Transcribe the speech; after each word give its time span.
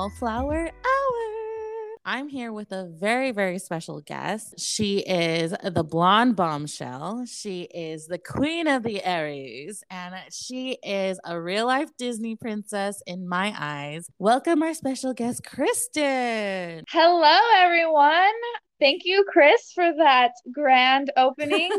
Wallflower 0.00 0.64
Hour. 0.64 1.96
I'm 2.06 2.30
here 2.30 2.54
with 2.54 2.72
a 2.72 2.86
very, 2.86 3.32
very 3.32 3.58
special 3.58 4.00
guest. 4.00 4.58
She 4.58 5.00
is 5.00 5.52
the 5.62 5.84
blonde 5.84 6.36
bombshell. 6.36 7.26
She 7.26 7.64
is 7.64 8.06
the 8.06 8.16
queen 8.16 8.66
of 8.66 8.82
the 8.82 9.04
Aries, 9.04 9.84
and 9.90 10.14
she 10.32 10.78
is 10.82 11.20
a 11.22 11.38
real 11.38 11.66
life 11.66 11.90
Disney 11.98 12.34
princess 12.34 13.02
in 13.06 13.28
my 13.28 13.54
eyes. 13.54 14.08
Welcome, 14.18 14.62
our 14.62 14.72
special 14.72 15.12
guest, 15.12 15.44
Kristen. 15.44 16.84
Hello, 16.88 17.38
everyone. 17.58 18.32
Thank 18.80 19.02
you, 19.04 19.24
Chris, 19.30 19.72
for 19.74 19.92
that 19.98 20.32
grand 20.50 21.12
opening 21.16 21.70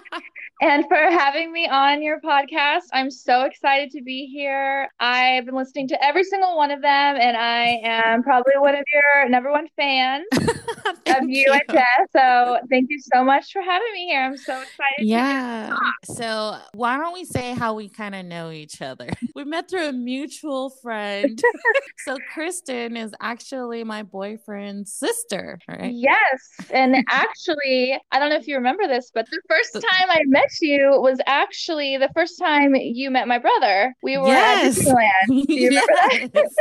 and 0.62 0.84
for 0.86 0.96
having 0.96 1.52
me 1.52 1.66
on 1.68 2.02
your 2.02 2.20
podcast. 2.20 2.84
I'm 2.92 3.10
so 3.10 3.42
excited 3.42 3.90
to 3.90 4.02
be 4.02 4.26
here. 4.26 4.88
I've 5.00 5.44
been 5.46 5.56
listening 5.56 5.88
to 5.88 6.04
every 6.04 6.22
single 6.22 6.56
one 6.56 6.70
of 6.70 6.82
them, 6.82 7.16
and 7.20 7.36
I 7.36 7.80
am 7.82 8.22
probably 8.22 8.52
one 8.58 8.76
of 8.76 8.84
your 8.92 9.28
number 9.28 9.50
one 9.50 9.66
fans 9.76 10.24
of 11.06 11.28
you, 11.28 11.44
you 11.46 11.52
and 11.52 11.62
Jess. 11.70 11.84
So 12.12 12.58
thank 12.70 12.86
you 12.90 12.98
so 13.14 13.24
much 13.24 13.52
for 13.52 13.62
having 13.62 13.92
me 13.92 14.06
here. 14.06 14.22
I'm 14.22 14.36
so 14.36 14.60
excited. 14.60 15.06
Yeah. 15.06 15.76
So 16.04 16.58
why 16.74 16.96
don't 16.96 17.12
we 17.12 17.24
say 17.24 17.54
how 17.54 17.74
we 17.74 17.88
kind 17.88 18.14
of 18.14 18.26
know 18.26 18.50
each 18.50 18.82
other? 18.82 19.08
We 19.34 19.44
met 19.44 19.68
through 19.68 19.88
a 19.88 19.92
mutual 19.92 20.70
friend. 20.70 21.38
so 22.06 22.16
Kristen 22.32 22.96
is 22.96 23.14
actually 23.20 23.84
my 23.84 24.02
boyfriend's 24.02 24.94
sister, 24.94 25.58
right? 25.68 25.92
Yes. 25.92 26.70
And 26.70 26.96
actually, 27.10 28.00
I 28.12 28.18
don't 28.18 28.30
know 28.30 28.36
if 28.36 28.48
you 28.48 28.54
remember 28.54 28.86
this, 28.86 29.10
but 29.12 29.26
the 29.30 29.42
first 29.46 29.74
time 29.74 30.08
I 30.08 30.22
met 30.24 30.48
you 30.62 30.98
was 31.02 31.18
actually 31.26 31.98
the 31.98 32.08
first 32.14 32.38
time 32.38 32.74
you 32.74 33.10
met 33.10 33.28
my 33.28 33.38
brother. 33.38 33.94
We 34.02 34.16
were 34.16 34.28
yes. 34.28 34.78
at 34.78 34.86
Disneyland. 34.86 35.46
Do 35.46 35.54
you 35.54 35.68
remember 35.68 36.30
yes. 36.34 36.54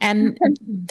and 0.00 0.38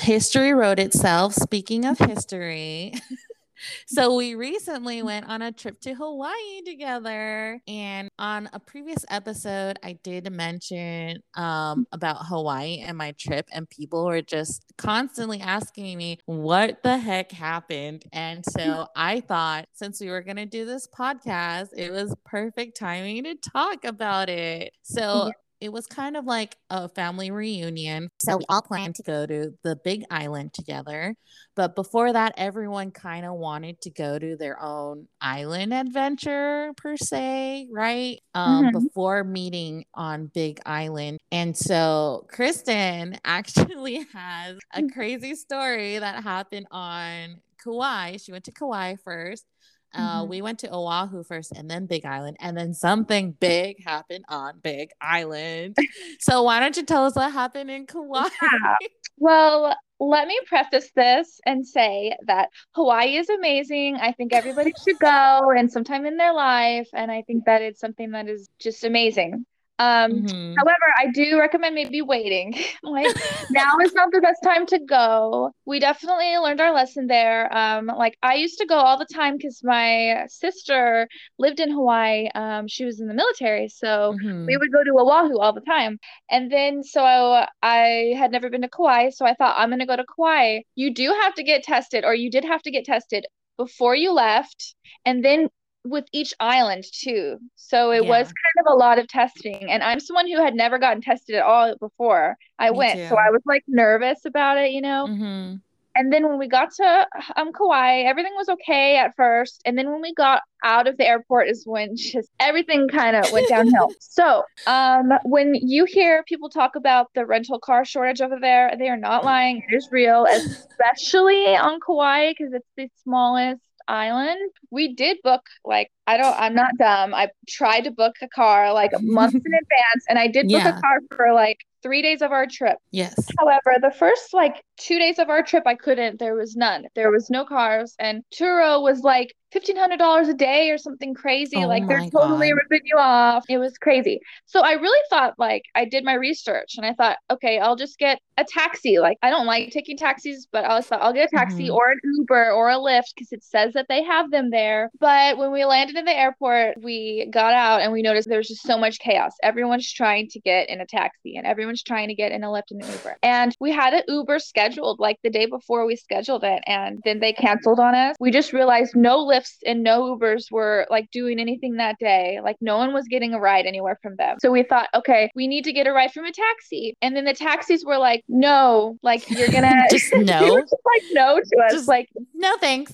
history 0.02 0.54
wrote 0.54 0.80
itself. 0.80 1.34
Speaking 1.34 1.86
of 1.86 1.98
history. 2.00 2.59
so 3.88 4.16
we 4.16 4.36
recently 4.36 5.04
went 5.04 5.28
on 5.28 5.42
a 5.42 5.52
trip 5.52 5.80
to 5.82 5.94
Hawaii 5.94 6.62
together. 6.66 7.62
And 7.68 8.10
on 8.18 8.50
a 8.54 8.60
previous 8.60 9.06
episode, 9.10 9.80
I 9.84 9.94
did 10.04 10.32
mention 10.32 11.20
um, 11.36 11.86
about 11.92 12.26
Hawaii 12.26 12.80
and 12.80 12.98
my 12.98 13.14
trip, 13.14 13.48
and 13.52 13.70
people 13.70 14.06
were 14.06 14.22
just 14.22 14.66
constantly 14.78 15.42
asking 15.42 15.98
me 15.98 16.20
what 16.26 16.84
the 16.84 16.98
heck 16.98 17.32
happened. 17.32 18.04
And 18.14 18.44
so 18.46 18.88
I 18.96 19.22
thought 19.22 19.66
since 19.74 20.02
we 20.02 20.10
were 20.10 20.22
going 20.22 20.38
to 20.38 20.46
do 20.46 20.66
this 20.66 20.88
podcast, 20.88 21.70
it 21.76 21.92
was 21.92 22.16
perfect 22.26 22.78
timing 22.78 23.24
to 23.24 23.36
talk 23.36 23.86
about 23.86 24.30
it. 24.30 24.74
So 24.84 25.32
it 25.62 25.72
was 25.72 25.86
kind 25.86 26.16
of 26.16 26.26
like 26.26 26.56
a 26.70 26.88
family 26.90 27.32
reunion. 27.32 28.10
So 28.20 28.38
we 28.38 28.46
all 28.50 28.62
planned 28.62 28.96
to 28.96 29.04
go 29.04 29.26
to 29.26 29.54
the 29.64 29.76
big 29.84 30.04
island 30.10 30.54
together. 30.54 31.16
But 31.56 31.76
before 31.76 32.14
that, 32.14 32.34
everyone 32.38 32.92
kind 32.92 33.26
of 33.26 33.34
wanted 33.34 33.82
to 33.82 33.90
go 33.90 34.18
to 34.18 34.38
their 34.38 34.62
own 34.62 35.08
island 35.20 35.74
adventure, 35.74 36.72
per 36.78 36.96
se, 36.96 37.68
right? 37.72 38.20
Um, 38.34 38.66
mm-hmm. 38.66 38.80
Before 38.80 39.24
meeting 39.24 39.86
on 39.94 40.28
Big 40.28 40.60
Island. 40.66 41.20
And 41.32 41.56
so 41.56 42.26
Kristen 42.30 43.18
actually 43.26 44.06
has 44.14 44.58
a 44.74 44.82
mm. 44.82 44.94
crazy 44.94 45.36
story 45.36 46.00
that 46.00 46.24
happened 46.24 46.68
on 46.72 47.42
Kauai. 47.62 48.18
She 48.18 48.32
went 48.32 48.46
to 48.46 48.52
Kauai 48.52 48.96
first 49.04 49.46
uh, 49.94 50.22
mm-hmm. 50.22 50.30
We 50.30 50.42
went 50.42 50.60
to 50.60 50.74
Oahu 50.74 51.24
first 51.24 51.52
and 51.52 51.70
then 51.70 51.86
Big 51.86 52.06
Island, 52.06 52.38
and 52.40 52.58
then 52.58 52.74
something 52.74 53.32
big 53.32 53.84
happened 53.84 54.26
on 54.30 54.60
Big 54.62 54.92
Island. 55.02 55.78
so, 56.20 56.44
why 56.44 56.60
don't 56.60 56.78
you 56.78 56.84
tell 56.84 57.06
us 57.06 57.16
what 57.16 57.32
happened 57.32 57.72
in 57.72 57.86
Kauai? 57.86 58.30
Yeah. 58.42 58.76
Well, 59.22 59.76
let 60.00 60.28
me 60.30 60.40
preface 60.46 60.92
this 60.96 61.42
and 61.46 61.68
say 61.68 62.16
that 62.28 62.50
Hawaii 62.72 63.18
is 63.18 63.28
amazing. 63.30 63.98
I 63.98 64.14
think 64.14 64.32
everybody 64.32 64.72
should 64.82 64.98
go 64.98 65.52
and 65.58 65.70
sometime 65.70 66.06
in 66.06 66.16
their 66.16 66.34
life. 66.34 66.88
And 66.94 67.12
I 67.12 67.24
think 67.24 67.44
that 67.44 67.62
it's 67.62 67.82
something 67.82 68.12
that 68.12 68.30
is 68.30 68.48
just 68.60 68.86
amazing. 68.86 69.46
Um, 69.80 70.12
mm-hmm. 70.12 70.54
However, 70.58 70.94
I 70.98 71.08
do 71.12 71.40
recommend 71.40 71.74
maybe 71.74 72.02
waiting. 72.02 72.54
like 72.84 73.16
now 73.50 73.78
is 73.84 73.94
not 73.94 74.12
the 74.12 74.20
best 74.20 74.44
time 74.44 74.66
to 74.68 74.80
go. 74.80 75.52
We 75.66 75.80
definitely 75.80 76.38
learned 76.38 76.60
our 76.60 76.74
lesson 76.74 77.08
there. 77.08 77.56
Um, 77.56 77.88
like 77.88 78.18
I 78.22 78.36
used 78.36 78.58
to 78.60 78.66
go 78.66 78.76
all 78.76 78.98
the 78.98 79.06
time 79.06 79.38
because 79.38 79.62
my 79.64 80.26
sister 80.28 81.08
lived 81.38 81.62
in 81.62 81.72
Hawaii. 81.72 82.28
Um, 82.36 82.68
she 82.68 82.84
was 82.84 83.00
in 83.00 83.08
the 83.08 83.14
military, 83.14 83.70
so 83.70 84.16
mm-hmm. 84.22 84.46
we 84.46 84.58
would 84.58 84.72
go 84.72 84.84
to 84.84 85.00
Oahu 85.00 85.40
all 85.40 85.54
the 85.54 85.62
time. 85.62 85.98
And 86.30 86.52
then 86.52 86.84
so 86.84 87.02
I, 87.04 87.48
I 87.64 88.14
had 88.18 88.32
never 88.32 88.50
been 88.50 88.62
to 88.62 88.70
Kauai, 88.70 89.10
so 89.12 89.26
I 89.26 89.34
thought 89.34 89.56
I'm 89.58 89.70
gonna 89.70 89.86
go 89.86 89.96
to 89.96 90.06
Kauai. 90.16 90.60
You 90.76 90.94
do 90.94 91.16
have 91.22 91.34
to 91.36 91.44
get 91.44 91.64
tested, 91.64 92.04
or 92.04 92.14
you 92.14 92.30
did 92.30 92.44
have 92.44 92.62
to 92.64 92.72
get 92.72 92.84
tested 92.84 93.26
before 93.58 93.94
you 93.94 94.14
left 94.14 94.74
and 95.06 95.24
then 95.24 95.50
with 95.86 96.06
each 96.12 96.34
island 96.40 96.86
too. 96.92 97.38
So 97.56 97.92
it 97.92 98.04
yeah. 98.04 98.10
was 98.10 98.26
kind 98.28 98.68
of 98.68 98.74
a 98.74 98.76
lot 98.76 99.00
of 99.00 99.08
testing. 99.08 99.72
And 99.72 99.84
I'm 99.84 100.00
someone 100.00 100.28
who 100.28 100.42
had 100.42 100.56
never 100.56 100.78
gotten 100.78 101.02
tested 101.02 101.36
at 101.36 101.44
all 101.44 101.76
before 101.78 102.38
I 102.58 102.72
Me 102.72 102.78
went. 102.78 103.00
Too. 103.00 103.08
So 103.08 103.16
I 103.16 103.30
was 103.30 103.42
like 103.46 103.64
nervous 103.68 104.26
about 104.26 104.58
it, 104.58 104.72
you 104.72 104.82
know? 104.82 105.08
Mm-hmm. 105.10 105.56
And 105.96 106.14
then 106.14 106.28
when 106.28 106.38
we 106.38 106.48
got 106.48 106.72
to 106.76 107.08
um, 107.36 107.52
Kauai, 107.52 108.04
everything 108.04 108.34
was 108.36 108.48
okay 108.48 108.98
at 108.98 109.16
first. 109.16 109.62
And 109.66 109.78
then 109.78 109.92
when 109.92 110.02
we 110.02 110.14
got 110.14 110.44
out 110.64 110.88
of 110.88 110.98
the 110.98 111.06
airport 111.06 111.50
is 111.50 111.64
when 111.66 111.96
just 111.98 112.30
everything 112.40 112.88
kind 112.88 113.16
of 113.16 113.30
went 113.32 113.50
downhill. 113.50 113.92
so 114.00 114.44
um, 114.68 115.12
when 115.24 115.56
you 115.56 115.86
hear 115.86 116.24
people 116.24 116.50
talk 116.50 116.76
about 116.76 117.08
the 117.16 117.26
rental 117.26 117.60
car 117.60 117.84
shortage 117.84 118.22
over 118.22 118.38
there, 118.40 118.74
they 118.78 118.88
are 118.88 118.98
not 118.98 119.26
lying. 119.26 119.64
It 119.68 119.76
is 119.76 119.90
real, 119.92 120.26
especially 120.26 121.58
on 121.58 121.80
Kauai 121.86 122.30
because 122.30 122.54
it's 122.54 122.70
the 122.78 122.88
smallest 123.04 123.62
island, 123.90 124.52
we 124.72 124.94
did 124.94 125.18
book 125.24 125.42
like 125.66 125.92
I 126.08 126.18
don't 126.18 126.36
I'm 126.40 126.54
not 126.54 126.72
dumb. 126.78 127.14
I 127.14 127.30
tried 127.48 127.82
to 127.82 127.92
book 127.92 128.16
a 128.22 128.28
car 128.28 128.72
like 128.74 128.92
a 128.94 129.00
month 129.02 129.36
in 129.36 129.42
advance 129.46 130.06
and 130.08 130.20
I 130.20 130.28
did 130.28 130.48
book 130.48 130.64
yeah. 130.64 130.78
a 130.78 130.82
car 130.82 131.00
for 131.16 131.34
like 131.34 131.66
three 131.82 132.02
days 132.02 132.22
of 132.22 132.32
our 132.32 132.46
trip. 132.46 132.78
Yes. 132.92 133.16
However, 133.40 133.78
the 133.82 133.92
first 133.92 134.34
like 134.34 134.64
two 134.78 135.00
days 135.00 135.20
of 135.20 135.30
our 135.30 135.44
trip, 135.44 135.64
I 135.66 135.76
couldn't. 135.76 136.20
There 136.20 136.36
was 136.36 136.56
none. 136.56 136.86
There 136.96 137.12
was 137.12 137.30
no 137.30 137.46
cars, 137.46 137.96
and 138.00 138.24
Turo 138.34 138.82
was 138.82 139.02
like 139.02 139.34
fifteen 139.52 139.78
hundred 139.78 139.98
dollars 139.98 140.28
a 140.28 140.34
day 140.34 140.70
or 140.70 140.78
something 140.78 141.14
crazy. 141.14 141.58
Oh 141.58 141.68
like 141.68 141.88
they're 141.88 142.10
totally 142.10 142.50
God. 142.50 142.58
ripping 142.58 142.86
you 142.86 142.98
off. 142.98 143.46
It 143.50 143.58
was 143.58 143.78
crazy. 143.78 144.20
So 144.46 144.62
I 144.62 144.74
really 144.74 145.00
thought 145.10 145.34
like 145.38 145.64
I 145.76 145.86
did 145.86 146.04
my 146.04 146.14
research 146.14 146.76
and 146.78 146.86
I 146.86 146.94
thought, 146.94 147.18
okay, 147.32 147.60
I'll 147.60 147.76
just 147.76 147.98
get 147.98 148.20
a 148.38 148.46
taxi. 148.46 149.00
Like 149.00 149.18
I 149.24 149.30
don't 149.30 149.48
like 149.48 149.72
taking 149.72 149.98
taxis, 149.98 150.48
but 150.52 150.66
I 150.66 150.82
thought 150.82 151.02
I'll 151.02 151.14
get 151.14 151.30
a 151.32 151.36
taxi 151.36 151.66
mm-hmm. 151.66 151.74
or 151.74 151.92
an 151.92 152.00
Uber 152.18 152.52
or 152.52 152.70
a 152.70 152.76
Lyft 152.76 153.16
because 153.16 153.32
it 153.32 153.44
says 153.44 153.74
that 153.74 153.88
they 153.90 154.04
have 154.04 154.32
them 154.32 154.50
there. 154.50 154.90
But 155.00 155.38
when 155.38 155.52
we 155.52 155.66
landed 155.66 155.96
in 155.96 156.06
the 156.06 156.18
airport, 156.18 156.82
we 156.82 157.28
got 157.32 157.54
out 157.54 157.82
and 157.82 157.92
we 157.92 158.02
noticed 158.02 158.30
there 158.30 158.38
was 158.38 158.48
just 158.48 158.64
so 158.64 158.78
much 158.78 159.00
chaos. 159.00 159.34
Everyone's 159.44 159.92
trying 159.92 160.28
to 160.30 160.40
get 160.40 160.70
in 160.70 160.82
a 160.82 160.86
taxi 160.86 161.36
and 161.36 161.48
everyone's 161.70 161.84
trying 161.84 162.08
to 162.08 162.16
get 162.16 162.32
in 162.32 162.44
a 162.44 162.48
Lyft 162.48 162.72
and 162.72 162.84
an 162.84 162.92
Uber. 162.92 163.18
And 163.22 163.56
we 163.60 163.72
had 163.72 163.94
an 163.94 164.02
Uber 164.08 164.40
scheduled 164.40 165.00
like 165.00 165.20
the 165.24 165.30
day 165.30 165.46
before 165.46 165.86
we 165.86 165.96
scheduled 165.96 166.44
it, 166.44 166.64
and 166.66 167.00
then 167.06 167.20
they 167.20 167.32
canceled 167.32 167.80
on 167.80 167.94
us. 167.94 168.16
We 168.20 168.32
just 168.32 168.54
realized 168.54 168.96
no 168.96 169.24
Lyfts 169.26 169.58
and 169.66 169.84
no 169.84 170.18
Ubers 170.18 170.52
were 170.52 170.88
like 170.90 171.12
doing 171.12 171.40
anything 171.40 171.76
that 171.76 171.98
day. 172.00 172.40
Like 172.44 172.56
no 172.60 172.78
one 172.78 172.92
was 172.92 173.06
getting 173.08 173.36
a 173.36 173.40
ride 173.40 173.68
anywhere 173.68 174.00
from 174.02 174.16
them. 174.16 174.38
So 174.42 174.52
we 174.52 174.64
thought, 174.64 174.90
okay, 174.96 175.30
we 175.36 175.48
need 175.48 175.64
to 175.66 175.74
get 175.74 175.86
a 175.86 175.92
ride 175.92 176.12
from 176.12 176.26
a 176.26 176.32
taxi. 176.32 176.96
And 177.04 177.16
then 177.16 177.26
the 177.26 177.34
taxis 177.34 177.86
were 177.86 178.00
like, 178.00 178.24
no, 178.28 178.98
like 179.04 179.30
you're 179.30 179.50
gonna 179.50 179.84
just 179.92 180.12
no, 180.14 180.60
just 180.60 180.76
like 180.86 181.04
no 181.12 181.36
to 181.36 181.64
us, 181.66 181.74
just, 181.74 181.88
like 181.88 182.10
no 182.34 182.58
thanks. 182.58 182.94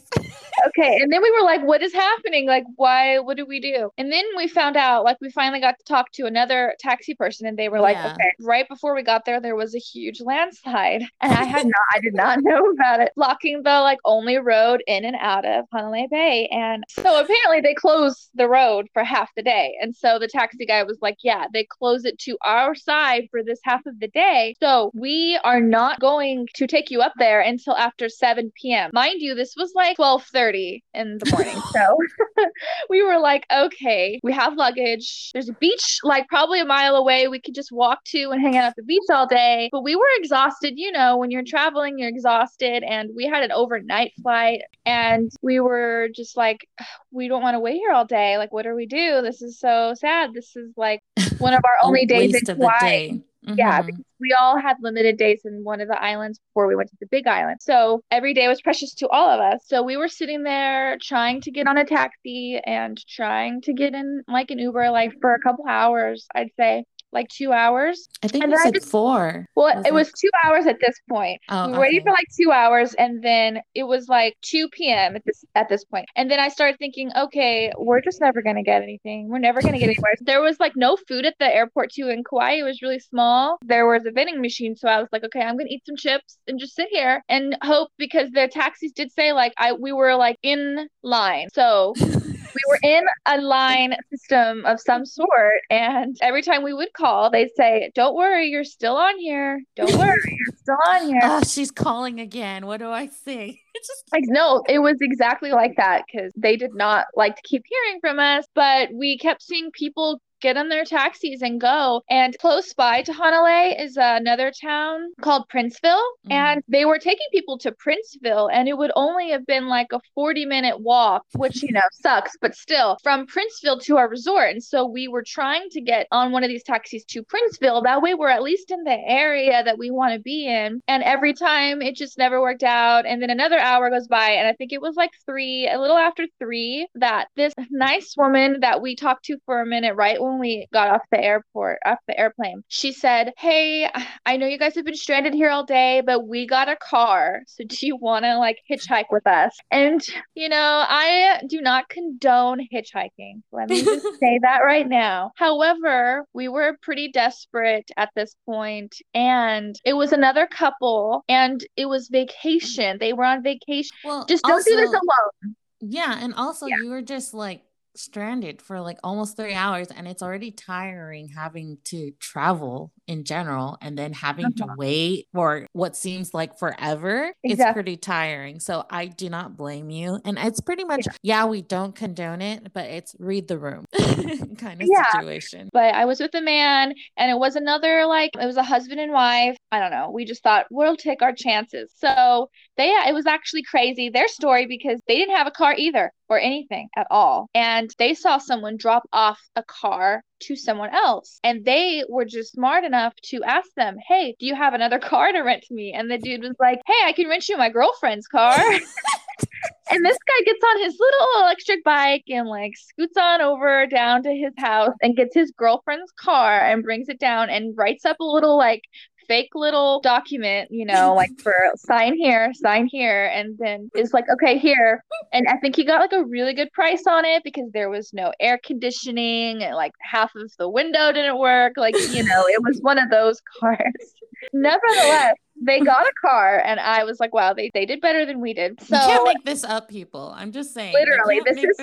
Okay, 0.67 0.97
and 1.01 1.11
then 1.11 1.21
we 1.21 1.31
were 1.31 1.43
like, 1.43 1.63
what 1.63 1.81
is 1.81 1.93
happening? 1.93 2.47
Like 2.47 2.65
why? 2.75 3.19
What 3.19 3.37
do 3.37 3.45
we 3.45 3.59
do? 3.59 3.89
And 3.97 4.11
then 4.11 4.25
we 4.37 4.47
found 4.47 4.77
out, 4.77 5.03
like 5.03 5.17
we 5.21 5.29
finally 5.29 5.59
got 5.59 5.77
to 5.77 5.85
talk 5.85 6.11
to 6.13 6.25
another 6.25 6.75
taxi 6.79 7.15
person, 7.15 7.47
and 7.47 7.57
they 7.57 7.69
were 7.69 7.79
like, 7.79 7.97
yeah. 7.97 8.13
okay, 8.13 8.31
right 8.39 8.67
before 8.67 8.95
we 8.95 9.03
got 9.03 9.25
there, 9.25 9.39
there 9.39 9.55
was 9.55 9.75
a 9.75 9.79
huge 9.79 10.21
landslide, 10.21 11.03
and 11.21 11.33
I 11.33 11.43
had 11.55 11.65
not, 11.65 11.75
I 11.93 11.99
did 11.99 12.13
not 12.13 12.39
know 12.41 12.71
about 12.71 13.01
it, 13.01 13.11
blocking 13.15 13.63
the 13.63 13.79
like 13.81 13.99
only 14.05 14.37
road 14.37 14.83
in 14.87 15.05
and 15.05 15.15
out 15.19 15.45
of 15.45 15.65
Hanalei 15.73 16.09
Bay. 16.09 16.47
And 16.51 16.83
so 16.89 17.21
apparently 17.21 17.61
they 17.61 17.73
closed 17.73 18.29
the 18.35 18.47
road 18.47 18.87
for 18.93 19.03
half 19.03 19.33
the 19.35 19.43
day. 19.43 19.75
And 19.81 19.95
so 19.95 20.19
the 20.19 20.27
taxi 20.27 20.65
guy 20.65 20.83
was 20.83 20.97
like, 21.01 21.17
yeah, 21.23 21.45
they 21.51 21.65
close 21.65 22.05
it 22.05 22.19
to 22.19 22.37
our 22.43 22.75
side 22.75 23.27
for 23.31 23.43
this 23.43 23.59
half 23.63 23.85
of 23.85 23.99
the 23.99 24.07
day. 24.09 24.55
So 24.59 24.91
we 24.93 25.39
are 25.43 25.59
not 25.59 25.99
going 25.99 26.47
to 26.55 26.67
take 26.67 26.91
you 26.91 27.01
up 27.01 27.13
there 27.17 27.41
until 27.41 27.75
after 27.75 28.09
7 28.09 28.51
p.m. 28.61 28.91
Mind 28.93 29.21
you, 29.21 29.35
this 29.35 29.55
was 29.55 29.73
like 29.75 29.97
12:30 30.33 30.83
in 30.93 31.17
the 31.17 31.31
morning. 31.31 31.59
so 31.71 31.97
we 32.89 33.03
were 33.03 33.19
like, 33.19 33.45
okay, 33.53 34.19
we 34.23 34.33
have 34.33 34.55
luggage. 34.55 35.31
There's 35.33 35.49
a 35.49 35.53
beach 35.53 35.99
like 36.03 36.27
probably 36.27 36.59
a 36.59 36.65
mile 36.65 36.95
away. 36.95 37.27
We 37.27 37.39
could 37.39 37.55
just 37.55 37.71
walk 37.71 38.03
to 38.05 38.31
and 38.31 38.41
hang 38.41 38.57
out 38.57 38.65
at 38.65 38.75
the 38.75 38.83
beach 38.83 39.03
all 39.09 39.27
day. 39.27 39.69
But 39.71 39.83
we 39.83 39.95
were 39.95 40.03
exhausted, 40.17 40.73
you 40.77 40.91
know, 40.91 41.17
when 41.17 41.31
you're 41.31 41.43
traveling, 41.43 41.99
you're 41.99 42.09
exhausted. 42.09 42.83
And 42.83 43.09
we 43.15 43.25
had 43.25 43.43
an 43.43 43.51
overnight 43.51 44.13
flight 44.21 44.61
and 44.85 45.31
we 45.41 45.59
were 45.59 46.09
just 46.15 46.37
like, 46.37 46.67
we 47.11 47.27
don't 47.27 47.41
want 47.41 47.55
to 47.55 47.59
wait 47.59 47.75
here 47.75 47.91
all 47.91 48.05
day. 48.05 48.37
Like, 48.37 48.51
what 48.51 48.63
do 48.63 48.75
we 48.75 48.85
do? 48.85 49.21
This 49.21 49.41
is 49.41 49.59
so 49.59 49.93
sad. 49.95 50.33
This 50.33 50.55
is 50.55 50.73
like 50.77 51.01
one 51.37 51.53
of 51.53 51.61
our 51.63 51.77
only 51.87 52.05
days 52.05 52.35
in 52.35 52.57
Kauai. 52.57 53.17
Mm-hmm. 53.47 53.57
Yeah, 53.59 53.81
because 53.81 54.03
we 54.19 54.33
all 54.39 54.57
had 54.59 54.77
limited 54.81 55.17
days 55.17 55.41
in 55.45 55.63
one 55.63 55.81
of 55.81 55.87
the 55.87 56.01
islands 56.01 56.39
before 56.39 56.67
we 56.67 56.75
went 56.75 56.89
to 56.89 56.97
the 56.99 57.07
big 57.07 57.27
island. 57.27 57.59
So 57.61 58.01
every 58.09 58.33
day 58.33 58.47
was 58.47 58.61
precious 58.61 58.93
to 58.95 59.07
all 59.09 59.29
of 59.29 59.39
us. 59.39 59.61
So 59.67 59.83
we 59.83 59.97
were 59.97 60.07
sitting 60.07 60.43
there 60.43 60.97
trying 61.01 61.41
to 61.41 61.51
get 61.51 61.67
on 61.67 61.77
a 61.77 61.85
taxi 61.85 62.59
and 62.65 62.97
trying 63.07 63.61
to 63.61 63.73
get 63.73 63.93
in 63.93 64.23
like 64.27 64.49
an 64.51 64.59
Uber 64.59 64.89
like 64.89 65.13
for 65.21 65.33
a 65.33 65.39
couple 65.39 65.65
hours, 65.67 66.25
I'd 66.33 66.51
say 66.57 66.85
like 67.11 67.27
two 67.29 67.51
hours. 67.51 68.07
I 68.23 68.27
think 68.27 68.43
and 68.43 68.51
you 68.51 68.59
said 68.59 68.73
just, 68.73 68.89
four. 68.89 69.45
Well, 69.55 69.75
was 69.75 69.85
it, 69.85 69.93
was 69.93 70.11
two 70.11 70.29
hours 70.43 70.65
at 70.65 70.77
this 70.79 70.95
point. 71.09 71.39
Oh, 71.49 71.67
we 71.67 71.71
were 71.71 71.77
okay. 71.77 71.81
waiting 71.81 72.03
for 72.03 72.11
like 72.11 72.27
two 72.39 72.51
hours, 72.51 72.93
and 72.95 73.23
then 73.23 73.61
it 73.73 73.83
was 73.83 74.07
like 74.07 74.35
two 74.41 74.67
p.m. 74.69 75.15
at 75.15 75.23
this 75.25 75.43
at 75.55 75.69
this 75.69 75.83
point. 75.85 76.05
And 76.15 76.29
then 76.29 76.39
I 76.39 76.49
started 76.49 76.77
thinking, 76.77 77.11
okay, 77.15 77.71
we're 77.77 78.01
just 78.01 78.21
never 78.21 78.41
gonna 78.41 78.63
get 78.63 78.83
anything. 78.83 79.29
We're 79.29 79.39
never 79.39 79.61
gonna 79.61 79.79
get 79.79 79.89
anywhere. 79.89 80.15
there 80.21 80.41
was 80.41 80.59
like 80.59 80.73
no 80.75 80.97
food 81.07 81.25
at 81.25 81.35
the 81.39 81.53
airport 81.53 81.91
too 81.91 82.09
in 82.09 82.23
Kauai. 82.23 82.53
It 82.53 82.63
was 82.63 82.81
really 82.81 82.99
small. 82.99 83.57
There 83.65 83.87
was 83.87 84.05
a 84.05 84.11
vending 84.11 84.41
machine, 84.41 84.75
so 84.75 84.87
I 84.87 84.99
was 84.99 85.09
like, 85.11 85.23
okay, 85.23 85.41
I'm 85.41 85.57
gonna 85.57 85.69
eat 85.69 85.83
some 85.85 85.95
chips 85.95 86.37
and 86.47 86.59
just 86.59 86.75
sit 86.75 86.89
here 86.91 87.23
and 87.29 87.57
hope 87.63 87.89
because 87.97 88.29
the 88.31 88.47
taxis 88.51 88.91
did 88.91 89.11
say 89.11 89.33
like 89.33 89.53
I 89.57 89.73
we 89.73 89.93
were 89.93 90.15
like 90.15 90.37
in 90.43 90.87
line. 91.03 91.47
So 91.53 91.93
we 92.55 92.61
were 92.69 92.79
in 92.83 93.03
a 93.27 93.41
line 93.41 93.95
system 94.09 94.65
of 94.65 94.79
some 94.79 95.05
sort, 95.05 95.61
and 95.69 96.17
every 96.21 96.41
time 96.41 96.63
we 96.63 96.73
would 96.73 96.93
call, 96.93 97.29
they'd 97.29 97.51
say, 97.55 97.91
"Don't 97.93 98.15
worry, 98.15 98.47
you're 98.47 98.63
still 98.63 98.95
on 98.95 99.17
here. 99.19 99.61
Don't 99.75 99.95
worry, 99.97 100.37
you're 100.39 100.57
still 100.57 100.77
on 100.89 101.07
here." 101.07 101.19
Oh, 101.23 101.41
she's 101.45 101.71
calling 101.71 102.19
again. 102.19 102.65
What 102.65 102.77
do 102.77 102.89
I 102.89 103.07
say? 103.07 103.61
It's 103.77 103.89
just 103.89 104.05
like 104.13 104.23
no, 104.27 104.63
it 104.69 104.79
was 104.79 104.95
exactly 105.01 105.51
like 105.51 105.75
that 105.75 106.03
because 106.07 106.31
they 106.37 106.55
did 106.55 106.73
not 106.73 107.07
like 107.13 107.35
to 107.35 107.41
keep 107.43 107.61
hearing 107.67 107.99
from 107.99 108.19
us, 108.19 108.47
but 108.55 108.87
we 108.93 109.17
kept 109.17 109.43
seeing 109.43 109.69
people 109.71 110.21
get 110.41 110.57
in 110.57 110.69
their 110.69 110.85
taxis 110.85 111.41
and 111.41 111.59
go. 111.59 112.01
And 112.09 112.35
close 112.39 112.73
by 112.73 113.01
to 113.03 113.11
Hanalei 113.11 113.81
is 113.81 113.97
another 113.97 114.51
town 114.51 115.11
called 115.21 115.45
Princeville. 115.53 115.81
Mm-hmm. 115.83 116.31
And 116.31 116.63
they 116.67 116.85
were 116.85 116.99
taking 116.99 117.27
people 117.31 117.57
to 117.59 117.71
Princeville, 117.71 118.49
and 118.51 118.67
it 118.67 118.77
would 118.77 118.91
only 118.95 119.29
have 119.31 119.45
been 119.45 119.67
like 119.67 119.87
a 119.91 119.99
40 120.13 120.45
minute 120.45 120.79
walk, 120.79 121.23
which, 121.35 121.63
you 121.63 121.71
know, 121.71 121.81
sucks, 121.93 122.33
but 122.41 122.55
still 122.55 122.97
from 123.03 123.27
Princeville 123.27 123.81
to 123.83 123.97
our 123.97 124.09
resort. 124.09 124.51
And 124.51 124.63
so 124.63 124.85
we 124.85 125.07
were 125.07 125.23
trying 125.25 125.69
to 125.71 125.81
get 125.81 126.07
on 126.11 126.31
one 126.31 126.43
of 126.43 126.49
these 126.49 126.63
taxis 126.63 127.03
to 127.05 127.23
Princeville. 127.23 127.83
That 127.83 128.01
way 128.01 128.13
we're 128.13 128.29
at 128.29 128.43
least 128.43 128.71
in 128.71 128.83
the 128.83 128.97
area 129.05 129.63
that 129.63 129.77
we 129.77 129.91
want 129.91 130.13
to 130.13 130.19
be 130.19 130.47
in. 130.47 130.81
And 130.87 131.03
every 131.03 131.33
time 131.33 131.81
it 131.81 131.95
just 131.95 132.17
never 132.17 132.41
worked 132.41 132.63
out. 132.63 133.05
And 133.05 133.21
then 133.21 133.29
another 133.29 133.59
hour 133.59 133.89
goes 133.89 134.07
by, 134.07 134.31
and 134.31 134.47
I 134.47 134.53
think 134.53 134.71
it 134.71 134.81
was 134.81 134.95
like 134.95 135.11
three, 135.25 135.69
a 135.71 135.79
little 135.79 135.97
after 135.97 136.25
three, 136.39 136.87
that 136.95 137.27
this 137.35 137.53
nice 137.69 138.15
woman 138.17 138.59
that 138.61 138.81
we 138.81 138.95
talked 138.95 139.25
to 139.25 139.37
for 139.45 139.61
a 139.61 139.65
minute, 139.65 139.95
right 139.95 140.19
when 140.25 140.39
we 140.39 140.67
got 140.73 140.89
off 140.89 141.01
the 141.11 141.23
airport, 141.23 141.79
off 141.85 141.99
the 142.07 142.19
airplane, 142.19 142.63
she 142.67 142.91
said, 142.91 143.33
Hey, 143.37 143.89
I 144.25 144.37
know 144.37 144.47
you 144.47 144.57
guys 144.57 144.75
have 144.75 144.85
been 144.85 144.95
stranded 144.95 145.33
here 145.33 145.49
all 145.49 145.65
day, 145.65 146.01
but 146.05 146.27
we 146.27 146.47
got 146.47 146.69
a 146.69 146.75
car. 146.77 147.41
So 147.47 147.63
do 147.63 147.85
you 147.85 147.95
want 147.95 148.25
to 148.25 148.37
like 148.37 148.59
hitchhike 148.69 149.05
with 149.11 149.25
us? 149.27 149.57
And, 149.71 150.05
you 150.33 150.49
know, 150.49 150.85
I 150.87 151.41
do 151.47 151.61
not 151.61 151.89
condone 151.89 152.67
hitchhiking. 152.73 153.41
Let 153.51 153.69
me 153.69 153.83
just 153.83 154.03
say 154.19 154.39
that 154.41 154.59
right 154.63 154.87
now. 154.87 155.31
However, 155.35 156.25
we 156.33 156.47
were 156.47 156.77
pretty 156.81 157.09
desperate 157.11 157.89
at 157.97 158.09
this 158.15 158.35
point, 158.45 158.95
and 159.13 159.75
it 159.85 159.93
was 159.93 160.11
another 160.11 160.47
couple, 160.47 161.23
and 161.29 161.63
it 161.75 161.85
was 161.85 162.09
vacation. 162.09 162.97
They 162.99 163.13
were 163.13 163.25
on 163.25 163.43
vacation. 163.43 163.95
Well, 164.03 164.25
just 164.25 164.43
don't 164.43 164.53
also, 164.53 164.69
do 164.69 164.77
this 164.77 164.89
alone. 164.89 165.55
Yeah. 165.81 166.17
And 166.19 166.33
also, 166.33 166.67
yeah. 166.67 166.77
you 166.81 166.89
were 166.89 167.01
just 167.01 167.33
like, 167.33 167.61
stranded 167.97 168.61
for 168.61 168.81
like 168.81 168.97
almost 169.03 169.37
three 169.37 169.53
hours 169.53 169.87
and 169.89 170.07
it's 170.07 170.23
already 170.23 170.51
tiring 170.51 171.29
having 171.29 171.77
to 171.85 172.11
travel 172.19 172.91
in 173.07 173.23
general 173.23 173.77
and 173.81 173.97
then 173.97 174.13
having 174.13 174.45
uh-huh. 174.45 174.65
to 174.65 174.73
wait 174.77 175.27
for 175.33 175.67
what 175.73 175.95
seems 175.95 176.33
like 176.33 176.57
forever 176.57 177.31
exactly. 177.43 177.51
it's 177.51 177.73
pretty 177.73 177.97
tiring 177.97 178.59
so 178.59 178.85
i 178.89 179.05
do 179.05 179.29
not 179.29 179.55
blame 179.55 179.89
you 179.89 180.19
and 180.25 180.37
it's 180.39 180.59
pretty 180.59 180.83
much 180.83 181.05
yeah, 181.05 181.41
yeah 181.41 181.45
we 181.45 181.61
don't 181.61 181.95
condone 181.95 182.41
it 182.41 182.73
but 182.73 182.85
it's 182.85 183.15
read 183.19 183.47
the 183.47 183.57
room 183.57 183.85
kind 184.57 184.81
of 184.81 184.87
yeah. 184.91 185.05
situation 185.11 185.69
but 185.71 185.93
i 185.93 186.05
was 186.05 186.19
with 186.19 186.33
a 186.33 186.41
man 186.41 186.93
and 187.17 187.31
it 187.31 187.37
was 187.37 187.55
another 187.55 188.05
like 188.05 188.31
it 188.39 188.45
was 188.45 188.57
a 188.57 188.63
husband 188.63 188.99
and 188.99 189.11
wife 189.11 189.55
i 189.71 189.79
don't 189.79 189.91
know 189.91 190.09
we 190.09 190.25
just 190.25 190.41
thought 190.43 190.65
we'll 190.71 190.97
take 190.97 191.21
our 191.21 191.33
chances 191.33 191.91
so 191.95 192.49
they 192.77 192.89
it 193.07 193.13
was 193.13 193.25
actually 193.25 193.63
crazy 193.63 194.09
their 194.09 194.27
story 194.27 194.65
because 194.65 194.99
they 195.07 195.17
didn't 195.17 195.35
have 195.35 195.47
a 195.47 195.51
car 195.51 195.75
either 195.77 196.11
or 196.27 196.39
anything 196.39 196.87
at 196.95 197.05
all 197.11 197.47
and 197.53 197.91
they 197.99 198.13
saw 198.13 198.37
someone 198.37 198.77
drop 198.77 199.03
off 199.13 199.39
a 199.55 199.63
car 199.63 200.23
to 200.41 200.55
someone 200.55 200.93
else. 200.93 201.39
And 201.43 201.65
they 201.65 202.03
were 202.07 202.25
just 202.25 202.53
smart 202.53 202.83
enough 202.83 203.13
to 203.25 203.43
ask 203.43 203.69
them, 203.75 203.97
Hey, 204.07 204.35
do 204.39 204.45
you 204.45 204.55
have 204.55 204.73
another 204.73 204.99
car 205.11 205.31
to 205.31 205.39
rent 205.41 205.63
to 205.63 205.73
me? 205.73 205.93
And 205.93 206.09
the 206.09 206.17
dude 206.17 206.41
was 206.41 206.55
like, 206.59 206.81
Hey, 206.85 207.05
I 207.05 207.13
can 207.13 207.27
rent 207.27 207.47
you 207.49 207.57
my 207.57 207.69
girlfriend's 207.69 208.27
car. 208.27 208.55
and 209.89 210.05
this 210.05 210.17
guy 210.27 210.43
gets 210.45 210.63
on 210.63 210.83
his 210.83 210.97
little 210.99 211.27
electric 211.37 211.83
bike 211.83 212.23
and 212.29 212.47
like 212.47 212.73
scoots 212.75 213.17
on 213.17 213.41
over 213.41 213.85
down 213.87 214.23
to 214.23 214.31
his 214.31 214.53
house 214.57 214.93
and 215.01 215.15
gets 215.15 215.35
his 215.35 215.51
girlfriend's 215.51 216.11
car 216.11 216.59
and 216.59 216.83
brings 216.83 217.09
it 217.09 217.19
down 217.19 217.49
and 217.49 217.77
writes 217.77 218.05
up 218.05 218.19
a 218.19 218.23
little 218.23 218.57
like 218.57 218.81
fake 219.27 219.49
little 219.55 219.99
document, 220.01 220.69
you 220.71 220.85
know, 220.85 221.13
like 221.13 221.31
for 221.41 221.53
sign 221.75 222.15
here, 222.15 222.51
sign 222.53 222.87
here, 222.91 223.25
and 223.33 223.57
then 223.57 223.89
it's 223.93 224.13
like, 224.13 224.25
okay, 224.31 224.57
here. 224.57 225.03
And 225.33 225.47
I 225.47 225.57
think 225.57 225.75
he 225.75 225.85
got 225.85 225.99
like 225.99 226.13
a 226.13 226.25
really 226.25 226.53
good 226.53 226.71
price 226.71 227.03
on 227.07 227.25
it 227.25 227.43
because 227.43 227.69
there 227.73 227.89
was 227.89 228.13
no 228.13 228.31
air 228.39 228.59
conditioning, 228.63 229.63
and 229.63 229.75
like 229.75 229.93
half 230.01 230.31
of 230.35 230.51
the 230.57 230.69
window 230.69 231.11
didn't 231.11 231.37
work. 231.37 231.73
Like, 231.77 231.95
you 232.11 232.23
know, 232.23 232.43
it 232.47 232.61
was 232.63 232.79
one 232.81 232.97
of 232.97 233.09
those 233.09 233.41
cars. 233.59 234.13
Nevertheless, 234.53 235.35
they 235.61 235.79
got 235.79 236.05
a 236.05 236.13
car 236.21 236.61
and 236.63 236.79
I 236.79 237.03
was 237.03 237.19
like, 237.19 237.33
wow, 237.33 237.53
they, 237.53 237.71
they 237.73 237.85
did 237.85 238.01
better 238.01 238.25
than 238.25 238.41
we 238.41 238.53
did. 238.53 238.81
So 238.81 238.95
you 238.95 239.01
can't 239.01 239.25
make 239.25 239.45
this 239.45 239.63
up, 239.63 239.87
people. 239.87 240.33
I'm 240.35 240.51
just 240.51 240.73
saying. 240.73 240.93
Literally, 240.93 241.41
this 241.45 241.57
is 241.57 241.77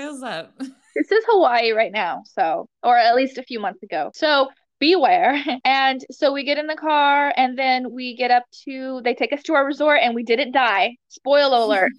this 0.94 1.10
is 1.10 1.24
Hawaii 1.26 1.72
right 1.72 1.92
now. 1.92 2.22
So 2.24 2.68
or 2.82 2.96
at 2.96 3.14
least 3.14 3.38
a 3.38 3.42
few 3.42 3.60
months 3.60 3.82
ago. 3.82 4.10
So 4.14 4.48
beware. 4.82 5.40
And 5.64 6.04
so 6.10 6.32
we 6.32 6.44
get 6.44 6.58
in 6.58 6.66
the 6.66 6.74
car 6.74 7.32
and 7.36 7.56
then 7.56 7.92
we 7.92 8.16
get 8.16 8.30
up 8.30 8.44
to, 8.64 9.00
they 9.04 9.14
take 9.14 9.32
us 9.32 9.42
to 9.44 9.54
our 9.54 9.64
resort 9.64 10.00
and 10.02 10.14
we 10.14 10.24
didn't 10.24 10.52
die. 10.52 10.96
Spoil 11.08 11.54
alert. 11.64 11.92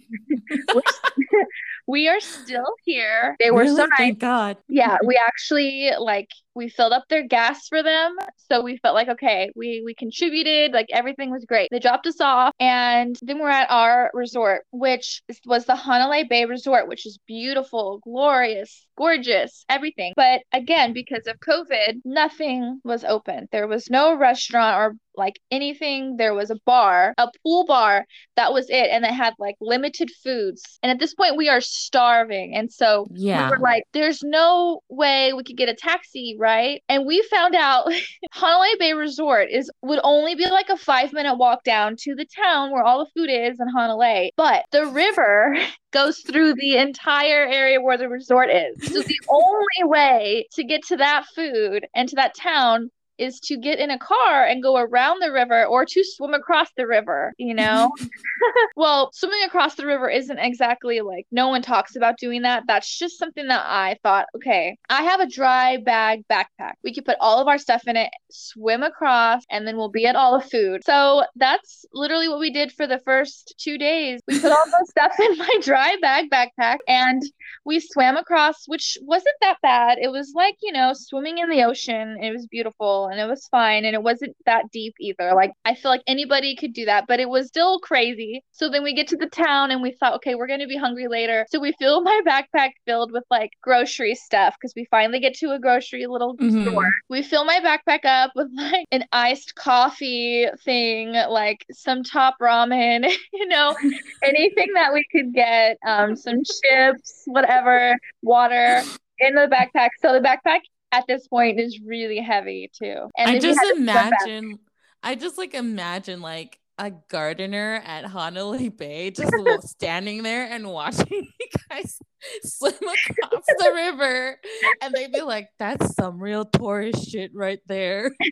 we 1.87 2.09
are 2.09 2.19
still 2.19 2.73
here. 2.83 3.35
They 3.39 3.51
were 3.51 3.61
really? 3.61 3.75
so 3.77 3.85
nice. 3.85 3.97
Thank 3.97 4.19
God. 4.19 4.57
Yeah, 4.67 4.97
we 5.05 5.15
actually 5.15 5.91
like 5.97 6.29
we 6.55 6.69
filled 6.69 6.93
up 6.93 7.03
their 7.09 7.25
gas 7.27 7.67
for 7.67 7.83
them 7.83 8.15
so 8.49 8.61
we 8.61 8.77
felt 8.77 8.95
like 8.95 9.09
okay 9.09 9.51
we 9.55 9.81
we 9.85 9.93
contributed 9.93 10.71
like 10.71 10.87
everything 10.91 11.31
was 11.31 11.45
great 11.45 11.69
they 11.71 11.79
dropped 11.79 12.07
us 12.07 12.19
off 12.21 12.53
and 12.59 13.17
then 13.21 13.39
we're 13.39 13.49
at 13.49 13.69
our 13.69 14.11
resort 14.13 14.63
which 14.71 15.21
was 15.45 15.65
the 15.65 15.73
hanalei 15.73 16.27
bay 16.27 16.45
resort 16.45 16.87
which 16.87 17.05
is 17.05 17.19
beautiful 17.27 17.99
glorious 18.03 18.85
gorgeous 18.97 19.65
everything 19.69 20.13
but 20.15 20.41
again 20.51 20.93
because 20.93 21.27
of 21.27 21.39
covid 21.39 21.99
nothing 22.05 22.79
was 22.83 23.03
open 23.03 23.47
there 23.51 23.67
was 23.67 23.89
no 23.89 24.15
restaurant 24.15 24.77
or 24.77 24.95
like 25.15 25.39
anything. 25.51 26.17
There 26.17 26.33
was 26.33 26.49
a 26.49 26.57
bar, 26.65 27.13
a 27.17 27.27
pool 27.43 27.65
bar. 27.65 28.05
That 28.35 28.53
was 28.53 28.69
it. 28.69 28.89
And 28.91 29.05
it 29.05 29.11
had 29.11 29.33
like 29.39 29.55
limited 29.61 30.09
foods. 30.23 30.79
And 30.81 30.91
at 30.91 30.99
this 30.99 31.13
point, 31.13 31.37
we 31.37 31.49
are 31.49 31.61
starving. 31.61 32.55
And 32.55 32.71
so 32.71 33.07
yeah. 33.11 33.45
we 33.45 33.51
were 33.51 33.59
like, 33.59 33.83
there's 33.93 34.21
no 34.23 34.81
way 34.89 35.33
we 35.33 35.43
could 35.43 35.57
get 35.57 35.69
a 35.69 35.75
taxi, 35.75 36.35
right? 36.43 36.83
And 36.89 37.05
we 37.05 37.21
found 37.31 37.55
out 37.55 37.87
Hanalei 38.35 38.77
Bay 38.77 38.91
Resort 38.91 39.49
is 39.49 39.71
would 39.81 40.01
only 40.03 40.35
be 40.35 40.45
like 40.45 40.67
a 40.67 40.75
five 40.75 41.13
minute 41.13 41.35
walk 41.35 41.63
down 41.63 41.95
to 42.01 42.15
the 42.15 42.25
town 42.25 42.71
where 42.71 42.83
all 42.83 42.99
the 42.99 43.11
food 43.15 43.29
is 43.29 43.57
in 43.61 43.67
Hanalei. 43.73 44.31
But 44.35 44.65
the 44.71 44.85
river 44.85 45.57
goes 45.91 46.19
through 46.19 46.55
the 46.55 46.75
entire 46.77 47.47
area 47.47 47.79
where 47.79 47.97
the 47.97 48.09
resort 48.09 48.49
is. 48.49 48.91
So 48.91 49.01
the 49.01 49.19
only 49.29 49.89
way 49.89 50.47
to 50.55 50.65
get 50.65 50.85
to 50.87 50.97
that 50.97 51.25
food 51.33 51.87
and 51.95 52.09
to 52.09 52.15
that 52.17 52.35
town 52.35 52.91
is 53.23 53.39
to 53.39 53.57
get 53.57 53.79
in 53.79 53.89
a 53.89 53.97
car 53.97 54.45
and 54.45 54.61
go 54.61 54.77
around 54.77 55.21
the 55.21 55.31
river 55.31 55.65
or 55.65 55.85
to 55.85 56.03
swim 56.03 56.33
across 56.33 56.69
the 56.77 56.87
river, 56.87 57.33
you 57.37 57.53
know? 57.63 57.91
well, 58.75 59.09
swimming 59.13 59.43
across 59.45 59.75
the 59.75 59.85
river 59.85 60.09
isn't 60.09 60.39
exactly 60.39 61.01
like 61.01 61.25
no 61.31 61.47
one 61.47 61.61
talks 61.61 61.95
about 61.95 62.17
doing 62.17 62.41
that. 62.43 62.63
That's 62.67 62.97
just 62.97 63.17
something 63.17 63.47
that 63.47 63.63
I 63.65 63.97
thought, 64.03 64.25
okay, 64.35 64.77
I 64.89 65.03
have 65.03 65.19
a 65.19 65.29
dry 65.29 65.77
bag 65.77 66.23
backpack. 66.31 66.73
We 66.83 66.93
could 66.93 67.05
put 67.05 67.17
all 67.19 67.39
of 67.39 67.47
our 67.47 67.57
stuff 67.57 67.83
in 67.87 67.95
it, 67.95 68.09
swim 68.31 68.83
across, 68.83 69.43
and 69.49 69.67
then 69.67 69.77
we'll 69.77 69.89
be 69.89 70.05
at 70.05 70.15
all 70.15 70.39
the 70.39 70.47
food. 70.47 70.81
So 70.85 71.23
that's 71.35 71.85
literally 71.93 72.27
what 72.27 72.39
we 72.39 72.51
did 72.51 72.71
for 72.71 72.87
the 72.87 72.99
first 73.05 73.55
two 73.57 73.77
days. 73.77 74.21
We 74.27 74.39
put 74.39 74.51
all 74.51 74.65
the 74.65 74.87
stuff 74.89 75.19
in 75.19 75.37
my 75.37 75.55
dry 75.61 75.95
bag 76.01 76.29
backpack 76.29 76.77
and 76.87 77.21
we 77.65 77.79
swam 77.79 78.17
across, 78.17 78.67
which 78.67 78.97
wasn't 79.01 79.35
that 79.41 79.57
bad. 79.61 79.97
It 80.01 80.11
was 80.11 80.33
like, 80.35 80.55
you 80.61 80.71
know, 80.71 80.91
swimming 80.93 81.37
in 81.37 81.49
the 81.49 81.63
ocean. 81.63 82.17
It 82.21 82.31
was 82.31 82.47
beautiful 82.47 83.07
and 83.07 83.19
it 83.19 83.27
was 83.27 83.47
fine 83.47 83.85
and 83.85 83.95
it 83.95 84.03
wasn't 84.03 84.35
that 84.45 84.71
deep 84.71 84.93
either. 84.99 85.33
Like 85.35 85.51
I 85.65 85.75
feel 85.75 85.91
like 85.91 86.03
anybody 86.07 86.55
could 86.55 86.73
do 86.73 86.85
that, 86.85 87.05
but 87.07 87.19
it 87.19 87.29
was 87.29 87.47
still 87.47 87.79
crazy. 87.79 88.43
So 88.51 88.69
then 88.69 88.83
we 88.83 88.93
get 88.93 89.07
to 89.09 89.17
the 89.17 89.27
town 89.27 89.71
and 89.71 89.81
we 89.81 89.91
thought, 89.91 90.15
okay, 90.15 90.35
we're 90.35 90.47
gonna 90.47 90.67
be 90.67 90.77
hungry 90.77 91.07
later. 91.07 91.45
So 91.49 91.59
we 91.59 91.73
fill 91.79 92.01
my 92.01 92.21
backpack 92.27 92.71
filled 92.85 93.11
with 93.11 93.23
like 93.29 93.51
grocery 93.61 94.15
stuff 94.15 94.55
because 94.59 94.73
we 94.75 94.85
finally 94.91 95.19
get 95.19 95.35
to 95.35 95.51
a 95.51 95.59
grocery 95.59 96.05
little 96.07 96.35
mm-hmm. 96.37 96.63
store. 96.63 96.91
We 97.09 97.23
fill 97.23 97.45
my 97.45 97.59
backpack 97.59 98.05
up 98.05 98.31
with 98.35 98.49
like 98.55 98.85
an 98.91 99.05
iced 99.11 99.55
coffee 99.55 100.47
thing, 100.63 101.13
like 101.13 101.65
some 101.71 102.03
top 102.03 102.35
ramen, 102.41 103.09
you 103.33 103.47
know, 103.47 103.75
anything 104.23 104.73
that 104.73 104.93
we 104.93 105.05
could 105.11 105.33
get, 105.33 105.77
um, 105.85 106.15
some 106.15 106.41
chips, 106.43 107.23
whatever, 107.33 107.95
water 108.21 108.81
in 109.19 109.35
the 109.35 109.47
backpack. 109.47 109.89
So 110.01 110.13
the 110.13 110.19
backpack 110.19 110.59
at 110.91 111.05
this 111.07 111.27
point 111.27 111.59
is 111.59 111.79
really 111.85 112.19
heavy 112.19 112.69
too. 112.73 113.09
And 113.17 113.29
I 113.29 113.39
just 113.39 113.61
imagine, 113.75 114.59
I 115.01 115.15
just 115.15 115.37
like 115.37 115.53
imagine 115.53 116.21
like 116.21 116.59
a 116.77 116.91
gardener 117.09 117.81
at 117.85 118.05
Honolulu 118.05 118.71
Bay 118.71 119.11
just 119.11 119.31
standing 119.69 120.23
there 120.23 120.45
and 120.45 120.69
watching 120.69 121.27
guys 121.69 121.97
swim 122.43 122.73
across 122.73 123.43
the 123.59 123.71
river 123.73 124.39
and 124.81 124.93
they'd 124.93 125.11
be 125.11 125.21
like 125.21 125.49
that's 125.59 125.95
some 125.95 126.19
real 126.19 126.45
tourist 126.45 127.09
shit 127.09 127.31
right 127.33 127.59
there. 127.67 128.11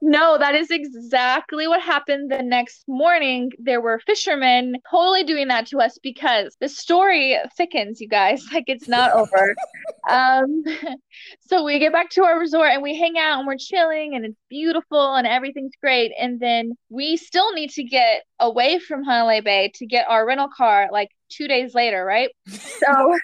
No 0.00 0.38
that 0.38 0.54
is 0.54 0.70
exactly 0.70 1.68
what 1.68 1.82
happened 1.82 2.30
the 2.30 2.42
next 2.42 2.84
morning. 2.88 3.50
There 3.58 3.80
were 3.80 3.98
fishermen 3.98 4.76
totally 4.90 5.24
doing 5.24 5.48
that 5.48 5.66
to 5.66 5.78
us 5.78 5.98
because 6.02 6.56
the 6.60 6.68
story 6.68 7.36
thickens 7.56 8.00
you 8.00 8.08
guys 8.08 8.42
like 8.52 8.64
it's 8.66 8.88
not 8.88 9.12
over. 9.12 9.54
Um 10.08 10.64
so 11.40 11.64
we 11.64 11.78
get 11.78 11.92
back 11.92 12.10
to 12.10 12.24
our 12.24 12.38
resort 12.38 12.70
and 12.72 12.82
we 12.82 12.96
hang 12.96 13.18
out 13.18 13.38
and 13.38 13.46
we're 13.46 13.56
chilling 13.58 14.14
and 14.14 14.24
it's 14.24 14.38
beautiful 14.48 15.14
and 15.14 15.26
everything's 15.26 15.74
great. 15.82 16.12
And 16.18 16.40
then 16.40 16.72
we 16.88 17.16
still 17.16 17.52
need 17.52 17.70
to 17.70 17.84
get 17.84 18.22
away 18.40 18.78
from 18.78 19.04
Honolulu 19.04 19.42
Bay 19.42 19.72
to 19.74 19.86
get 19.86 20.06
our 20.08 20.26
rental 20.26 20.48
car 20.56 20.88
like 20.92 21.10
two 21.28 21.48
days 21.48 21.74
later, 21.74 22.04
right? 22.04 22.30
So 22.78 23.18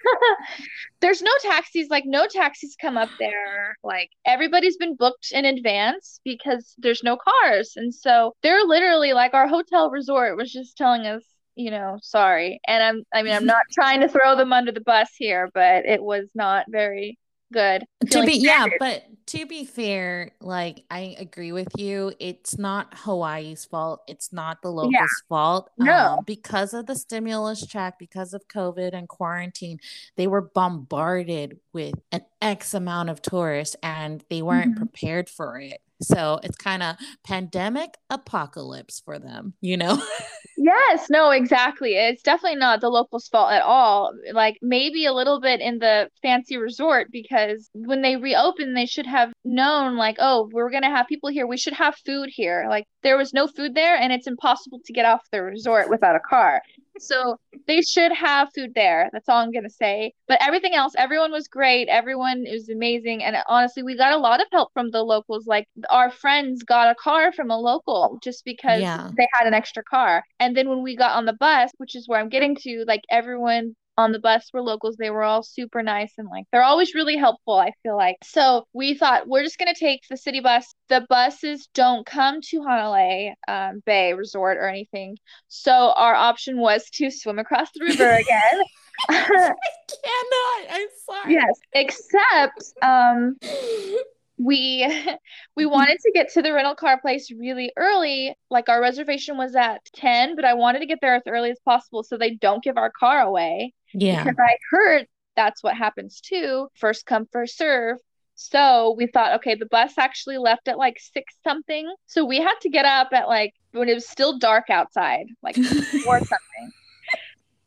there's 1.01 1.23
no 1.23 1.31
taxis, 1.41 1.89
like 1.89 2.05
no 2.07 2.27
taxis 2.27 2.77
come 2.81 2.97
up 2.97 3.09
there. 3.21 3.77
Like 3.85 4.11
everybody's 4.27 4.77
been 4.77 4.97
booked 4.97 5.31
in 5.31 5.45
advance 5.45 6.21
because 6.25 6.75
there's 6.79 7.05
no 7.05 7.17
cars. 7.17 7.75
And 7.77 7.95
so 7.95 8.35
they're 8.43 8.65
literally 8.65 9.13
like 9.13 9.33
our 9.33 9.47
hotel 9.47 9.91
resort 9.91 10.37
was 10.37 10.53
just 10.53 10.77
telling 10.77 11.07
us, 11.07 11.23
you 11.55 11.71
know, 11.71 11.99
sorry. 12.03 12.61
And 12.67 12.83
I'm 12.83 13.05
I 13.15 13.23
mean, 13.23 13.33
I'm 13.33 13.47
not 13.47 13.63
trying 13.73 14.01
to 14.01 14.09
throw 14.09 14.35
them 14.37 14.53
under 14.53 14.73
the 14.73 14.81
bus 14.81 15.11
here, 15.17 15.51
but 15.55 15.87
it 15.87 16.03
was 16.03 16.29
not 16.35 16.67
very 16.69 17.17
good. 17.53 17.85
To 18.11 18.27
be 18.27 18.35
yeah, 18.35 18.67
but 18.81 19.05
to 19.27 19.47
be 19.47 19.65
fair, 19.65 20.33
like 20.41 20.85
I 20.91 21.17
agree 21.19 21.53
with 21.53 21.69
you. 21.77 22.13
It's 22.19 22.59
not 22.59 22.95
Hawaii's 22.95 23.65
fault. 23.65 24.03
It's 24.07 24.33
not 24.33 24.61
the 24.63 24.71
locals' 24.71 24.93
yeah. 24.93 25.07
fault. 25.29 25.71
No, 25.79 26.17
um, 26.19 26.25
because 26.27 26.75
of 26.75 26.87
the 26.87 26.95
stimulus 26.95 27.67
check, 27.67 27.99
because 27.99 28.35
of 28.35 28.47
COVID 28.49 28.93
and 28.93 29.09
quarantine, 29.09 29.81
they 30.17 30.27
were 30.27 30.43
bombarded 30.43 31.59
with 31.73 31.95
an 32.13 32.23
X 32.43 32.75
amount 32.75 33.11
of 33.11 33.23
tourists, 33.23 33.77
and 33.83 34.23
they 34.29 34.43
weren't 34.43 34.73
mm-hmm. 34.73 34.85
prepared 34.85 35.29
for 35.29 35.59
it. 35.59 35.81
So 36.05 36.41
it's 36.43 36.57
kind 36.57 36.83
of 36.83 36.97
pandemic 37.25 37.97
apocalypse 38.11 39.01
for 39.05 39.19
them, 39.19 39.55
you 39.61 39.77
know? 39.77 40.03
yes, 40.57 41.09
no, 41.11 41.31
exactly. 41.31 41.95
It's 41.95 42.23
definitely 42.23 42.59
not 42.59 42.81
the 42.81 42.89
locals' 42.89 43.29
fault 43.29 43.53
at 43.53 43.63
all. 43.63 44.13
Like 44.33 44.59
maybe 44.63 45.07
a 45.07 45.13
little 45.13 45.41
bit 45.41 45.61
in 45.61 45.79
the 45.79 46.09
fancy 46.23 46.57
resort 46.57 47.09
because 47.11 47.71
when 47.75 48.03
they 48.03 48.17
reopened, 48.17 48.77
they 48.77 48.87
should 48.87 49.07
have 49.07 49.33
known, 49.45 49.97
like, 49.97 50.17
oh, 50.19 50.49
we're 50.53 50.71
going 50.71 50.83
to 50.83 50.91
have 50.91 51.07
people 51.07 51.31
here. 51.31 51.47
We 51.47 51.57
should 51.57 51.75
have 51.75 51.97
food 52.05 52.29
here. 52.33 52.67
Like 52.69 52.85
there 53.03 53.17
was 53.17 53.33
no 53.33 53.47
food 53.47 53.75
there 53.75 53.97
and 53.97 54.13
it's 54.13 54.27
impossible 54.27 54.81
to 54.85 54.93
get 54.93 55.05
off 55.05 55.23
the 55.33 55.43
resort 55.43 55.89
without 55.91 56.17
a 56.17 56.21
car. 56.21 56.63
So 56.99 57.39
they 57.67 57.83
should 57.83 58.13
have 58.13 58.51
food 58.55 58.73
there. 58.75 59.11
That's 59.13 59.29
all 59.29 59.39
I'm 59.39 59.53
gonna 59.53 59.71
say. 59.71 60.13
But 60.29 60.39
everything 60.41 60.75
else, 60.75 60.95
everyone 60.97 61.33
was 61.33 61.49
great. 61.49 61.89
Everyone 61.89 62.45
was 62.51 62.69
amazing. 62.69 63.23
And 63.23 63.37
honestly, 63.49 63.83
we 63.83 63.97
got 63.97 64.13
a 64.13 64.19
lot 64.19 64.41
of 64.41 64.47
help 64.53 64.73
from 64.73 64.91
the 64.91 65.03
locals. 65.03 65.47
Like 65.47 65.69
our 65.91 66.11
friends 66.11 66.63
got 66.63 66.91
a 66.91 66.95
car 66.95 67.33
from 67.33 67.51
a 67.51 67.59
local 67.59 68.19
just 68.23 68.45
because 68.45 68.81
yeah. 68.81 69.11
they 69.17 69.29
had 69.33 69.47
an 69.47 69.55
extra 69.55 69.83
car. 69.83 70.23
And 70.41 70.57
then 70.57 70.69
when 70.69 70.83
we 70.83 70.97
got 70.97 71.17
on 71.17 71.25
the 71.25 71.33
bus, 71.33 71.71
which 71.79 71.95
is 71.95 72.09
where 72.09 72.21
I'm 72.21 72.29
getting 72.29 72.57
to, 72.57 72.85
like 72.87 73.03
everyone 73.11 73.75
on 73.97 74.13
the 74.13 74.19
bus 74.19 74.51
were 74.53 74.63
locals. 74.63 74.97
They 74.97 75.11
were 75.11 75.23
all 75.23 75.43
super 75.43 75.83
nice 75.83 76.13
and 76.19 76.29
like 76.29 76.45
they're 76.53 76.63
always 76.63 76.95
really 76.95 77.17
helpful, 77.17 77.55
I 77.55 77.73
feel 77.83 77.97
like. 77.97 78.17
So 78.25 78.67
we 78.73 78.95
thought 78.95 79.29
we're 79.29 79.43
just 79.43 79.59
gonna 79.59 79.75
take 79.75 80.01
the 80.09 80.17
city 80.17 80.41
bus. 80.41 80.75
The 80.89 81.07
buses 81.09 81.69
don't 81.75 82.05
come 82.07 82.41
to 82.43 82.63
Honolulu 82.63 83.35
um, 83.49 83.83
Bay 83.87 84.13
Resort 84.15 84.59
or 84.59 84.69
anything. 84.69 85.17
So 85.49 85.93
our 85.97 86.15
option 86.15 86.59
was 86.59 86.89
to 86.95 87.11
swim 87.11 87.39
across 87.39 87.69
the 87.75 87.85
river 87.85 88.13
again. 88.15 88.63
I 89.09 89.55
cannot. 89.89 90.71
I'm 90.71 90.89
sorry. 91.07 91.35
Yes, 91.35 91.61
except 91.73 92.73
um 92.83 93.37
we 94.39 94.87
we 95.57 95.67
wanted 95.67 95.99
to 96.01 96.11
get 96.13 96.33
to 96.33 96.43
the 96.43 96.53
rental 96.53 96.75
car 96.75 97.01
place 97.01 97.31
really 97.31 97.73
early 97.77 98.35
like 98.51 98.69
our 98.69 98.81
reservation 98.81 99.37
was 99.37 99.55
at 99.55 99.85
10 99.95 100.37
but 100.37 100.45
i 100.45 100.55
wanted 100.55 100.81
to 100.81 100.87
get 100.87 100.99
there 101.01 101.15
as 101.15 101.23
early 101.29 101.51
as 101.51 101.59
possible 101.65 102.03
so 102.03 102.17
they 102.17 102.35
don't 102.35 102.65
give 102.65 102.77
our 102.77 102.91
car 102.91 103.21
away 103.21 103.73
yeah. 103.95 104.25
Because 104.25 104.39
I 104.39 104.57
heard 104.71 105.07
that's 105.37 105.63
what 105.63 105.77
happens 105.77 106.21
too. 106.21 106.69
First 106.75 107.07
come, 107.07 107.27
first 107.33 107.57
serve. 107.57 107.99
So 108.37 108.95
we 108.99 109.07
thought, 109.07 109.37
okay, 109.37 109.55
the 109.55 109.67
bus 109.67 109.97
actually 109.97 110.39
left 110.39 110.67
at 110.67 110.77
like 110.77 110.99
six 110.99 111.35
something. 111.45 111.93
So 112.07 112.25
we 112.25 112.39
had 112.39 112.55
to 112.63 112.69
get 112.69 112.85
up 112.85 113.09
at 113.13 113.29
like 113.29 113.55
when 113.71 113.89
it 113.89 113.95
was 113.95 114.09
still 114.09 114.39
dark 114.39 114.71
outside, 114.71 115.27
like 115.43 115.55
four 116.05 116.19
something, 116.19 116.73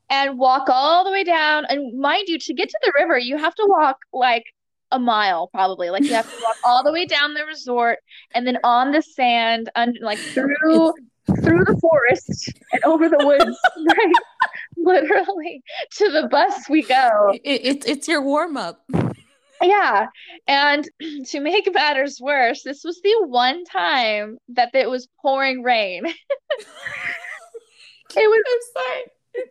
and 0.10 0.38
walk 0.38 0.68
all 0.68 1.06
the 1.06 1.12
way 1.12 1.24
down. 1.24 1.66
And 1.70 1.98
mind 1.98 2.28
you, 2.28 2.38
to 2.38 2.54
get 2.54 2.70
to 2.70 2.80
the 2.84 2.94
river, 3.00 3.18
you 3.18 3.38
have 3.38 3.56
to 3.56 3.66
walk 3.70 3.98
like 4.12 4.44
a 4.92 5.00
mile 5.00 5.48
probably. 5.48 5.90
Like 5.90 6.04
you 6.04 6.14
have 6.14 6.30
to 6.30 6.44
walk 6.44 6.56
all 6.66 6.84
the 6.84 6.92
way 6.92 7.06
down 7.06 7.34
the 7.34 7.46
resort 7.46 8.00
and 8.34 8.46
then 8.46 8.58
on 8.64 8.92
the 8.92 9.02
sand, 9.02 9.70
and 9.76 9.98
like 10.02 10.20
through 10.20 10.94
through 11.44 11.66
the 11.66 11.78
forest 11.82 12.54
and 12.72 12.84
over 12.86 13.10
the 13.10 13.20
woods, 13.26 13.60
right? 13.88 14.14
Literally 14.78 15.62
to 15.92 16.10
the 16.10 16.28
bus 16.30 16.70
we 16.70 16.84
go. 16.84 17.34
It, 17.44 17.66
it, 17.66 17.88
it's 17.88 18.08
your 18.08 18.22
warm 18.22 18.56
up. 18.56 18.84
Yeah. 19.62 20.08
And 20.48 20.88
to 21.26 21.40
make 21.40 21.74
matters 21.74 22.20
worse, 22.22 22.64
this 22.64 22.84
was 22.84 23.02
the 23.02 23.26
one 23.28 23.64
time 23.66 24.38
that 24.50 24.74
it 24.74 24.90
was 24.90 25.08
pouring 25.22 25.64
rain. 25.64 26.06
it 26.06 26.16
was 28.16 28.44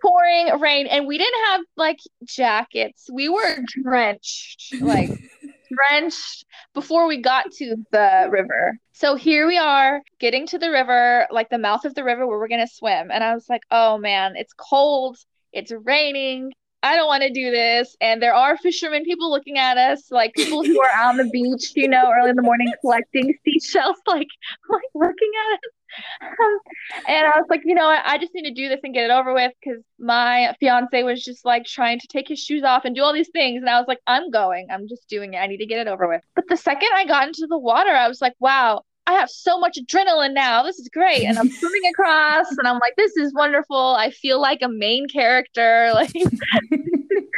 pouring 0.03 0.61
rain 0.61 0.87
and 0.87 1.07
we 1.07 1.19
didn't 1.19 1.45
have 1.47 1.61
like 1.77 1.99
jackets. 2.25 3.09
We 3.13 3.29
were 3.29 3.59
drenched. 3.83 4.75
Like 4.81 5.11
drenched 5.71 6.45
before 6.75 7.07
we 7.07 7.21
got 7.21 7.51
to 7.53 7.77
the 7.91 8.29
river. 8.31 8.79
So 8.93 9.15
here 9.15 9.47
we 9.47 9.59
are 9.59 10.03
getting 10.19 10.47
to 10.49 10.59
the 10.59 10.71
river, 10.71 11.27
like 11.31 11.51
the 11.51 11.59
mouth 11.59 11.85
of 11.85 11.95
the 11.95 12.05
river 12.05 12.27
where 12.27 12.39
we're 12.39 12.49
going 12.49 12.67
to 12.67 12.73
swim. 12.73 13.11
And 13.11 13.23
I 13.23 13.35
was 13.35 13.47
like, 13.49 13.63
oh 13.71 13.99
man, 13.99 14.35
it's 14.37 14.53
cold. 14.53 15.19
It's 15.53 15.73
raining. 15.73 16.53
I 16.83 16.95
don't 16.95 17.07
want 17.07 17.23
to 17.25 17.31
do 17.31 17.51
this. 17.51 17.97
And 18.01 18.23
there 18.23 18.35
are 18.35 18.57
fishermen, 18.57 19.05
people 19.05 19.31
looking 19.31 19.59
at 19.59 19.77
us, 19.77 20.11
like 20.11 20.35
people 20.35 20.63
who 20.63 20.81
are 20.81 21.09
on 21.09 21.17
the 21.17 21.29
beach, 21.31 21.73
you 21.75 21.89
know, 21.89 22.13
early 22.17 22.31
in 22.31 22.37
the 22.37 22.43
morning 22.43 22.73
collecting 22.81 23.35
seashells, 23.45 23.97
like, 24.07 24.29
like 24.69 24.83
looking 24.95 25.31
at 25.53 25.55
us. 25.55 25.76
And 27.09 27.27
I 27.27 27.39
was 27.39 27.47
like, 27.49 27.63
you 27.65 27.75
know 27.75 27.87
what? 27.87 28.03
I 28.05 28.19
just 28.19 28.35
need 28.35 28.49
to 28.49 28.55
do 28.55 28.69
this 28.69 28.81
and 28.83 28.95
get 28.95 29.05
it 29.05 29.11
over 29.11 29.33
with 29.33 29.53
because 29.63 29.83
my 29.99 30.55
fiance 30.61 31.03
was 31.03 31.25
just 31.25 31.45
like 31.45 31.65
trying 31.65 31.99
to 32.01 32.07
take 32.09 32.29
his 32.29 32.39
shoes 32.41 32.63
off 32.65 32.85
and 32.85 32.95
do 32.95 33.03
all 33.03 33.13
these 33.13 33.31
things. 33.31 33.61
And 33.61 33.71
I 33.71 33.79
was 33.79 33.89
like, 33.89 34.01
I'm 34.07 34.31
going. 34.31 34.69
I'm 34.71 34.89
just 34.89 35.09
doing 35.09 35.35
it. 35.35 35.39
I 35.39 35.47
need 35.47 35.59
to 35.59 35.67
get 35.67 35.81
it 35.81 35.89
over 35.89 36.09
with. 36.09 36.23
But 36.35 36.45
the 36.49 36.57
second 36.57 36.89
I 36.95 37.07
got 37.07 37.27
into 37.27 37.47
the 37.49 37.59
water, 37.59 37.91
I 37.91 38.09
was 38.09 38.21
like, 38.21 38.35
wow, 38.41 38.83
I 39.07 39.13
have 39.13 39.31
so 39.31 39.59
much 39.59 39.79
adrenaline 39.79 40.35
now. 40.35 40.63
This 40.63 40.79
is 40.79 40.89
great. 40.89 41.25
And 41.25 41.39
I'm 41.39 41.51
swimming 41.51 41.83
across 41.91 42.47
and 42.59 42.67
I'm 42.67 42.79
like, 42.79 42.95
this 42.97 43.17
is 43.17 43.33
wonderful. 43.35 43.95
I 43.97 44.11
feel 44.11 44.41
like 44.41 44.61
a 44.63 44.69
main 44.69 45.09
character. 45.09 45.93
Like 46.07 46.11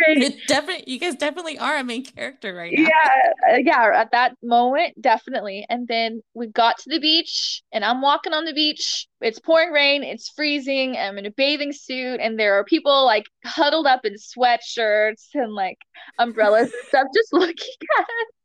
it 0.07 0.47
definitely 0.47 0.85
you 0.93 0.99
guys 0.99 1.17
definitely 1.17 1.59
are 1.59 1.77
a 1.77 1.85
main 1.85 2.05
character 2.05 2.55
right 2.55 2.73
now. 2.75 2.89
Yeah. 2.89 3.55
Uh, 3.55 3.59
yeah. 3.59 3.91
At 3.95 4.11
that 4.13 4.35
moment, 4.43 5.01
definitely. 5.01 5.67
And 5.69 5.87
then 5.87 6.23
we 6.35 6.47
got 6.49 6.79
to 6.79 6.91
the 6.91 6.99
beach 6.99 7.63
and 7.73 7.85
I'm 7.85 8.01
walking 8.01 8.33
on 8.33 8.45
the 8.45 8.53
beach. 8.53 9.07
It's 9.21 9.39
pouring 9.39 9.71
rain, 9.71 10.03
it's 10.03 10.31
freezing. 10.31 10.97
I'm 10.97 11.19
in 11.19 11.27
a 11.27 11.31
bathing 11.31 11.73
suit, 11.73 12.21
and 12.21 12.39
there 12.39 12.55
are 12.55 12.65
people 12.65 13.05
like 13.05 13.25
huddled 13.45 13.87
up 13.87 14.05
in 14.05 14.15
sweatshirts 14.15 15.29
and 15.35 15.53
like 15.53 15.79
umbrellas 16.19 16.73
and 16.73 16.89
stuff, 16.89 17.07
just 17.15 17.29
looking 17.33 17.75
at 17.99 18.03
us 18.03 18.38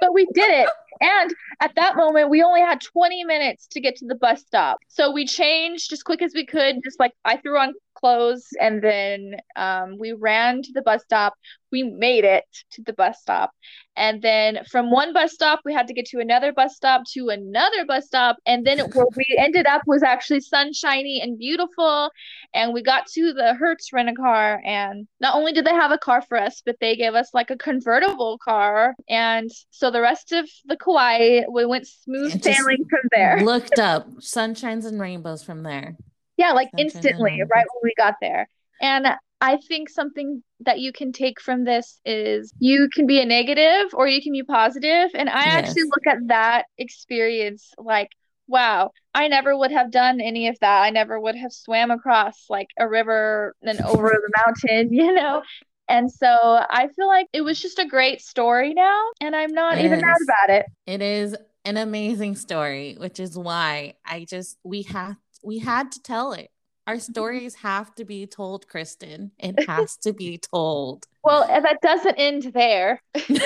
but 0.00 0.14
we 0.14 0.26
did 0.26 0.50
it. 0.50 0.68
And 1.00 1.32
at 1.60 1.74
that 1.76 1.96
moment, 1.96 2.30
we 2.30 2.42
only 2.42 2.60
had 2.60 2.80
20 2.80 3.24
minutes 3.24 3.68
to 3.68 3.80
get 3.80 3.96
to 3.96 4.06
the 4.06 4.14
bus 4.14 4.40
stop. 4.40 4.78
So 4.88 5.12
we 5.12 5.26
changed 5.26 5.92
as 5.92 6.02
quick 6.02 6.22
as 6.22 6.32
we 6.34 6.44
could. 6.44 6.82
Just 6.82 6.98
like 6.98 7.12
I 7.24 7.36
threw 7.36 7.58
on 7.58 7.74
closed. 7.98 8.46
And 8.60 8.82
then 8.82 9.36
um, 9.56 9.96
we 9.98 10.12
ran 10.12 10.62
to 10.62 10.72
the 10.72 10.82
bus 10.82 11.02
stop. 11.02 11.34
We 11.70 11.82
made 11.82 12.24
it 12.24 12.44
to 12.72 12.82
the 12.82 12.92
bus 12.92 13.20
stop. 13.20 13.50
And 13.98 14.22
then 14.22 14.60
from 14.70 14.90
one 14.90 15.12
bus 15.12 15.32
stop, 15.32 15.60
we 15.64 15.74
had 15.74 15.88
to 15.88 15.92
get 15.92 16.06
to 16.06 16.20
another 16.20 16.52
bus 16.52 16.76
stop, 16.76 17.02
to 17.14 17.28
another 17.30 17.84
bus 17.84 18.06
stop. 18.06 18.36
And 18.46 18.64
then 18.64 18.78
where 18.94 19.06
we 19.16 19.36
ended 19.36 19.66
up 19.66 19.82
was 19.86 20.02
actually 20.02 20.40
sunshiny 20.40 21.20
and 21.20 21.36
beautiful. 21.36 22.10
And 22.54 22.72
we 22.72 22.82
got 22.82 23.06
to 23.14 23.32
the 23.32 23.54
Hertz 23.54 23.92
rent 23.92 24.08
a 24.08 24.14
car. 24.14 24.62
And 24.64 25.08
not 25.20 25.34
only 25.34 25.52
did 25.52 25.66
they 25.66 25.74
have 25.74 25.90
a 25.90 25.98
car 25.98 26.22
for 26.22 26.38
us, 26.38 26.62
but 26.64 26.76
they 26.80 26.96
gave 26.96 27.14
us 27.14 27.30
like 27.34 27.50
a 27.50 27.56
convertible 27.56 28.38
car. 28.38 28.94
And 29.08 29.50
so 29.70 29.90
the 29.90 30.00
rest 30.00 30.32
of 30.32 30.48
the 30.66 30.76
Kauai, 30.76 31.42
we 31.50 31.66
went 31.66 31.86
smooth 31.86 32.42
sailing 32.42 32.84
from 32.88 33.08
there. 33.10 33.40
Looked 33.42 33.78
up 33.78 34.08
sunshines 34.20 34.86
and 34.86 35.00
rainbows 35.00 35.42
from 35.42 35.64
there. 35.64 35.96
Yeah, 36.38 36.52
like 36.52 36.70
instantly, 36.78 37.42
right 37.42 37.66
when 37.72 37.82
we 37.82 37.92
got 37.98 38.14
there. 38.22 38.48
And 38.80 39.06
I 39.40 39.56
think 39.56 39.88
something 39.88 40.42
that 40.60 40.80
you 40.80 40.92
can 40.92 41.12
take 41.12 41.40
from 41.40 41.64
this 41.64 42.00
is 42.04 42.52
you 42.58 42.88
can 42.94 43.06
be 43.06 43.20
a 43.20 43.26
negative 43.26 43.92
or 43.92 44.08
you 44.08 44.22
can 44.22 44.32
be 44.32 44.42
positive. 44.42 45.10
And 45.14 45.28
I 45.28 45.46
yes. 45.46 45.58
actually 45.58 45.82
look 45.84 46.06
at 46.08 46.28
that 46.28 46.66
experience 46.78 47.72
like, 47.78 48.08
wow, 48.48 48.90
I 49.14 49.28
never 49.28 49.56
would 49.56 49.70
have 49.70 49.90
done 49.90 50.20
any 50.20 50.48
of 50.48 50.58
that. 50.60 50.82
I 50.82 50.90
never 50.90 51.20
would 51.20 51.36
have 51.36 51.52
swam 51.52 51.90
across 51.90 52.46
like 52.48 52.68
a 52.78 52.88
river 52.88 53.54
and 53.62 53.80
over 53.84 54.08
the 54.08 54.32
mountain, 54.46 54.92
you 54.92 55.12
know? 55.12 55.42
And 55.88 56.10
so 56.12 56.26
I 56.26 56.88
feel 56.94 57.08
like 57.08 57.28
it 57.32 57.40
was 57.40 57.60
just 57.60 57.78
a 57.78 57.86
great 57.86 58.20
story 58.20 58.74
now. 58.74 59.02
And 59.20 59.34
I'm 59.34 59.52
not 59.52 59.78
even 59.78 60.00
mad 60.00 60.18
about 60.22 60.56
it. 60.56 60.66
It 60.86 61.00
is 61.00 61.36
an 61.64 61.76
amazing 61.76 62.36
story, 62.36 62.96
which 62.98 63.20
is 63.20 63.38
why 63.38 63.94
I 64.04 64.24
just, 64.24 64.58
we 64.64 64.82
have 64.82 65.16
we 65.42 65.58
had 65.58 65.92
to 65.92 66.02
tell 66.02 66.32
it. 66.32 66.50
Our 66.86 66.94
mm-hmm. 66.94 67.12
stories 67.12 67.54
have 67.56 67.94
to 67.96 68.04
be 68.04 68.26
told, 68.26 68.66
Kristen. 68.68 69.32
It 69.38 69.68
has 69.68 69.96
to 69.98 70.12
be 70.12 70.38
told. 70.52 71.06
Well, 71.22 71.46
that 71.46 71.78
doesn't 71.82 72.16
end 72.16 72.44
there. 72.54 73.02
no. 73.28 73.38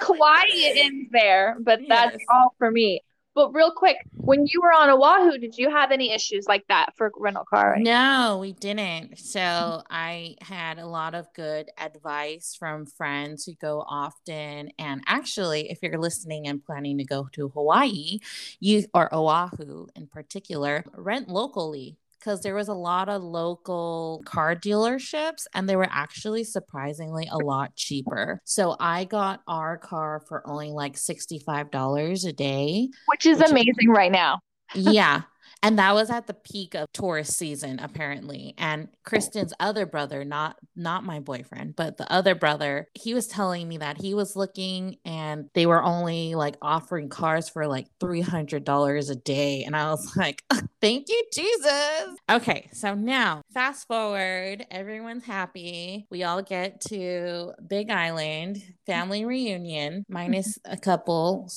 Kauai 0.00 0.44
ends 0.52 1.08
there, 1.12 1.56
but 1.60 1.80
that's 1.88 2.16
yes. 2.18 2.26
all 2.32 2.54
for 2.58 2.70
me. 2.70 3.02
But 3.36 3.54
real 3.54 3.70
quick, 3.70 3.98
when 4.14 4.46
you 4.46 4.62
were 4.62 4.72
on 4.72 4.88
Oahu, 4.88 5.36
did 5.36 5.58
you 5.58 5.68
have 5.68 5.92
any 5.92 6.10
issues 6.10 6.46
like 6.48 6.64
that 6.68 6.96
for 6.96 7.12
rental 7.18 7.44
car? 7.44 7.72
Right? 7.72 7.82
No, 7.82 8.38
we 8.40 8.54
didn't. 8.54 9.18
So 9.18 9.82
I 9.90 10.36
had 10.40 10.78
a 10.78 10.86
lot 10.86 11.14
of 11.14 11.30
good 11.34 11.68
advice 11.76 12.56
from 12.58 12.86
friends 12.86 13.44
who 13.44 13.52
go 13.54 13.84
often. 13.86 14.70
And 14.78 15.02
actually, 15.06 15.70
if 15.70 15.80
you're 15.82 15.98
listening 15.98 16.48
and 16.48 16.64
planning 16.64 16.96
to 16.96 17.04
go 17.04 17.28
to 17.32 17.50
Hawaii, 17.50 18.20
you 18.58 18.86
or 18.94 19.14
Oahu 19.14 19.88
in 19.94 20.06
particular, 20.06 20.82
rent 20.94 21.28
locally 21.28 21.98
because 22.26 22.40
there 22.40 22.56
was 22.56 22.66
a 22.66 22.74
lot 22.74 23.08
of 23.08 23.22
local 23.22 24.20
car 24.24 24.56
dealerships 24.56 25.46
and 25.54 25.68
they 25.68 25.76
were 25.76 25.86
actually 25.92 26.42
surprisingly 26.42 27.28
a 27.30 27.38
lot 27.38 27.72
cheaper. 27.76 28.40
So 28.42 28.74
I 28.80 29.04
got 29.04 29.42
our 29.46 29.78
car 29.78 30.20
for 30.26 30.42
only 30.44 30.72
like 30.72 30.94
$65 30.94 32.28
a 32.28 32.32
day, 32.32 32.88
which 33.06 33.26
is 33.26 33.38
which 33.38 33.50
amazing 33.50 33.90
right 33.90 34.10
now. 34.10 34.40
yeah. 34.74 35.22
And 35.62 35.78
that 35.78 35.94
was 35.94 36.10
at 36.10 36.26
the 36.26 36.34
peak 36.34 36.74
of 36.74 36.90
tourist 36.92 37.36
season 37.36 37.78
apparently. 37.80 38.54
And 38.58 38.88
kristen's 39.04 39.52
other 39.60 39.86
brother 39.86 40.24
not 40.24 40.56
not 40.74 41.04
my 41.04 41.20
boyfriend 41.20 41.76
but 41.76 41.96
the 41.96 42.10
other 42.12 42.34
brother 42.34 42.88
he 42.94 43.14
was 43.14 43.26
telling 43.26 43.68
me 43.68 43.78
that 43.78 44.00
he 44.00 44.14
was 44.14 44.36
looking 44.36 44.96
and 45.04 45.48
they 45.54 45.66
were 45.66 45.82
only 45.82 46.34
like 46.34 46.56
offering 46.62 47.08
cars 47.08 47.48
for 47.48 47.66
like 47.66 47.86
$300 48.00 49.10
a 49.10 49.14
day. 49.14 49.64
And 49.64 49.76
i 49.76 49.90
was 49.90 50.16
like 50.16 50.42
thank 50.80 51.08
you 51.08 51.24
jesus. 51.32 52.16
Okay 52.30 52.68
so 52.72 52.94
now 52.94 53.42
fast 53.52 53.86
forward 53.88 54.66
everyone's 54.70 55.24
happy. 55.24 56.06
We 56.10 56.24
all 56.24 56.42
get 56.42 56.80
to 56.82 57.52
big 57.66 57.90
island 57.90 58.62
family 58.86 59.24
reunion 59.24 60.04
minus 60.08 60.58
a 60.64 60.76
couple 60.76 61.50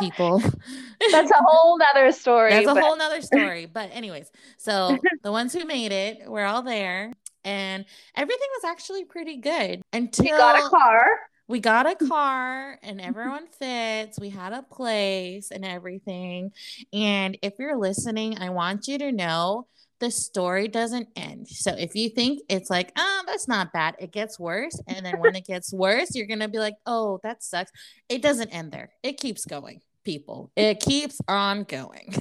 people. 0.00 0.38
That's 1.10 1.30
a 1.30 1.42
whole 1.44 1.78
nother 1.78 2.12
story 2.12 2.50
that's 2.50 2.66
a 2.66 2.80
whole 2.80 2.96
nother 2.96 3.20
story. 3.20 3.31
But 3.32 3.90
anyways, 3.92 4.30
so 4.58 4.98
the 5.22 5.32
ones 5.32 5.52
who 5.52 5.64
made 5.64 5.92
it, 5.92 6.22
we're 6.26 6.44
all 6.44 6.62
there, 6.62 7.12
and 7.44 7.84
everything 8.16 8.48
was 8.56 8.70
actually 8.70 9.04
pretty 9.04 9.38
good 9.38 9.82
until 9.92 10.24
we 10.24 10.30
got 10.30 10.64
a 10.64 10.68
car. 10.68 11.06
We 11.48 11.60
got 11.60 11.90
a 11.90 12.06
car 12.06 12.78
and 12.82 12.98
mm-hmm. 13.00 13.08
everyone 13.08 13.46
fits. 13.46 14.18
We 14.18 14.30
had 14.30 14.52
a 14.52 14.62
place 14.62 15.50
and 15.50 15.64
everything. 15.64 16.52
And 16.92 17.36
if 17.42 17.54
you're 17.58 17.76
listening, 17.76 18.38
I 18.38 18.50
want 18.50 18.86
you 18.86 18.98
to 18.98 19.12
know 19.12 19.66
the 19.98 20.10
story 20.10 20.66
doesn't 20.66 21.08
end. 21.14 21.46
So 21.48 21.74
if 21.76 21.94
you 21.94 22.08
think 22.08 22.40
it's 22.48 22.70
like, 22.70 22.90
oh, 22.96 23.22
that's 23.26 23.46
not 23.46 23.72
bad, 23.72 23.94
it 24.00 24.12
gets 24.12 24.38
worse. 24.38 24.80
And 24.88 25.06
then 25.06 25.20
when 25.20 25.36
it 25.36 25.46
gets 25.46 25.72
worse, 25.72 26.14
you're 26.14 26.26
going 26.26 26.40
to 26.40 26.48
be 26.48 26.58
like, 26.58 26.74
oh, 26.86 27.20
that 27.22 27.42
sucks. 27.42 27.70
It 28.08 28.20
doesn't 28.20 28.48
end 28.50 28.72
there, 28.72 28.90
it 29.02 29.20
keeps 29.20 29.44
going 29.44 29.80
people. 30.04 30.50
It 30.56 30.80
keeps 30.80 31.20
on 31.28 31.64
going. 31.64 32.14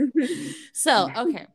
Mm-hmm. 0.00 0.50
so, 0.72 1.10
okay. 1.16 1.46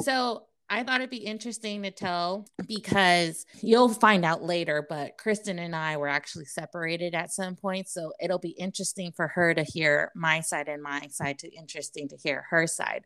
So, 0.00 0.46
I 0.68 0.82
thought 0.82 1.00
it'd 1.00 1.10
be 1.10 1.18
interesting 1.18 1.82
to 1.82 1.90
tell 1.90 2.48
because 2.66 3.46
you'll 3.62 3.88
find 3.88 4.24
out 4.24 4.42
later, 4.42 4.84
but 4.88 5.16
Kristen 5.16 5.58
and 5.58 5.76
I 5.76 5.96
were 5.96 6.08
actually 6.08 6.46
separated 6.46 7.14
at 7.14 7.32
some 7.32 7.54
point. 7.54 7.88
So 7.88 8.12
it'll 8.20 8.40
be 8.40 8.50
interesting 8.50 9.12
for 9.12 9.28
her 9.28 9.54
to 9.54 9.62
hear 9.62 10.10
my 10.14 10.40
side 10.40 10.68
and 10.68 10.82
my 10.82 11.06
side 11.10 11.38
to 11.40 11.54
interesting 11.54 12.08
to 12.08 12.16
hear 12.16 12.46
her 12.50 12.66
side. 12.66 13.04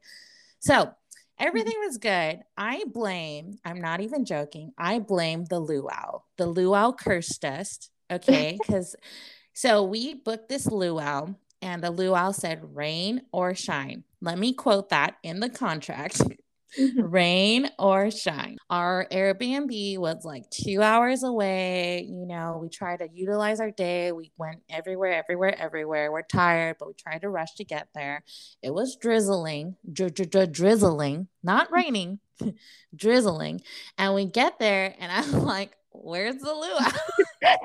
So 0.61 0.91
everything 1.39 1.77
was 1.81 1.99
good. 1.99 2.41
I 2.57 2.85
blame, 2.87 3.59
I'm 3.65 3.81
not 3.81 4.01
even 4.01 4.25
joking, 4.25 4.73
I 4.79 4.99
blame 4.99 5.45
the 5.45 5.61
luau. 5.61 6.23
The 6.39 6.47
luau 6.47 6.93
cursed 6.93 7.45
us. 7.45 7.91
Okay. 8.11 8.59
Because 8.67 8.97
so 9.53 9.85
we 9.85 10.15
booked 10.15 10.49
this 10.49 10.67
luau 10.67 11.35
and 11.63 11.83
the 11.83 11.91
luau 11.91 12.33
said 12.33 12.75
rain 12.75 13.23
or 13.33 13.55
shine. 13.55 14.05
Let 14.21 14.39
me 14.39 14.53
quote 14.53 14.91
that 14.91 15.17
in 15.23 15.41
the 15.41 15.51
contract. 15.51 16.23
Mm-hmm. 16.79 17.01
rain 17.11 17.71
or 17.79 18.11
shine. 18.11 18.57
Our 18.69 19.07
Airbnb 19.11 19.99
was 19.99 20.25
like 20.25 20.49
two 20.51 20.83
hours 20.83 21.23
away. 21.25 22.07
You 22.09 22.27
know, 22.27 22.59
we 22.63 22.69
tried 22.69 23.01
to 23.01 23.09
utilize 23.13 23.61
our 23.61 23.71
day. 23.71 24.13
We 24.13 24.31
went 24.39 24.61
everywhere, 24.69 25.13
everywhere, 25.13 25.55
everywhere. 25.59 26.13
We're 26.13 26.23
tired, 26.23 26.77
but 26.79 26.89
we 26.89 26.95
tried 26.95 27.23
to 27.23 27.29
rush 27.29 27.55
to 27.57 27.65
get 27.65 27.89
there. 27.95 28.23
It 28.63 28.73
was 28.73 28.97
drizzling, 28.97 29.77
drizzling, 29.93 31.29
not 31.43 31.67
mm-hmm. 31.67 31.75
raining, 31.75 32.19
drizzling. 32.95 33.63
And 33.99 34.15
we 34.15 34.27
get 34.27 34.59
there, 34.59 34.95
and 34.99 35.11
I'm 35.11 35.45
like, 35.45 35.73
where's 35.91 36.37
the 36.37 36.53
luau? 36.53 36.91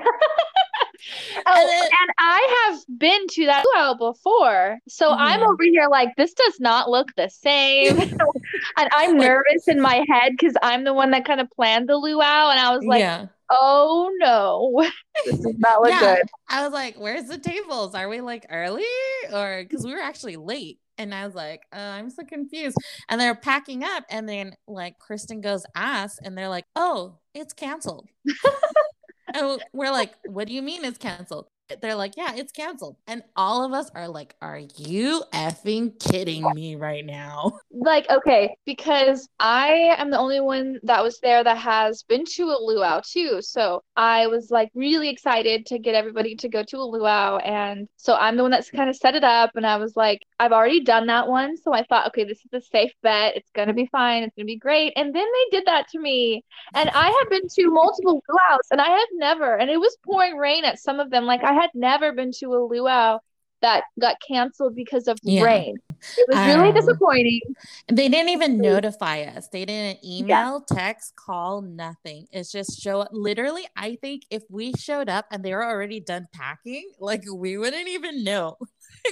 Oh, 1.48 1.52
and, 1.54 1.68
then, 1.68 1.82
and, 1.82 2.10
I 2.18 2.68
have 2.70 2.98
been 2.98 3.26
to 3.28 3.46
that 3.46 3.64
luau 3.74 3.94
before. 3.94 4.78
So 4.88 5.10
mm-hmm. 5.10 5.22
I'm 5.22 5.42
over 5.42 5.62
here 5.62 5.88
like, 5.90 6.16
this 6.16 6.32
does 6.32 6.58
not 6.58 6.88
look 6.88 7.08
the 7.16 7.28
same. 7.28 7.98
and 8.00 8.88
I'm 8.92 9.16
nervous 9.16 9.68
in 9.68 9.80
my 9.80 10.04
head 10.08 10.32
because 10.32 10.54
I'm 10.62 10.84
the 10.84 10.94
one 10.94 11.10
that 11.12 11.24
kind 11.24 11.40
of 11.40 11.50
planned 11.50 11.88
the 11.88 11.96
luau. 11.96 12.50
And 12.50 12.58
I 12.58 12.74
was 12.74 12.84
like, 12.84 13.00
yeah. 13.00 13.26
oh 13.50 14.10
no, 14.18 14.84
this 15.24 15.38
does 15.38 15.58
not 15.58 15.82
look 15.82 15.90
yeah. 15.90 16.16
good. 16.16 16.26
I 16.48 16.64
was 16.64 16.72
like, 16.72 16.96
where's 16.96 17.28
the 17.28 17.38
tables? 17.38 17.94
Are 17.94 18.08
we 18.08 18.20
like 18.20 18.46
early? 18.50 18.84
Or 19.32 19.62
because 19.62 19.84
we 19.84 19.92
were 19.92 20.00
actually 20.00 20.36
late. 20.36 20.78
And 20.98 21.14
I 21.14 21.26
was 21.26 21.34
like, 21.34 21.60
uh, 21.74 21.78
I'm 21.78 22.08
so 22.08 22.24
confused. 22.24 22.78
And 23.08 23.20
they're 23.20 23.34
packing 23.34 23.84
up. 23.84 24.04
And 24.08 24.26
then, 24.26 24.56
like, 24.66 24.98
Kristen 24.98 25.42
goes, 25.42 25.66
ask, 25.74 26.16
and 26.24 26.38
they're 26.38 26.48
like, 26.48 26.64
oh, 26.74 27.18
it's 27.34 27.52
canceled 27.52 28.08
and 29.34 29.62
we're 29.72 29.90
like, 29.90 30.14
what 30.24 30.46
do 30.48 30.54
you 30.54 30.62
mean 30.62 30.84
it's 30.84 30.98
canceled? 30.98 31.46
They're 31.82 31.96
like, 31.96 32.16
yeah, 32.16 32.34
it's 32.36 32.52
canceled. 32.52 32.96
And 33.08 33.24
all 33.34 33.64
of 33.64 33.72
us 33.72 33.90
are 33.92 34.06
like, 34.06 34.36
are 34.40 34.60
you 34.76 35.24
effing 35.32 35.98
kidding 35.98 36.48
me 36.54 36.76
right 36.76 37.04
now? 37.04 37.58
Like, 37.78 38.08
okay, 38.08 38.56
because 38.64 39.28
I 39.38 39.94
am 39.98 40.10
the 40.10 40.18
only 40.18 40.40
one 40.40 40.78
that 40.84 41.02
was 41.02 41.20
there 41.20 41.44
that 41.44 41.58
has 41.58 42.02
been 42.04 42.24
to 42.24 42.44
a 42.44 42.58
luau 42.58 43.02
too. 43.04 43.40
So 43.42 43.82
I 43.96 44.28
was 44.28 44.50
like 44.50 44.70
really 44.74 45.10
excited 45.10 45.66
to 45.66 45.78
get 45.78 45.94
everybody 45.94 46.36
to 46.36 46.48
go 46.48 46.62
to 46.62 46.78
a 46.78 46.86
luau. 46.86 47.36
And 47.36 47.86
so 47.96 48.14
I'm 48.14 48.36
the 48.36 48.42
one 48.42 48.50
that's 48.50 48.70
kind 48.70 48.88
of 48.88 48.96
set 48.96 49.14
it 49.14 49.24
up. 49.24 49.50
And 49.56 49.66
I 49.66 49.76
was 49.76 49.94
like, 49.94 50.22
I've 50.38 50.52
already 50.52 50.80
done 50.80 51.06
that 51.06 51.28
one. 51.28 51.56
So 51.56 51.72
I 51.72 51.84
thought, 51.84 52.08
okay, 52.08 52.24
this 52.24 52.38
is 52.38 52.52
a 52.52 52.60
safe 52.60 52.92
bet. 53.02 53.36
It's 53.36 53.50
going 53.54 53.68
to 53.68 53.74
be 53.74 53.86
fine. 53.86 54.22
It's 54.22 54.34
going 54.34 54.46
to 54.46 54.52
be 54.52 54.58
great. 54.58 54.92
And 54.96 55.14
then 55.14 55.24
they 55.24 55.58
did 55.58 55.66
that 55.66 55.88
to 55.90 55.98
me. 55.98 56.44
And 56.74 56.90
I 56.90 57.06
have 57.06 57.30
been 57.30 57.48
to 57.48 57.70
multiple 57.70 58.22
luau's 58.28 58.66
and 58.70 58.80
I 58.80 58.88
have 58.88 59.08
never, 59.14 59.56
and 59.56 59.70
it 59.70 59.78
was 59.78 59.96
pouring 60.04 60.36
rain 60.36 60.64
at 60.64 60.78
some 60.78 61.00
of 61.00 61.10
them. 61.10 61.24
Like 61.24 61.42
I 61.42 61.52
had 61.52 61.70
never 61.74 62.12
been 62.12 62.32
to 62.40 62.54
a 62.54 62.60
luau 62.64 63.18
that 63.62 63.84
got 63.98 64.16
canceled 64.26 64.74
because 64.74 65.08
of 65.08 65.18
yeah. 65.22 65.42
rain. 65.42 65.76
It 66.18 66.28
was 66.28 66.38
really 66.46 66.68
um, 66.68 66.74
disappointing. 66.74 67.40
They 67.88 68.08
didn't 68.08 68.28
even 68.28 68.58
notify 68.58 69.22
us. 69.22 69.48
They 69.48 69.64
didn't 69.64 70.04
email, 70.04 70.64
yeah. 70.70 70.76
text, 70.76 71.16
call, 71.16 71.62
nothing. 71.62 72.26
It's 72.32 72.52
just 72.52 72.80
show 72.80 73.00
up. 73.00 73.08
Literally, 73.12 73.66
I 73.74 73.96
think 73.96 74.24
if 74.30 74.42
we 74.50 74.72
showed 74.74 75.08
up 75.08 75.26
and 75.32 75.42
they 75.42 75.54
were 75.54 75.64
already 75.64 76.00
done 76.00 76.28
packing, 76.32 76.90
like 77.00 77.24
we 77.32 77.56
wouldn't 77.56 77.88
even 77.88 78.24
know. 78.24 78.58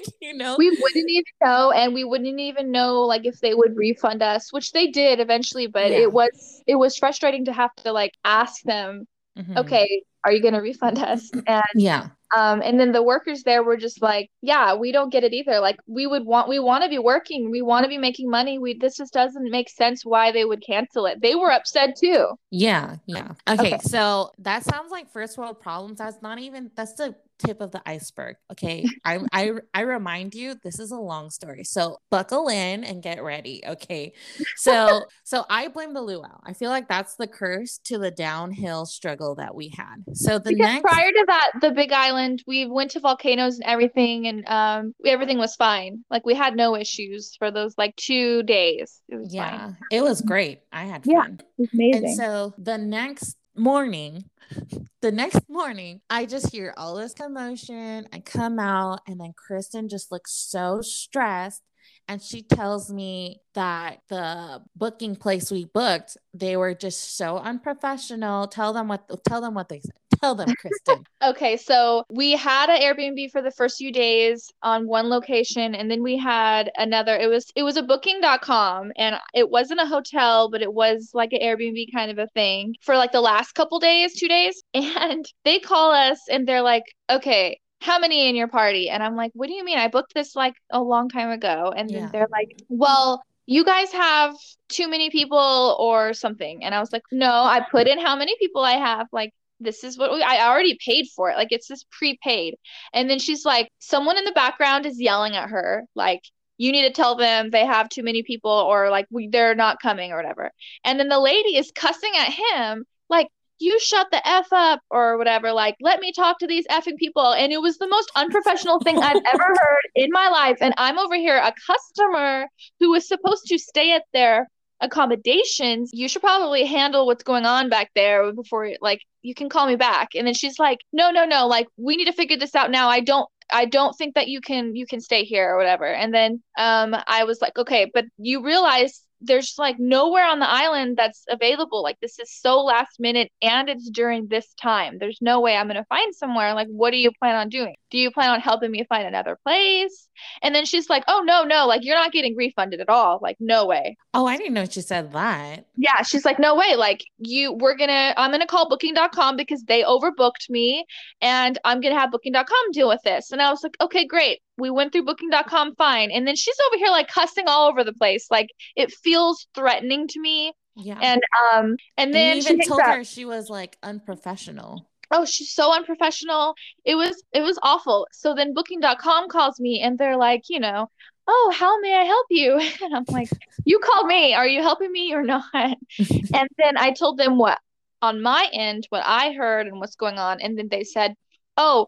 you 0.20 0.34
know, 0.34 0.56
we 0.58 0.70
wouldn't 0.70 1.10
even 1.10 1.24
know, 1.42 1.70
and 1.72 1.94
we 1.94 2.04
wouldn't 2.04 2.40
even 2.40 2.70
know 2.70 3.02
like 3.02 3.24
if 3.26 3.40
they 3.40 3.54
would 3.54 3.76
refund 3.76 4.22
us, 4.22 4.52
which 4.52 4.72
they 4.72 4.88
did 4.88 5.20
eventually. 5.20 5.66
But 5.66 5.92
Yeah. 5.92 6.00
it 6.00 6.12
was 6.12 6.62
it 6.66 6.76
was 6.76 6.96
frustrating 6.96 7.44
to 7.46 7.52
have 7.52 7.74
to 7.76 7.92
like 7.92 8.12
ask 8.24 8.62
them, 8.62 9.06
Mhm. 9.38 9.58
okay, 9.58 10.02
are 10.24 10.32
you 10.32 10.40
going 10.42 10.54
to 10.54 10.60
refund 10.60 10.98
us? 10.98 11.30
And 11.46 11.62
Yeah. 11.76 12.08
um, 12.36 12.62
and 12.62 12.80
then 12.80 12.90
the 12.92 13.02
workers 13.02 13.42
there 13.44 13.62
were 13.62 13.76
just 13.76 14.02
like, 14.02 14.28
yeah, 14.42 14.74
we 14.74 14.90
don't 14.92 15.10
get 15.12 15.22
it 15.24 15.32
either. 15.32 15.60
Like 15.60 15.76
we 15.86 16.06
would 16.06 16.24
want, 16.24 16.48
we 16.48 16.58
want 16.58 16.82
to 16.82 16.90
be 16.90 16.98
working, 16.98 17.50
we 17.50 17.62
want 17.62 17.84
to 17.84 17.88
be 17.88 17.98
making 17.98 18.28
money. 18.30 18.58
We 18.58 18.74
this 18.78 18.96
just 18.96 19.12
doesn't 19.12 19.50
make 19.50 19.68
sense 19.68 20.04
why 20.04 20.32
they 20.32 20.44
would 20.44 20.62
cancel 20.66 21.06
it. 21.06 21.20
They 21.22 21.34
were 21.36 21.52
upset 21.52 21.96
too. 21.96 22.26
Yeah, 22.50 22.96
yeah. 23.06 23.32
Okay, 23.48 23.74
Okay. 23.74 23.78
so 23.82 24.32
that 24.38 24.64
sounds 24.64 24.90
like 24.90 25.10
first 25.12 25.38
world 25.38 25.60
problems. 25.60 25.98
That's 25.98 26.22
not 26.22 26.38
even 26.40 26.70
that's 26.74 26.94
the 26.94 27.14
tip 27.38 27.60
of 27.60 27.70
the 27.70 27.82
iceberg. 27.86 28.36
Okay. 28.52 28.84
I 29.04 29.20
I 29.32 29.52
I 29.72 29.80
remind 29.82 30.34
you, 30.34 30.54
this 30.62 30.78
is 30.78 30.90
a 30.90 30.96
long 30.98 31.30
story. 31.30 31.64
So 31.64 31.98
buckle 32.10 32.48
in 32.48 32.84
and 32.84 33.02
get 33.02 33.22
ready. 33.22 33.62
Okay. 33.66 34.12
So 34.56 35.02
so 35.24 35.44
I 35.50 35.68
blame 35.68 35.94
the 35.94 36.02
luau. 36.02 36.40
I 36.44 36.52
feel 36.52 36.70
like 36.70 36.88
that's 36.88 37.16
the 37.16 37.26
curse 37.26 37.78
to 37.84 37.98
the 37.98 38.10
downhill 38.10 38.86
struggle 38.86 39.34
that 39.36 39.54
we 39.54 39.68
had. 39.76 39.96
So 40.14 40.38
the 40.38 40.50
Because 40.50 40.58
next 40.66 40.82
prior 40.82 41.10
to 41.10 41.24
that, 41.28 41.50
the 41.60 41.70
Big 41.72 41.92
Island, 41.92 42.42
we 42.46 42.66
went 42.66 42.90
to 42.92 43.00
volcanoes 43.00 43.56
and 43.56 43.64
everything, 43.64 44.26
and 44.26 44.46
um, 44.48 44.94
everything 45.04 45.38
was 45.38 45.54
fine. 45.56 46.04
Like 46.10 46.24
we 46.24 46.34
had 46.34 46.56
no 46.56 46.76
issues 46.76 47.34
for 47.38 47.50
those 47.50 47.74
like 47.76 47.94
two 47.96 48.42
days. 48.44 49.00
It 49.08 49.16
was 49.16 49.34
fine. 49.34 49.34
yeah, 49.34 49.72
it 49.90 50.02
was 50.02 50.20
great. 50.20 50.60
I 50.72 50.84
had 50.84 51.02
Yeah. 51.06 51.22
fun. 51.22 51.40
Was 51.58 51.68
amazing. 51.72 52.04
And 52.04 52.16
so 52.16 52.54
the 52.58 52.78
next 52.78 53.36
morning, 53.56 54.24
the 55.02 55.12
next 55.12 55.40
morning, 55.48 56.00
I 56.10 56.26
just 56.26 56.52
hear 56.52 56.74
all 56.76 56.96
this 56.96 57.14
commotion. 57.14 58.08
I 58.12 58.20
come 58.20 58.58
out, 58.58 59.00
and 59.06 59.20
then 59.20 59.32
Kristen 59.36 59.88
just 59.88 60.12
looks 60.12 60.32
so 60.32 60.80
stressed. 60.82 61.62
And 62.06 62.20
she 62.20 62.42
tells 62.42 62.92
me 62.92 63.40
that 63.54 64.00
the 64.08 64.62
booking 64.76 65.16
place 65.16 65.50
we 65.50 65.64
booked, 65.64 66.16
they 66.34 66.56
were 66.56 66.74
just 66.74 67.16
so 67.16 67.38
unprofessional. 67.38 68.46
Tell 68.48 68.72
them 68.72 68.88
what 68.88 69.08
tell 69.26 69.40
them 69.40 69.54
what 69.54 69.68
they 69.68 69.80
said. 69.80 69.92
Tell 70.20 70.34
them, 70.34 70.48
Kristen. 70.60 71.04
Okay, 71.22 71.56
so 71.56 72.04
we 72.10 72.32
had 72.32 72.68
an 72.68 72.80
Airbnb 72.80 73.30
for 73.30 73.40
the 73.40 73.50
first 73.50 73.78
few 73.78 73.90
days 73.90 74.50
on 74.62 74.86
one 74.86 75.08
location 75.08 75.74
and 75.74 75.90
then 75.90 76.02
we 76.02 76.16
had 76.18 76.70
another 76.76 77.16
it 77.16 77.28
was 77.28 77.50
it 77.56 77.62
was 77.62 77.76
a 77.76 77.82
booking.com 77.82 78.92
and 78.96 79.16
it 79.34 79.48
wasn't 79.48 79.80
a 79.80 79.86
hotel 79.86 80.50
but 80.50 80.62
it 80.62 80.72
was 80.72 81.10
like 81.14 81.32
an 81.32 81.40
Airbnb 81.40 81.86
kind 81.92 82.10
of 82.10 82.18
a 82.18 82.28
thing 82.28 82.74
for 82.82 82.96
like 82.96 83.12
the 83.12 83.20
last 83.20 83.52
couple 83.52 83.78
days, 83.78 84.18
2 84.18 84.28
days 84.28 84.62
and 84.74 85.24
they 85.44 85.58
call 85.58 85.90
us 85.92 86.20
and 86.30 86.46
they're 86.46 86.62
like, 86.62 86.84
"Okay, 87.10 87.58
how 87.84 87.98
many 87.98 88.28
in 88.28 88.36
your 88.36 88.48
party?" 88.48 88.90
And 88.90 89.02
I'm 89.02 89.16
like, 89.16 89.32
"What 89.34 89.48
do 89.48 89.54
you 89.54 89.64
mean? 89.64 89.78
I 89.78 89.88
booked 89.88 90.14
this 90.14 90.34
like 90.36 90.54
a 90.70 90.80
long 90.82 91.08
time 91.08 91.30
ago." 91.30 91.72
And 91.76 91.94
then 91.94 92.02
Yeah. 92.04 92.08
they're 92.12 92.28
like, 92.30 92.56
"Well, 92.68 93.22
you 93.46 93.64
guys 93.64 93.92
have 93.92 94.34
too 94.68 94.88
many 94.88 95.10
people 95.10 95.76
or 95.78 96.14
something." 96.14 96.64
And 96.64 96.74
I 96.74 96.80
was 96.80 96.92
like, 96.92 97.02
"No, 97.12 97.30
I 97.30 97.60
put 97.70 97.86
in 97.88 97.98
how 98.00 98.16
many 98.16 98.34
people 98.38 98.62
I 98.64 98.72
have 98.72 99.08
like 99.12 99.32
this 99.60 99.84
is 99.84 99.98
what 99.98 100.12
we, 100.12 100.22
I 100.22 100.46
already 100.48 100.76
paid 100.84 101.06
for 101.14 101.30
it. 101.30 101.36
Like 101.36 101.48
it's 101.52 101.68
this 101.68 101.84
prepaid. 101.90 102.56
And 102.92 103.08
then 103.08 103.18
she's 103.18 103.44
like, 103.44 103.70
someone 103.78 104.18
in 104.18 104.24
the 104.24 104.32
background 104.32 104.86
is 104.86 105.00
yelling 105.00 105.36
at 105.36 105.50
her, 105.50 105.84
like, 105.94 106.22
you 106.56 106.70
need 106.72 106.82
to 106.82 106.92
tell 106.92 107.16
them 107.16 107.50
they 107.50 107.64
have 107.66 107.88
too 107.88 108.02
many 108.02 108.22
people 108.22 108.50
or 108.50 108.90
like 108.90 109.06
we, 109.10 109.28
they're 109.28 109.54
not 109.54 109.80
coming 109.80 110.12
or 110.12 110.16
whatever. 110.16 110.50
And 110.84 110.98
then 111.00 111.08
the 111.08 111.18
lady 111.20 111.56
is 111.56 111.72
cussing 111.74 112.12
at 112.16 112.32
him, 112.32 112.84
like, 113.08 113.28
you 113.58 113.78
shut 113.80 114.08
the 114.10 114.26
F 114.26 114.48
up 114.52 114.80
or 114.90 115.16
whatever. 115.18 115.52
Like, 115.52 115.76
let 115.80 116.00
me 116.00 116.12
talk 116.12 116.38
to 116.38 116.46
these 116.46 116.66
effing 116.68 116.96
people. 116.98 117.32
And 117.32 117.52
it 117.52 117.60
was 117.60 117.78
the 117.78 117.88
most 117.88 118.10
unprofessional 118.16 118.80
thing 118.80 118.98
I've 118.98 119.22
ever 119.26 119.44
heard 119.44 119.82
in 119.94 120.10
my 120.12 120.28
life. 120.28 120.58
And 120.60 120.74
I'm 120.76 120.98
over 120.98 121.16
here, 121.16 121.36
a 121.36 121.52
customer 121.66 122.46
who 122.80 122.90
was 122.90 123.06
supposed 123.08 123.46
to 123.46 123.58
stay 123.58 123.92
at 123.92 124.04
their 124.12 124.48
accommodations 124.80 125.90
you 125.92 126.08
should 126.08 126.20
probably 126.20 126.64
handle 126.64 127.06
what's 127.06 127.22
going 127.22 127.46
on 127.46 127.68
back 127.68 127.90
there 127.94 128.32
before 128.32 128.70
like 128.80 129.00
you 129.22 129.34
can 129.34 129.48
call 129.48 129.66
me 129.66 129.76
back 129.76 130.08
and 130.14 130.26
then 130.26 130.34
she's 130.34 130.58
like 130.58 130.78
no 130.92 131.10
no 131.10 131.24
no 131.24 131.46
like 131.46 131.68
we 131.76 131.96
need 131.96 132.06
to 132.06 132.12
figure 132.12 132.36
this 132.36 132.54
out 132.54 132.70
now 132.70 132.88
i 132.88 133.00
don't 133.00 133.28
i 133.52 133.64
don't 133.64 133.94
think 133.94 134.14
that 134.14 134.28
you 134.28 134.40
can 134.40 134.74
you 134.74 134.84
can 134.84 135.00
stay 135.00 135.24
here 135.24 135.48
or 135.48 135.56
whatever 135.56 135.86
and 135.86 136.12
then 136.12 136.42
um 136.58 136.94
i 137.06 137.22
was 137.24 137.40
like 137.40 137.56
okay 137.56 137.90
but 137.94 138.04
you 138.18 138.44
realize 138.44 139.03
there's 139.26 139.54
like 139.58 139.78
nowhere 139.78 140.26
on 140.26 140.38
the 140.38 140.48
island 140.48 140.96
that's 140.96 141.24
available. 141.28 141.82
Like 141.82 141.98
this 142.00 142.18
is 142.18 142.30
so 142.30 142.62
last 142.62 143.00
minute 143.00 143.30
and 143.42 143.68
it's 143.68 143.90
during 143.90 144.28
this 144.28 144.52
time. 144.54 144.98
There's 144.98 145.18
no 145.20 145.40
way 145.40 145.56
i'm 145.56 145.66
going 145.66 145.76
to 145.76 145.84
find 145.84 146.14
somewhere. 146.14 146.54
Like 146.54 146.68
what 146.68 146.90
do 146.90 146.98
you 146.98 147.10
plan 147.20 147.36
on 147.36 147.48
doing 147.48 147.74
do 147.94 147.98
you 148.00 148.10
plan 148.10 148.28
on 148.30 148.40
helping 148.40 148.70
me 148.70 148.84
find 148.88 149.06
another 149.06 149.38
place 149.46 150.08
and 150.42 150.54
then 150.54 150.64
she's 150.66 150.90
like 150.90 151.04
oh 151.08 151.22
no 151.24 151.44
no 151.44 151.66
like 151.66 151.84
you're 151.84 151.96
not 151.96 152.12
getting 152.12 152.34
refunded 152.36 152.80
at 152.80 152.88
all 152.88 153.18
like 153.22 153.36
no 153.40 153.64
way 153.66 153.96
Oh, 154.16 154.26
I 154.26 154.36
didn't 154.36 154.54
know 154.54 154.64
she 154.64 154.80
said 154.80 155.12
that. 155.12 155.66
yeah, 155.76 156.02
she's 156.02 156.24
like, 156.24 156.38
no 156.38 156.54
way. 156.54 156.76
Like, 156.76 157.00
you, 157.18 157.52
we're 157.52 157.76
gonna, 157.76 158.14
I'm 158.16 158.30
gonna 158.30 158.46
call 158.46 158.68
booking.com 158.68 159.36
because 159.36 159.64
they 159.66 159.82
overbooked 159.82 160.48
me 160.48 160.84
and 161.20 161.58
I'm 161.64 161.80
gonna 161.80 161.98
have 161.98 162.12
booking.com 162.12 162.70
deal 162.72 162.88
with 162.88 163.00
this. 163.04 163.32
And 163.32 163.42
I 163.42 163.50
was 163.50 163.60
like, 163.64 163.74
okay, 163.80 164.06
great. 164.06 164.38
We 164.56 164.70
went 164.70 164.92
through 164.92 165.04
booking.com 165.06 165.74
fine. 165.74 166.12
And 166.12 166.28
then 166.28 166.36
she's 166.36 166.54
over 166.68 166.76
here 166.78 166.90
like 166.90 167.08
cussing 167.08 167.48
all 167.48 167.68
over 167.68 167.82
the 167.82 167.92
place. 167.92 168.28
Like, 168.30 168.50
it 168.76 168.92
feels 169.02 169.48
threatening 169.52 170.06
to 170.06 170.20
me. 170.20 170.52
Yeah. 170.76 170.98
And, 171.02 171.20
um, 171.52 171.76
and 171.98 172.14
And 172.14 172.14
then 172.14 172.36
you 172.36 172.42
even 172.42 172.60
told 172.68 172.80
up. 172.82 172.86
her 172.94 173.02
she 173.04 173.24
was 173.24 173.50
like 173.50 173.76
unprofessional. 173.82 174.88
Oh 175.10 175.24
she's 175.24 175.52
so 175.52 175.72
unprofessional. 175.74 176.54
It 176.84 176.94
was 176.96 177.22
it 177.32 177.42
was 177.42 177.58
awful. 177.62 178.06
So 178.12 178.34
then 178.34 178.54
booking.com 178.54 179.28
calls 179.28 179.60
me 179.60 179.80
and 179.80 179.98
they're 179.98 180.16
like 180.16 180.42
you 180.48 180.60
know 180.60 180.88
oh 181.26 181.52
how 181.56 181.78
may 181.80 181.94
i 181.96 182.04
help 182.04 182.26
you? 182.30 182.58
And 182.82 182.94
i'm 182.94 183.06
like 183.10 183.30
you 183.64 183.78
called 183.78 184.06
me. 184.06 184.34
Are 184.34 184.46
you 184.46 184.62
helping 184.62 184.92
me 184.92 185.14
or 185.14 185.22
not? 185.22 185.44
And 186.32 186.48
then 186.58 186.76
i 186.78 186.92
told 186.92 187.18
them 187.18 187.38
what 187.38 187.58
on 188.02 188.20
my 188.22 188.48
end 188.52 188.86
what 188.90 189.02
i 189.06 189.32
heard 189.32 189.66
and 189.66 189.78
what's 189.80 189.96
going 189.96 190.18
on. 190.18 190.40
And 190.40 190.58
then 190.58 190.68
they 190.70 190.84
said 190.84 191.14
oh 191.56 191.86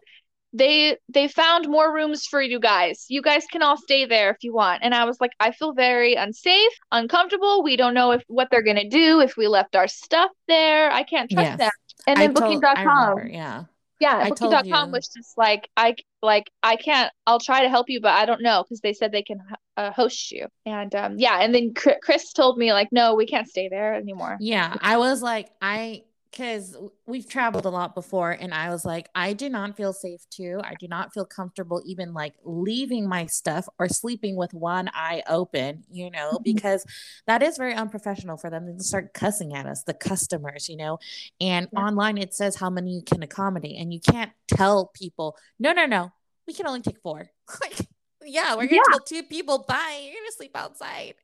they 0.53 0.97
they 1.09 1.27
found 1.27 1.67
more 1.67 1.93
rooms 1.93 2.25
for 2.25 2.41
you 2.41 2.59
guys. 2.59 3.05
You 3.09 3.21
guys 3.21 3.45
can 3.51 3.61
all 3.61 3.77
stay 3.77 4.05
there 4.05 4.31
if 4.31 4.37
you 4.41 4.53
want. 4.53 4.83
And 4.83 4.95
i 4.95 5.03
was 5.05 5.19
like 5.21 5.31
i 5.39 5.51
feel 5.51 5.73
very 5.73 6.15
unsafe 6.15 6.71
uncomfortable. 6.91 7.63
We 7.63 7.75
don't 7.77 7.93
know 7.93 8.11
if 8.11 8.23
what 8.27 8.47
they're 8.51 8.63
going 8.63 8.77
to 8.77 8.89
do 8.89 9.19
if 9.21 9.35
we 9.37 9.47
left 9.47 9.75
our 9.75 9.87
stuff 9.87 10.31
there. 10.47 10.89
I 10.91 11.03
can't 11.03 11.29
trust 11.29 11.51
Yes. 11.51 11.57
them 11.57 11.71
and 12.05 12.19
then 12.19 12.33
booking.com 12.33 13.27
yeah. 13.29 13.63
yeah, 13.99 14.29
booking.com 14.29 14.91
was 14.91 15.07
just 15.07 15.37
like 15.37 15.69
I 15.75 15.95
like 16.21 16.51
I 16.61 16.75
can't 16.75 17.11
I'll 17.25 17.39
try 17.39 17.61
to 17.61 17.69
help 17.69 17.89
you 17.89 18.01
but 18.01 18.11
I 18.11 18.25
don't 18.25 18.41
know 18.41 18.63
because 18.63 18.81
they 18.81 18.93
said 18.93 19.11
they 19.11 19.23
can 19.23 19.39
uh, 19.75 19.91
host 19.91 20.31
you. 20.31 20.47
And 20.65 20.93
um 20.95 21.15
yeah, 21.17 21.39
and 21.41 21.53
then 21.53 21.73
Chris 21.73 22.33
told 22.33 22.57
me 22.57 22.73
like 22.73 22.89
no, 22.91 23.15
we 23.15 23.25
can't 23.25 23.47
stay 23.47 23.69
there 23.69 23.93
anymore. 23.93 24.37
Yeah, 24.39 24.75
I 24.81 24.97
was 24.97 25.21
like, 25.21 25.49
I 25.61 26.03
because 26.31 26.75
we've 27.05 27.27
traveled 27.27 27.65
a 27.65 27.69
lot 27.69 27.95
before, 27.95 28.31
and 28.31 28.53
I 28.53 28.69
was 28.69 28.85
like, 28.85 29.09
I 29.15 29.33
do 29.33 29.49
not 29.49 29.75
feel 29.77 29.93
safe 29.93 30.21
too. 30.29 30.59
I 30.63 30.75
do 30.75 30.87
not 30.87 31.13
feel 31.13 31.25
comfortable 31.25 31.81
even 31.85 32.13
like 32.13 32.33
leaving 32.43 33.07
my 33.07 33.25
stuff 33.25 33.67
or 33.79 33.87
sleeping 33.89 34.35
with 34.35 34.53
one 34.53 34.89
eye 34.93 35.23
open, 35.27 35.83
you 35.89 36.11
know, 36.11 36.33
Mhm. 36.39 36.43
because 36.43 36.85
that 37.25 37.41
is 37.43 37.57
very 37.57 37.73
unprofessional 37.73 38.37
for 38.37 38.49
them 38.49 38.77
to 38.77 38.83
start 38.83 39.13
cussing 39.13 39.53
at 39.53 39.65
us, 39.65 39.83
the 39.83 39.93
customers, 39.93 40.69
you 40.69 40.77
know. 40.77 40.99
And 41.39 41.67
Yeah. 41.71 41.79
online 41.79 42.17
it 42.17 42.33
says 42.33 42.55
how 42.55 42.69
many 42.69 42.91
you 42.95 43.01
can 43.01 43.23
accommodate, 43.23 43.77
and 43.77 43.93
you 43.93 43.99
can't 43.99 44.31
tell 44.47 44.87
people, 44.93 45.37
no, 45.59 45.73
no, 45.73 45.85
no, 45.85 46.11
we 46.45 46.53
can 46.53 46.67
only 46.67 46.81
take 46.81 46.99
four. 47.01 47.29
like, 47.61 47.87
yeah, 48.23 48.55
we're 48.55 48.65
gonna 48.67 48.75
Yeah. 48.75 48.81
tell 48.89 48.99
two 48.99 49.23
people, 49.23 49.65
bye, 49.67 50.01
you're 50.03 50.13
gonna 50.13 50.31
sleep 50.31 50.55
outside. 50.55 51.15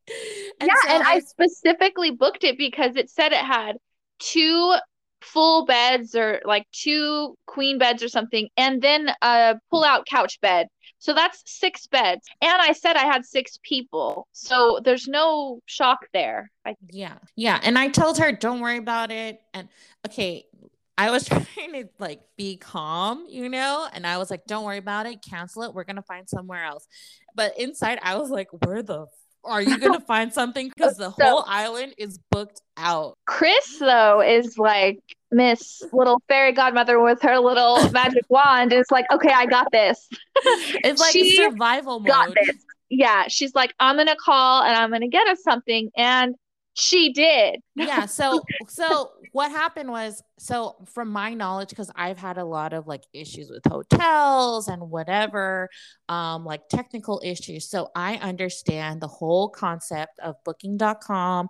And 0.59 0.67
yeah, 0.67 0.81
so 0.81 0.89
and 0.89 1.03
I 1.03 1.19
specifically 1.19 2.11
booked 2.11 2.43
it 2.43 2.57
because 2.57 2.95
it 2.95 3.09
said 3.09 3.33
it 3.33 3.39
had 3.39 3.77
two 4.19 4.75
full 5.23 5.65
beds 5.65 6.15
or 6.15 6.41
like 6.45 6.65
two 6.71 7.35
queen 7.45 7.77
beds 7.77 8.03
or 8.03 8.09
something 8.09 8.49
and 8.57 8.81
then 8.81 9.09
a 9.21 9.55
pull 9.69 9.83
out 9.83 10.05
couch 10.05 10.39
bed. 10.41 10.67
So 10.99 11.13
that's 11.13 11.41
six 11.45 11.87
beds. 11.87 12.21
And 12.41 12.61
I 12.61 12.73
said 12.73 12.95
I 12.95 13.03
had 13.05 13.25
six 13.25 13.59
people. 13.63 14.27
So 14.31 14.79
there's 14.83 15.07
no 15.07 15.59
shock 15.65 16.07
there. 16.13 16.51
I 16.65 16.75
Yeah. 16.91 17.17
Yeah. 17.35 17.59
And 17.63 17.77
I 17.77 17.89
told 17.89 18.17
her, 18.19 18.31
don't 18.31 18.61
worry 18.61 18.77
about 18.77 19.11
it. 19.11 19.41
And 19.53 19.67
okay, 20.05 20.45
I 20.97 21.11
was 21.11 21.25
trying 21.27 21.73
to 21.73 21.89
like 21.99 22.21
be 22.37 22.57
calm, 22.57 23.25
you 23.27 23.49
know, 23.49 23.87
and 23.91 24.05
I 24.05 24.17
was 24.17 24.29
like, 24.29 24.45
don't 24.45 24.63
worry 24.63 24.77
about 24.77 25.05
it, 25.05 25.23
cancel 25.27 25.63
it. 25.63 25.73
We're 25.73 25.83
gonna 25.83 26.03
find 26.03 26.27
somewhere 26.29 26.63
else. 26.63 26.87
But 27.35 27.59
inside, 27.59 27.99
I 28.01 28.17
was 28.17 28.29
like, 28.29 28.49
where 28.65 28.83
the 28.83 29.07
are 29.45 29.61
you 29.61 29.77
gonna 29.77 29.99
find 30.01 30.33
something? 30.33 30.69
Because 30.75 30.97
the 30.97 31.11
So- 31.11 31.23
whole 31.23 31.43
island 31.47 31.93
is 31.97 32.19
booked 32.31 32.61
out. 32.77 33.17
Chris 33.25 33.77
though 33.79 34.21
is 34.21 34.57
like 34.57 34.99
Miss 35.31 35.81
little 35.91 36.21
fairy 36.27 36.51
godmother 36.51 36.99
with 36.99 37.21
her 37.23 37.39
little 37.39 37.89
magic 37.91 38.23
wand 38.29 38.71
is 38.73 38.85
like, 38.91 39.05
okay, 39.11 39.31
I 39.33 39.45
got 39.45 39.71
this. 39.71 40.07
It's 40.45 40.99
like 41.01 41.11
She 41.11 41.35
survival 41.35 41.99
got 41.99 42.29
mode. 42.29 42.37
this. 42.45 42.55
Yeah, 42.89 43.23
she's 43.27 43.55
like, 43.55 43.73
I'm 43.79 43.97
gonna 43.97 44.15
call 44.15 44.61
and 44.63 44.75
I'm 44.75 44.91
gonna 44.91 45.07
get 45.07 45.27
us 45.27 45.41
something, 45.43 45.89
and 45.97 46.35
she 46.73 47.13
did. 47.13 47.61
yeah 47.75 48.05
so 48.05 48.41
so 48.67 49.11
what 49.31 49.51
happened 49.51 49.89
was 49.89 50.23
so 50.37 50.75
from 50.93 51.09
my 51.09 51.33
knowledge 51.33 51.69
because 51.69 51.91
i've 51.95 52.17
had 52.17 52.37
a 52.37 52.43
lot 52.45 52.73
of 52.73 52.87
like 52.87 53.03
issues 53.13 53.49
with 53.49 53.63
hotels 53.65 54.67
and 54.67 54.81
whatever 54.89 55.69
um 56.09 56.45
like 56.45 56.67
technical 56.69 57.21
issues 57.23 57.69
so 57.69 57.89
i 57.95 58.15
understand 58.17 59.01
the 59.01 59.07
whole 59.07 59.49
concept 59.49 60.19
of 60.19 60.35
booking.com 60.43 61.47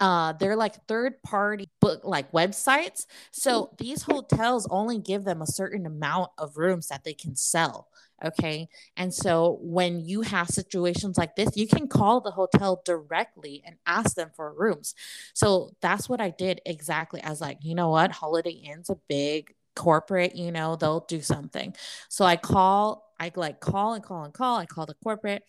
uh 0.00 0.32
they're 0.34 0.56
like 0.56 0.74
third 0.86 1.20
party 1.22 1.68
book 1.80 2.00
like 2.04 2.30
websites 2.32 3.06
so 3.30 3.70
these 3.78 4.02
hotels 4.02 4.66
only 4.70 4.98
give 4.98 5.24
them 5.24 5.42
a 5.42 5.46
certain 5.46 5.86
amount 5.86 6.30
of 6.38 6.56
rooms 6.56 6.88
that 6.88 7.04
they 7.04 7.14
can 7.14 7.34
sell 7.34 7.88
okay? 8.24 8.68
And 8.96 9.12
so 9.12 9.58
when 9.60 10.00
you 10.00 10.22
have 10.22 10.48
situations 10.48 11.18
like 11.18 11.36
this 11.36 11.56
you 11.56 11.66
can 11.66 11.88
call 11.88 12.20
the 12.20 12.30
hotel 12.30 12.82
directly 12.84 13.62
and 13.64 13.76
ask 13.86 14.14
them 14.14 14.30
for 14.34 14.52
rooms. 14.56 14.94
So 15.34 15.70
that's 15.80 16.08
what 16.08 16.20
i 16.20 16.30
did 16.30 16.60
exactly. 16.66 17.22
I 17.22 17.30
was 17.30 17.40
like 17.40 17.58
you 17.62 17.74
know 17.74 17.90
what? 17.90 18.10
Holiday 18.12 18.50
inn's 18.50 18.90
a 18.90 18.96
big 19.08 19.54
corporate 19.76 20.34
you 20.34 20.50
know 20.50 20.76
they'll 20.76 21.06
do 21.08 21.20
something. 21.20 21.74
So 22.08 22.24
i 22.24 22.36
call 22.36 23.12
i 23.20 23.30
like 23.34 23.60
call 23.60 23.94
and 23.94 24.04
call 24.04 24.24
and 24.24 24.34
call. 24.34 24.56
I 24.56 24.66
call 24.66 24.86
the 24.86 24.96
corporate 25.02 25.42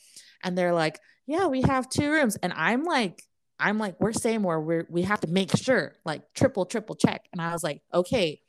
and 0.43 0.57
they're 0.57 0.73
like 0.73 0.99
yeah 1.27 1.47
we 1.47 1.61
have 1.61 1.89
two 1.89 2.11
rooms. 2.11 2.37
And 2.41 2.53
i'm 2.55 2.83
like 2.83 3.23
I'm 3.59 3.77
like, 3.77 3.99
we're 3.99 4.13
saying 4.13 4.41
where 4.43 4.59
we're 4.59 4.87
we 4.89 5.01
have 5.03 5.19
to 5.21 5.27
make 5.27 5.55
sure, 5.55 5.93
like 6.05 6.21
triple, 6.33 6.65
triple 6.65 6.95
check. 6.95 7.25
And 7.33 7.41
I 7.41 7.51
was 7.51 7.63
like, 7.63 7.81
okay, 7.93 8.39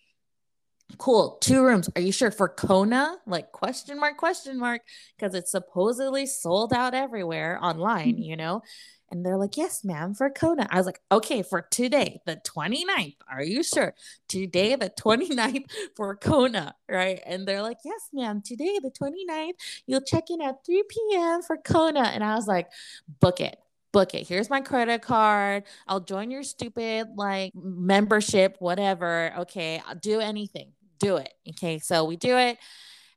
cool, 0.99 1.39
two 1.41 1.63
rooms. 1.63 1.89
Are 1.97 2.01
you 2.01 2.13
sure 2.13 2.31
for 2.31 2.49
Kona? 2.49 3.17
Like 3.27 3.53
question 3.53 3.99
mark, 3.99 4.17
question 4.17 4.59
mark, 4.59 4.83
because 5.17 5.35
it's 5.35 5.51
supposedly 5.51 6.27
sold 6.27 6.73
out 6.73 6.95
everywhere 6.95 7.59
online, 7.63 8.15
mm-hmm. 8.15 8.23
you 8.23 8.37
know? 8.37 8.63
And 9.13 9.27
they're 9.27 9.37
like, 9.37 9.57
yes, 9.57 9.83
ma'am, 9.83 10.15
for 10.15 10.31
Kona. 10.31 10.69
I 10.71 10.77
was 10.77 10.87
like, 10.87 11.01
okay, 11.11 11.43
for 11.43 11.63
today, 11.63 12.21
the 12.27 12.41
29th. 12.47 13.17
Are 13.29 13.43
you 13.43 13.65
sure? 13.65 13.95
Today, 14.29 14.77
the 14.77 14.91
29th 14.91 15.65
for 15.97 16.15
Kona, 16.15 16.77
right? 16.89 17.21
And 17.27 17.47
they're 17.47 17.63
like, 17.63 17.79
yes, 17.85 18.09
ma'am, 18.13 18.41
today, 18.45 18.79
the 18.81 18.91
29th, 18.91 19.55
you'll 19.87 20.01
check 20.03 20.31
in 20.31 20.41
at 20.41 20.65
3 20.65 20.85
p.m. 20.89 21.43
for 21.43 21.57
Kona. 21.57 22.03
And 22.03 22.23
I 22.23 22.37
was 22.37 22.47
like, 22.47 22.69
book 23.21 23.41
it 23.41 23.59
book 23.93 24.15
it. 24.15 24.27
Here's 24.27 24.51
my 24.51 24.61
credit 24.61 25.03
card. 25.03 25.65
I'll 25.87 26.01
join 26.01 26.31
your 26.31 26.43
stupid 26.43 27.09
like 27.17 27.53
membership, 27.55 28.57
whatever. 28.61 29.33
Okay, 29.39 29.83
I'll 29.87 29.97
do 29.97 30.21
anything. 30.21 30.73
Do 31.01 31.17
it. 31.17 31.33
Okay, 31.49 31.79
so 31.79 32.05
we 32.05 32.17
do 32.17 32.37
it. 32.39 32.59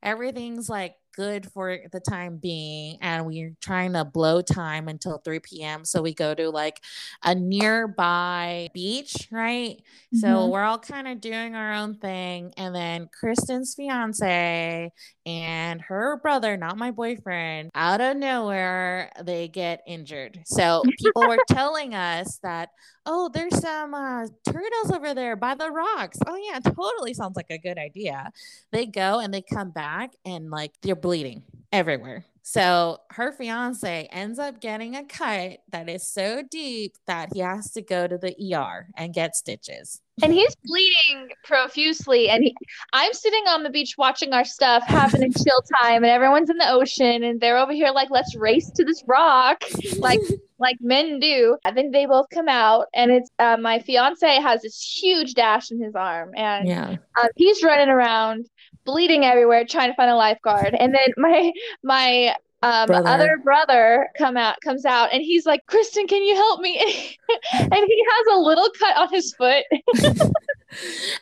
Everything's 0.01 0.69
like 0.69 0.95
good 1.15 1.51
for 1.51 1.77
the 1.91 1.99
time 1.99 2.37
being 2.37 2.97
and 3.01 3.25
we're 3.25 3.55
trying 3.61 3.93
to 3.93 4.03
blow 4.03 4.41
time 4.41 4.87
until 4.87 5.19
3 5.19 5.39
p.m 5.39 5.85
so 5.85 6.01
we 6.01 6.13
go 6.13 6.33
to 6.33 6.49
like 6.49 6.81
a 7.23 7.35
nearby 7.35 8.69
beach 8.73 9.27
right 9.31 9.77
mm-hmm. 9.77 10.17
so 10.17 10.47
we're 10.47 10.63
all 10.63 10.79
kind 10.79 11.07
of 11.07 11.21
doing 11.21 11.55
our 11.55 11.73
own 11.73 11.95
thing 11.95 12.51
and 12.57 12.73
then 12.73 13.07
kristen's 13.17 13.75
fiance 13.75 14.91
and 15.25 15.81
her 15.81 16.17
brother 16.17 16.57
not 16.57 16.77
my 16.77 16.89
boyfriend 16.89 17.69
out 17.75 18.01
of 18.01 18.17
nowhere 18.17 19.11
they 19.23 19.47
get 19.47 19.83
injured 19.85 20.41
so 20.45 20.83
people 20.99 21.27
were 21.27 21.37
telling 21.47 21.93
us 21.93 22.39
that 22.41 22.69
oh 23.05 23.29
there's 23.33 23.59
some 23.59 23.93
uh, 23.93 24.25
turtles 24.45 24.91
over 24.93 25.13
there 25.13 25.35
by 25.35 25.55
the 25.55 25.69
rocks 25.69 26.17
oh 26.27 26.35
yeah 26.35 26.59
totally 26.59 27.13
sounds 27.13 27.35
like 27.35 27.49
a 27.49 27.57
good 27.57 27.77
idea 27.77 28.31
they 28.71 28.85
go 28.85 29.19
and 29.19 29.33
they 29.33 29.41
come 29.41 29.71
back 29.71 30.11
and 30.25 30.49
like 30.49 30.71
they're 30.81 30.95
bleeding 30.95 31.43
everywhere. 31.73 32.23
So 32.45 32.97
her 33.11 33.31
fiance 33.31 34.09
ends 34.11 34.37
up 34.37 34.59
getting 34.59 34.97
a 34.97 35.05
cut 35.05 35.59
that 35.71 35.89
is 35.89 36.05
so 36.05 36.43
deep 36.51 36.97
that 37.07 37.29
he 37.33 37.39
has 37.39 37.71
to 37.71 37.81
go 37.81 38.05
to 38.05 38.17
the 38.17 38.35
ER 38.53 38.87
and 38.97 39.13
get 39.13 39.33
stitches. 39.33 40.01
And 40.21 40.33
he's 40.33 40.53
bleeding 40.65 41.29
profusely. 41.45 42.29
And 42.29 42.43
he, 42.43 42.53
I'm 42.91 43.13
sitting 43.13 43.45
on 43.47 43.63
the 43.63 43.69
beach 43.69 43.95
watching 43.97 44.33
our 44.33 44.43
stuff, 44.43 44.83
having 44.85 45.23
a 45.23 45.29
chill 45.29 45.61
time, 45.81 46.03
and 46.03 46.11
everyone's 46.11 46.49
in 46.49 46.57
the 46.57 46.69
ocean, 46.69 47.23
and 47.23 47.39
they're 47.39 47.57
over 47.57 47.71
here 47.71 47.91
like, 47.91 48.09
let's 48.11 48.35
race 48.35 48.69
to 48.71 48.83
this 48.83 49.03
rock, 49.07 49.63
like 49.97 50.19
like 50.59 50.77
men 50.81 51.19
do. 51.19 51.57
I 51.65 51.71
think 51.71 51.93
they 51.93 52.05
both 52.05 52.27
come 52.31 52.49
out, 52.49 52.87
and 52.93 53.09
it's 53.09 53.29
uh, 53.39 53.57
my 53.57 53.79
fiance 53.79 54.27
has 54.27 54.61
this 54.61 54.79
huge 54.81 55.33
dash 55.33 55.71
in 55.71 55.81
his 55.81 55.95
arm, 55.95 56.31
and 56.35 56.67
yeah. 56.67 56.97
uh, 57.19 57.27
he's 57.35 57.63
running 57.63 57.89
around 57.89 58.47
bleeding 58.85 59.25
everywhere 59.25 59.65
trying 59.65 59.89
to 59.89 59.95
find 59.95 60.09
a 60.09 60.15
lifeguard. 60.15 60.75
And 60.77 60.93
then 60.93 61.13
my 61.17 61.51
my 61.83 62.35
um, 62.61 62.87
brother. 62.87 63.07
other 63.07 63.37
brother 63.43 64.09
come 64.17 64.37
out 64.37 64.55
comes 64.63 64.85
out 64.85 65.09
and 65.11 65.21
he's 65.21 65.45
like, 65.45 65.65
Kristen, 65.67 66.07
can 66.07 66.23
you 66.23 66.35
help 66.35 66.61
me? 66.61 66.77
and 67.53 67.73
he 67.73 68.05
has 68.09 68.35
a 68.35 68.39
little 68.39 68.69
cut 68.79 68.97
on 68.97 69.09
his 69.11 69.33
foot. 69.33 69.65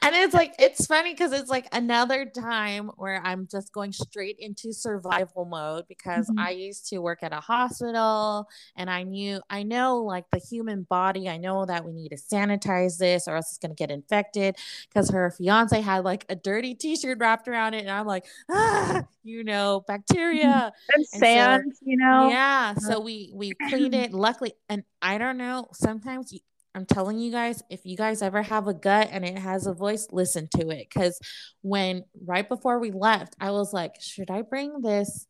and 0.01 0.15
it's 0.15 0.33
like 0.33 0.55
it's 0.59 0.85
funny 0.85 1.13
because 1.13 1.31
it's 1.31 1.49
like 1.49 1.67
another 1.71 2.25
time 2.25 2.91
where 2.97 3.21
I'm 3.23 3.47
just 3.51 3.71
going 3.71 3.91
straight 3.91 4.37
into 4.39 4.73
survival 4.73 5.45
mode 5.45 5.87
because 5.87 6.29
mm-hmm. 6.29 6.39
I 6.39 6.51
used 6.51 6.87
to 6.89 6.99
work 6.99 7.19
at 7.23 7.33
a 7.33 7.39
hospital 7.39 8.47
and 8.75 8.89
I 8.89 9.03
knew 9.03 9.41
I 9.49 9.63
know 9.63 9.97
like 9.97 10.25
the 10.31 10.39
human 10.39 10.83
body. 10.83 11.29
I 11.29 11.37
know 11.37 11.65
that 11.65 11.85
we 11.85 11.93
need 11.93 12.09
to 12.09 12.17
sanitize 12.17 12.97
this 12.97 13.27
or 13.27 13.35
else 13.35 13.49
it's 13.49 13.57
gonna 13.57 13.75
get 13.75 13.91
infected 13.91 14.55
because 14.87 15.09
her 15.09 15.31
fiance 15.31 15.79
had 15.79 16.03
like 16.03 16.25
a 16.29 16.35
dirty 16.35 16.75
t-shirt 16.75 17.19
wrapped 17.19 17.47
around 17.47 17.73
it, 17.73 17.81
and 17.81 17.91
I'm 17.91 18.05
like, 18.05 18.25
ah, 18.49 19.03
you 19.23 19.43
know, 19.43 19.83
bacteria 19.87 20.71
and, 20.93 21.05
and 21.11 21.21
sand, 21.21 21.73
so, 21.75 21.79
you 21.83 21.97
know. 21.97 22.29
Yeah. 22.29 22.73
So 22.75 22.99
we 22.99 23.31
we 23.33 23.53
cleaned 23.69 23.95
it. 23.95 24.13
Luckily, 24.13 24.53
and 24.69 24.83
I 25.01 25.17
don't 25.17 25.37
know, 25.37 25.67
sometimes 25.73 26.31
you 26.33 26.39
I'm 26.73 26.85
telling 26.85 27.19
you 27.19 27.31
guys, 27.31 27.61
if 27.69 27.81
you 27.85 27.97
guys 27.97 28.21
ever 28.21 28.41
have 28.41 28.67
a 28.67 28.73
gut 28.73 29.09
and 29.11 29.25
it 29.25 29.37
has 29.37 29.67
a 29.67 29.73
voice, 29.73 30.07
listen 30.11 30.47
to 30.55 30.69
it. 30.69 30.87
Because 30.89 31.19
when 31.61 32.05
right 32.25 32.47
before 32.47 32.79
we 32.79 32.91
left, 32.91 33.35
I 33.39 33.51
was 33.51 33.73
like, 33.73 33.95
should 33.99 34.31
I 34.31 34.41
bring 34.41 34.81
this 34.81 35.27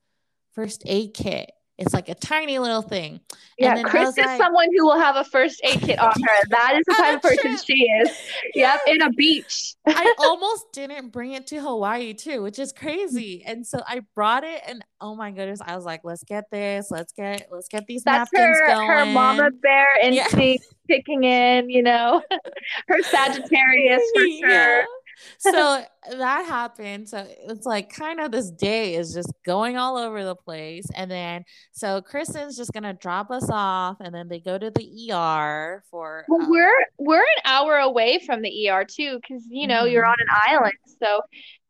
first 0.53 0.83
aid 0.85 1.13
kit? 1.13 1.51
It's 1.81 1.93
like 1.93 2.09
a 2.09 2.15
tiny 2.15 2.59
little 2.59 2.81
thing. 2.81 3.19
Yeah, 3.57 3.81
Chris 3.83 4.09
is 4.09 4.17
like, 4.17 4.39
someone 4.39 4.67
who 4.75 4.85
will 4.85 4.99
have 4.99 5.15
a 5.15 5.23
first 5.23 5.61
aid 5.63 5.81
kit 5.81 5.99
on 5.99 6.11
her. 6.11 6.37
That 6.49 6.75
is 6.75 6.83
the 6.85 6.93
type 6.93 7.15
of 7.15 7.21
person 7.21 7.57
she 7.57 7.83
is. 7.83 8.09
Yep, 8.55 8.79
in 8.87 9.01
a 9.01 9.09
beach. 9.11 9.75
I 9.85 10.15
almost 10.19 10.71
didn't 10.73 11.09
bring 11.09 11.33
it 11.33 11.47
to 11.47 11.59
Hawaii 11.59 12.13
too, 12.13 12.41
which 12.41 12.59
is 12.59 12.71
crazy. 12.71 13.43
And 13.45 13.65
so 13.65 13.81
I 13.87 14.01
brought 14.15 14.43
it, 14.43 14.61
and 14.67 14.83
oh 14.99 15.15
my 15.15 15.31
goodness, 15.31 15.61
I 15.65 15.75
was 15.75 15.85
like, 15.85 16.01
let's 16.03 16.23
get 16.23 16.45
this, 16.51 16.89
let's 16.91 17.13
get, 17.13 17.47
let's 17.51 17.67
get 17.67 17.85
these 17.87 18.03
That's 18.03 18.31
napkins 18.33 18.59
her, 18.59 18.67
going. 18.67 18.87
Her 18.89 19.05
mama 19.05 19.49
bear 19.61 19.87
instinct 20.03 20.65
yeah. 20.87 20.95
kicking 20.95 21.23
in, 21.23 21.69
you 21.69 21.83
know, 21.83 22.21
her 22.87 23.01
Sagittarius 23.03 24.01
for 24.15 24.21
sure. 24.21 24.49
Yeah 24.49 24.85
so 25.37 25.83
that 26.11 26.45
happened. 26.45 27.09
So 27.09 27.25
it's 27.47 27.65
like 27.65 27.93
kind 27.93 28.19
of 28.19 28.31
this 28.31 28.51
day 28.51 28.95
is 28.95 29.13
just 29.13 29.31
going 29.45 29.77
all 29.77 29.97
over 29.97 30.23
the 30.23 30.35
place. 30.35 30.85
And 30.95 31.09
then 31.09 31.43
so 31.71 32.01
Kristen's 32.01 32.57
just 32.57 32.73
gonna 32.73 32.93
drop 32.93 33.31
us 33.31 33.49
off 33.51 33.97
and 33.99 34.13
then 34.13 34.27
they 34.27 34.39
go 34.39 34.57
to 34.57 34.71
the 34.71 35.11
ER 35.11 35.83
for 35.89 36.25
Well, 36.27 36.43
um, 36.43 36.49
we're 36.49 36.85
we're 36.97 37.19
an 37.19 37.41
hour 37.45 37.77
away 37.77 38.19
from 38.25 38.41
the 38.41 38.69
ER 38.69 38.85
too, 38.85 39.19
because 39.21 39.45
you 39.49 39.67
know, 39.67 39.83
mm-hmm. 39.83 39.93
you're 39.93 40.05
on 40.05 40.17
an 40.19 40.27
island. 40.29 40.73
So 41.01 41.21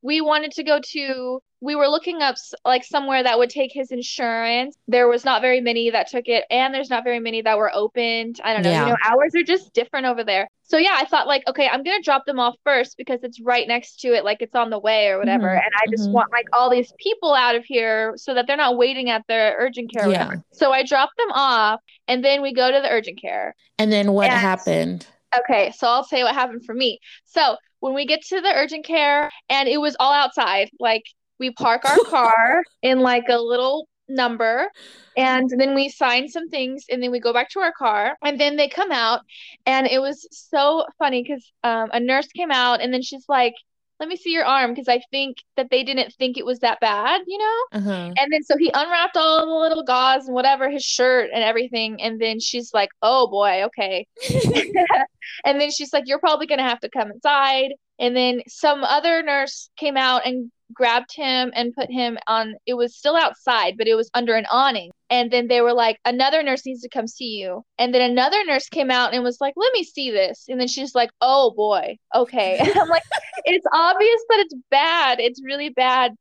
we 0.01 0.21
wanted 0.21 0.51
to 0.53 0.63
go 0.63 0.79
to 0.91 1.41
we 1.63 1.75
were 1.75 1.87
looking 1.87 2.23
up 2.23 2.35
like 2.65 2.83
somewhere 2.83 3.21
that 3.21 3.37
would 3.37 3.51
take 3.51 3.71
his 3.71 3.91
insurance. 3.91 4.75
There 4.87 5.07
was 5.07 5.23
not 5.23 5.41
very 5.41 5.61
many 5.61 5.91
that 5.91 6.09
took 6.09 6.27
it, 6.27 6.43
and 6.49 6.73
there's 6.73 6.89
not 6.89 7.03
very 7.03 7.19
many 7.19 7.43
that 7.43 7.57
were 7.57 7.71
opened. 7.73 8.39
I 8.43 8.53
don't 8.53 8.63
know. 8.63 8.71
Yeah. 8.71 8.85
You 8.85 8.89
know, 8.89 8.97
hours 9.05 9.35
are 9.35 9.43
just 9.43 9.71
different 9.73 10.07
over 10.07 10.23
there. 10.23 10.49
So 10.63 10.77
yeah, 10.77 10.95
I 10.95 11.05
thought 11.05 11.27
like, 11.27 11.43
okay, 11.47 11.67
I'm 11.67 11.83
gonna 11.83 12.01
drop 12.01 12.25
them 12.25 12.39
off 12.39 12.55
first 12.63 12.97
because 12.97 13.19
it's 13.23 13.39
right 13.39 13.67
next 13.67 13.99
to 13.99 14.07
it, 14.09 14.25
like 14.25 14.41
it's 14.41 14.55
on 14.55 14.71
the 14.71 14.79
way 14.79 15.09
or 15.09 15.19
whatever. 15.19 15.47
Mm-hmm. 15.47 15.65
And 15.65 15.73
I 15.77 15.91
just 15.91 16.05
mm-hmm. 16.05 16.13
want 16.13 16.31
like 16.31 16.47
all 16.51 16.71
these 16.71 16.91
people 16.97 17.35
out 17.35 17.55
of 17.55 17.63
here 17.63 18.13
so 18.17 18.33
that 18.33 18.47
they're 18.47 18.57
not 18.57 18.77
waiting 18.77 19.11
at 19.11 19.23
the 19.27 19.53
urgent 19.55 19.93
care. 19.93 20.09
Yeah. 20.09 20.33
So 20.51 20.71
I 20.71 20.83
dropped 20.83 21.17
them 21.17 21.31
off, 21.31 21.79
and 22.07 22.25
then 22.25 22.41
we 22.41 22.53
go 22.53 22.71
to 22.71 22.79
the 22.81 22.89
urgent 22.89 23.21
care. 23.21 23.55
And 23.77 23.91
then 23.91 24.13
what 24.13 24.31
and, 24.31 24.39
happened? 24.39 25.05
Okay, 25.37 25.71
so 25.77 25.87
I'll 25.87 26.03
say 26.03 26.23
what 26.23 26.33
happened 26.33 26.65
for 26.65 26.75
me. 26.75 26.99
So 27.25 27.55
when 27.79 27.93
we 27.93 28.05
get 28.05 28.21
to 28.27 28.41
the 28.41 28.53
urgent 28.53 28.85
care, 28.85 29.29
and 29.49 29.67
it 29.67 29.79
was 29.79 29.95
all 29.99 30.13
outside, 30.13 30.69
like 30.79 31.03
we 31.39 31.51
park 31.51 31.85
our 31.85 31.97
car 32.05 32.63
in 32.81 32.99
like 32.99 33.25
a 33.29 33.37
little 33.37 33.87
number 34.07 34.69
and 35.15 35.49
then 35.57 35.73
we 35.73 35.89
sign 35.89 36.27
some 36.27 36.49
things 36.49 36.83
and 36.89 37.01
then 37.01 37.11
we 37.11 37.19
go 37.19 37.31
back 37.31 37.49
to 37.49 37.59
our 37.59 37.71
car 37.71 38.17
and 38.23 38.39
then 38.39 38.57
they 38.57 38.67
come 38.67 38.91
out 38.91 39.21
and 39.65 39.87
it 39.87 39.99
was 39.99 40.27
so 40.31 40.85
funny 40.99 41.23
because 41.23 41.51
um, 41.63 41.89
a 41.93 41.99
nurse 41.99 42.27
came 42.27 42.51
out 42.51 42.81
and 42.81 42.93
then 42.93 43.01
she's 43.01 43.25
like 43.29 43.53
let 44.01 44.09
me 44.09 44.15
see 44.15 44.31
your 44.31 44.45
arm 44.45 44.71
because 44.71 44.87
I 44.87 44.99
think 45.11 45.37
that 45.55 45.69
they 45.69 45.83
didn't 45.83 46.11
think 46.13 46.35
it 46.35 46.45
was 46.45 46.59
that 46.59 46.79
bad, 46.79 47.21
you 47.27 47.37
know? 47.37 47.79
Uh-huh. 47.79 48.11
And 48.17 48.33
then 48.33 48.41
so 48.41 48.57
he 48.57 48.71
unwrapped 48.73 49.15
all 49.15 49.45
the 49.45 49.53
little 49.53 49.83
gauze 49.83 50.25
and 50.25 50.33
whatever, 50.33 50.71
his 50.71 50.83
shirt 50.83 51.29
and 51.31 51.43
everything. 51.43 52.01
And 52.01 52.19
then 52.19 52.39
she's 52.39 52.73
like, 52.73 52.89
oh 53.03 53.27
boy, 53.27 53.65
okay. 53.65 54.07
and 55.45 55.61
then 55.61 55.69
she's 55.69 55.93
like, 55.93 56.05
you're 56.07 56.17
probably 56.17 56.47
going 56.47 56.57
to 56.57 56.63
have 56.63 56.79
to 56.79 56.89
come 56.89 57.11
inside. 57.11 57.75
And 57.99 58.15
then 58.17 58.41
some 58.47 58.83
other 58.83 59.21
nurse 59.21 59.69
came 59.77 59.97
out 59.97 60.25
and 60.25 60.51
grabbed 60.73 61.13
him 61.15 61.51
and 61.55 61.73
put 61.73 61.89
him 61.91 62.17
on 62.27 62.55
it 62.65 62.73
was 62.75 62.95
still 62.95 63.15
outside 63.15 63.75
but 63.77 63.88
it 63.88 63.95
was 63.95 64.10
under 64.13 64.36
an 64.36 64.45
awning. 64.51 64.91
And 65.10 65.29
then 65.29 65.47
they 65.47 65.62
were 65.62 65.73
like 65.73 65.97
another 66.05 66.41
nurse 66.41 66.65
needs 66.65 66.81
to 66.81 66.89
come 66.89 67.07
see 67.07 67.38
you. 67.38 67.63
And 67.77 67.93
then 67.93 68.10
another 68.10 68.43
nurse 68.45 68.69
came 68.69 68.91
out 68.91 69.13
and 69.13 69.23
was 69.23 69.39
like 69.41 69.53
let 69.57 69.71
me 69.73 69.84
see 69.84 70.12
this. 70.12 70.45
And 70.47 70.60
then 70.60 70.67
she's 70.67 70.95
like 70.95 71.12
oh 71.21 71.53
boy. 71.55 71.97
Okay. 72.15 72.57
And 72.60 72.69
i'm 72.77 72.88
like 72.88 73.03
it's 73.45 73.65
obvious 73.73 74.21
that 74.29 74.39
it's 74.39 74.55
bad. 74.69 75.19
It's 75.19 75.41
really 75.43 75.69
bad. 75.69 76.13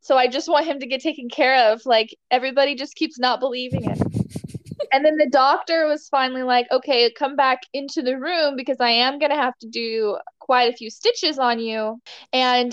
So 0.00 0.16
i 0.16 0.26
just 0.28 0.48
want 0.48 0.66
him 0.66 0.80
to 0.80 0.86
get 0.86 1.02
taken 1.02 1.28
care 1.28 1.72
of. 1.72 1.82
Like 1.84 2.14
everybody 2.30 2.74
just 2.74 2.94
keeps 2.94 3.18
not 3.18 3.40
believing 3.40 3.84
it. 3.84 4.00
And 4.92 5.04
then 5.04 5.16
the 5.16 5.28
doctor 5.30 5.86
was 5.86 6.08
finally 6.08 6.42
like 6.42 6.66
okay 6.70 7.12
come 7.12 7.36
back 7.36 7.60
into 7.74 8.00
the 8.00 8.18
room 8.18 8.56
because 8.56 8.78
i 8.80 8.88
am 8.88 9.18
going 9.18 9.30
to 9.30 9.36
have 9.36 9.56
to 9.58 9.68
do 9.68 10.16
quite 10.48 10.72
a 10.72 10.76
few 10.76 10.88
stitches 10.90 11.38
on 11.38 11.60
you. 11.60 12.00
And 12.32 12.72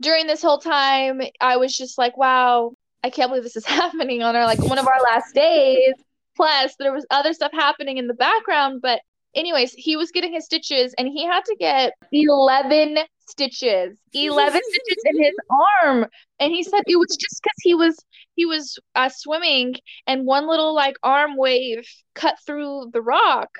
during 0.00 0.26
this 0.26 0.42
whole 0.42 0.58
time, 0.58 1.20
I 1.40 1.56
was 1.56 1.76
just 1.76 1.98
like, 1.98 2.16
wow, 2.16 2.72
I 3.02 3.10
can't 3.10 3.30
believe 3.30 3.44
this 3.44 3.56
is 3.56 3.66
happening 3.80 4.22
on 4.22 4.36
our 4.36 4.44
like 4.44 4.62
one 4.62 4.78
of 4.78 4.86
our 4.86 5.02
last 5.02 5.34
days. 5.34 5.94
Plus, 6.36 6.74
there 6.78 6.92
was 6.92 7.06
other 7.10 7.32
stuff 7.32 7.52
happening 7.52 7.98
in 7.98 8.06
the 8.08 8.14
background. 8.14 8.80
But, 8.82 9.00
anyways, 9.34 9.72
he 9.72 9.96
was 9.96 10.10
getting 10.10 10.32
his 10.32 10.44
stitches 10.44 10.94
and 10.98 11.08
he 11.08 11.24
had 11.24 11.44
to 11.44 11.56
get 11.58 11.92
11 12.12 12.98
stitches, 13.28 13.98
11 14.12 14.60
stitches 14.64 15.02
in 15.06 15.22
his 15.22 15.34
arm. 15.82 16.06
And 16.40 16.52
he 16.52 16.62
said 16.62 16.82
it 16.86 16.96
was 16.96 17.16
just 17.16 17.42
because 17.42 17.56
he 17.62 17.74
was 17.74 17.96
he 18.34 18.46
was 18.46 18.78
uh, 18.94 19.08
swimming 19.08 19.76
and 20.06 20.26
one 20.26 20.48
little 20.48 20.74
like 20.74 20.96
arm 21.02 21.36
wave 21.36 21.86
cut 22.14 22.36
through 22.46 22.90
the 22.92 23.02
rock. 23.02 23.50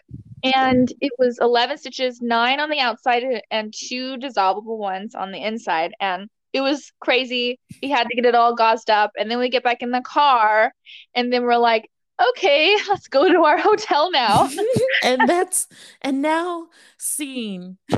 And 0.42 0.92
it 1.00 1.12
was 1.18 1.38
11 1.40 1.78
stitches 1.78 2.20
nine 2.20 2.60
on 2.60 2.68
the 2.68 2.80
outside 2.80 3.24
and 3.50 3.72
two 3.72 4.16
dissolvable 4.18 4.76
ones 4.76 5.14
on 5.14 5.32
the 5.32 5.42
inside. 5.42 5.92
And 6.00 6.28
it 6.52 6.60
was 6.60 6.92
crazy. 7.00 7.58
He 7.80 7.88
had 7.88 8.06
to 8.08 8.14
get 8.14 8.26
it 8.26 8.34
all 8.34 8.54
gauzed 8.54 8.90
up. 8.90 9.10
And 9.18 9.30
then 9.30 9.38
we 9.38 9.48
get 9.48 9.64
back 9.64 9.78
in 9.80 9.90
the 9.90 10.02
car 10.02 10.72
and 11.14 11.32
then 11.32 11.44
we're 11.44 11.56
like 11.56 11.88
okay, 12.20 12.76
let's 12.88 13.08
go 13.08 13.28
to 13.30 13.44
our 13.44 13.58
hotel 13.58 14.10
now. 14.10 14.48
and 15.04 15.28
that's 15.28 15.66
and 16.02 16.22
now 16.22 16.68
scene. 16.98 17.76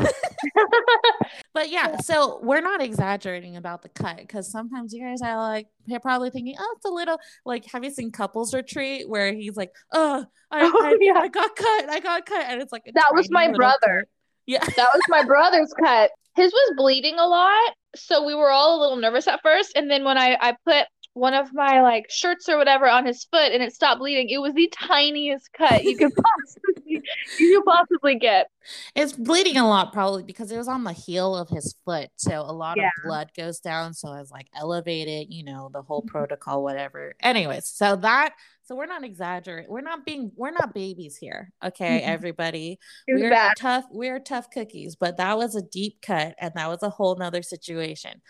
but 1.54 1.70
yeah, 1.70 1.98
so 1.98 2.40
we're 2.42 2.60
not 2.60 2.82
exaggerating 2.82 3.56
about 3.56 3.82
the 3.82 3.88
cut 3.88 4.18
because 4.18 4.50
sometimes 4.50 4.92
you 4.92 5.02
guys 5.02 5.20
are 5.22 5.36
like 5.36 5.68
you're 5.86 6.00
probably 6.00 6.30
thinking, 6.30 6.56
oh, 6.58 6.74
it's 6.76 6.86
a 6.86 6.90
little 6.90 7.18
like 7.44 7.64
have 7.66 7.84
you 7.84 7.90
seen 7.90 8.10
couples 8.10 8.54
retreat 8.54 9.08
where 9.08 9.32
he's 9.32 9.56
like, 9.56 9.72
oh, 9.92 10.24
I, 10.50 10.60
oh, 10.62 10.84
I, 10.84 10.96
yeah. 11.00 11.18
I 11.18 11.28
got 11.28 11.54
cut, 11.56 11.90
I 11.90 12.00
got 12.00 12.26
cut, 12.26 12.44
and 12.46 12.60
it's 12.60 12.72
like 12.72 12.90
that 12.94 13.10
was 13.12 13.30
my 13.30 13.52
brother. 13.52 14.00
Cut. 14.00 14.08
Yeah, 14.46 14.64
that 14.64 14.88
was 14.94 15.02
my 15.08 15.24
brother's 15.24 15.74
cut. 15.82 16.12
His 16.36 16.52
was 16.52 16.74
bleeding 16.76 17.18
a 17.18 17.26
lot, 17.26 17.74
so 17.96 18.24
we 18.24 18.34
were 18.34 18.50
all 18.50 18.78
a 18.78 18.80
little 18.80 18.96
nervous 18.96 19.26
at 19.26 19.42
first. 19.42 19.72
And 19.74 19.90
then 19.90 20.04
when 20.04 20.18
I 20.18 20.36
I 20.40 20.54
put 20.64 20.86
one 21.16 21.32
of 21.32 21.54
my 21.54 21.80
like 21.80 22.10
shirts 22.10 22.46
or 22.46 22.58
whatever 22.58 22.86
on 22.86 23.06
his 23.06 23.24
foot 23.24 23.50
and 23.50 23.62
it 23.62 23.72
stopped 23.72 24.00
bleeding. 24.00 24.28
It 24.28 24.36
was 24.36 24.52
the 24.52 24.70
tiniest 24.70 25.50
cut 25.54 25.82
you 25.82 25.96
could 25.96 26.12
possibly 26.44 27.02
you 27.38 27.56
could 27.56 27.64
possibly 27.64 28.16
get. 28.16 28.50
It's 28.94 29.14
bleeding 29.14 29.56
a 29.56 29.66
lot 29.66 29.94
probably 29.94 30.24
because 30.24 30.52
it 30.52 30.58
was 30.58 30.68
on 30.68 30.84
the 30.84 30.92
heel 30.92 31.34
of 31.34 31.48
his 31.48 31.74
foot. 31.86 32.10
So 32.16 32.40
a 32.40 32.52
lot 32.52 32.76
yeah. 32.76 32.88
of 32.88 33.04
blood 33.04 33.30
goes 33.34 33.60
down. 33.60 33.94
So 33.94 34.08
I 34.08 34.20
was 34.20 34.30
like 34.30 34.48
elevated, 34.54 35.32
you 35.32 35.42
know, 35.42 35.70
the 35.72 35.80
whole 35.80 36.02
mm-hmm. 36.02 36.08
protocol, 36.08 36.62
whatever. 36.62 37.14
Anyways, 37.22 37.66
so 37.66 37.96
that 37.96 38.34
so 38.64 38.74
we're 38.74 38.84
not 38.84 39.02
exaggerating. 39.02 39.70
We're 39.70 39.80
not 39.80 40.04
being 40.04 40.32
we're 40.36 40.50
not 40.50 40.74
babies 40.74 41.16
here. 41.16 41.50
Okay, 41.64 42.00
mm-hmm. 42.00 42.10
everybody. 42.10 42.78
We're 43.08 43.30
bad. 43.30 43.54
tough, 43.56 43.86
we're 43.90 44.20
tough 44.20 44.50
cookies, 44.50 44.96
but 44.96 45.16
that 45.16 45.38
was 45.38 45.56
a 45.56 45.62
deep 45.62 46.02
cut 46.02 46.34
and 46.38 46.52
that 46.56 46.68
was 46.68 46.82
a 46.82 46.90
whole 46.90 47.16
nother 47.16 47.42
situation. 47.42 48.20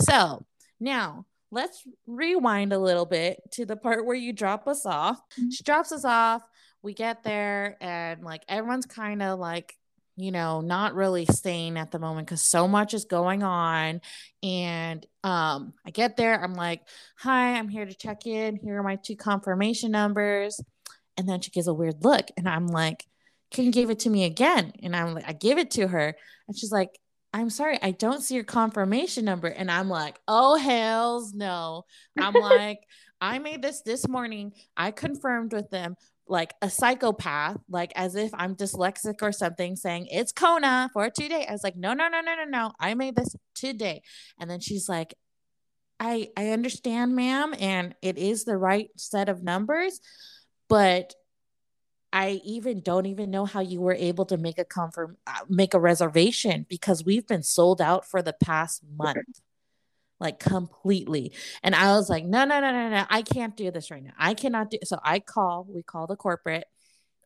So 0.00 0.44
now 0.80 1.26
let's 1.52 1.84
rewind 2.06 2.72
a 2.72 2.78
little 2.78 3.06
bit 3.06 3.38
to 3.52 3.64
the 3.64 3.76
part 3.76 4.04
where 4.06 4.16
you 4.16 4.32
drop 4.32 4.66
us 4.66 4.84
off. 4.84 5.20
Mm-hmm. 5.38 5.50
She 5.50 5.62
drops 5.62 5.92
us 5.92 6.04
off. 6.04 6.42
We 6.82 6.94
get 6.94 7.22
there, 7.22 7.76
and 7.80 8.24
like 8.24 8.42
everyone's 8.48 8.86
kind 8.86 9.22
of 9.22 9.38
like, 9.38 9.76
you 10.16 10.32
know, 10.32 10.62
not 10.62 10.96
really 10.96 11.26
staying 11.26 11.76
at 11.76 11.92
the 11.92 12.00
moment 12.00 12.26
because 12.26 12.42
so 12.42 12.66
much 12.66 12.92
is 12.92 13.04
going 13.04 13.44
on. 13.44 14.00
And 14.42 15.06
um, 15.22 15.74
I 15.86 15.90
get 15.92 16.16
there, 16.16 16.42
I'm 16.42 16.54
like, 16.54 16.80
hi, 17.16 17.56
I'm 17.56 17.68
here 17.68 17.86
to 17.86 17.94
check 17.94 18.26
in. 18.26 18.56
Here 18.56 18.78
are 18.78 18.82
my 18.82 18.96
two 18.96 19.14
confirmation 19.14 19.92
numbers. 19.92 20.60
And 21.16 21.28
then 21.28 21.40
she 21.40 21.50
gives 21.52 21.68
a 21.68 21.74
weird 21.74 22.02
look, 22.02 22.26
and 22.36 22.48
I'm 22.48 22.66
like, 22.66 23.06
can 23.52 23.66
you 23.66 23.70
give 23.70 23.90
it 23.90 24.00
to 24.00 24.10
me 24.10 24.24
again? 24.24 24.72
And 24.82 24.96
I'm 24.96 25.14
like, 25.14 25.28
I 25.28 25.34
give 25.34 25.58
it 25.58 25.70
to 25.72 25.86
her, 25.86 26.16
and 26.48 26.58
she's 26.58 26.72
like, 26.72 26.98
I'm 27.32 27.50
sorry, 27.50 27.78
I 27.82 27.92
don't 27.92 28.22
see 28.22 28.34
your 28.34 28.44
confirmation 28.44 29.24
number. 29.24 29.48
And 29.48 29.70
I'm 29.70 29.88
like, 29.88 30.20
oh, 30.28 30.56
hells 30.56 31.32
no. 31.32 31.84
I'm 32.18 32.34
like, 32.40 32.80
I 33.20 33.38
made 33.38 33.62
this 33.62 33.82
this 33.82 34.06
morning. 34.06 34.52
I 34.76 34.90
confirmed 34.90 35.52
with 35.52 35.70
them 35.70 35.96
like 36.26 36.54
a 36.62 36.70
psychopath, 36.70 37.58
like 37.68 37.92
as 37.96 38.14
if 38.14 38.30
I'm 38.34 38.54
dyslexic 38.54 39.22
or 39.22 39.32
something, 39.32 39.76
saying 39.76 40.08
it's 40.10 40.32
Kona 40.32 40.90
for 40.92 41.10
today. 41.10 41.46
I 41.48 41.52
was 41.52 41.64
like, 41.64 41.76
no, 41.76 41.94
no, 41.94 42.08
no, 42.08 42.20
no, 42.20 42.34
no, 42.34 42.44
no. 42.44 42.72
I 42.78 42.94
made 42.94 43.16
this 43.16 43.34
today. 43.54 44.02
And 44.38 44.50
then 44.50 44.60
she's 44.60 44.88
like, 44.88 45.14
I 46.00 46.28
I 46.36 46.50
understand, 46.50 47.14
ma'am, 47.14 47.54
and 47.58 47.94
it 48.02 48.18
is 48.18 48.44
the 48.44 48.56
right 48.56 48.88
set 48.96 49.28
of 49.28 49.42
numbers, 49.42 50.00
but 50.68 51.14
I 52.12 52.40
even 52.44 52.80
don't 52.80 53.06
even 53.06 53.30
know 53.30 53.46
how 53.46 53.60
you 53.60 53.80
were 53.80 53.94
able 53.94 54.26
to 54.26 54.36
make 54.36 54.58
a 54.58 54.64
confirm 54.64 55.16
uh, 55.26 55.40
make 55.48 55.74
a 55.74 55.80
reservation 55.80 56.66
because 56.68 57.04
we've 57.04 57.26
been 57.26 57.42
sold 57.42 57.80
out 57.80 58.04
for 58.04 58.22
the 58.22 58.34
past 58.34 58.82
month. 58.96 59.18
Like 60.20 60.38
completely. 60.38 61.32
And 61.64 61.74
I 61.74 61.96
was 61.96 62.08
like, 62.08 62.24
no, 62.24 62.44
no, 62.44 62.60
no, 62.60 62.70
no, 62.70 62.90
no. 62.90 63.04
I 63.10 63.22
can't 63.22 63.56
do 63.56 63.72
this 63.72 63.90
right 63.90 64.04
now. 64.04 64.12
I 64.16 64.34
cannot 64.34 64.70
do 64.70 64.78
so 64.84 65.00
I 65.02 65.18
call, 65.18 65.66
we 65.68 65.82
call 65.82 66.06
the 66.06 66.14
corporate 66.14 66.66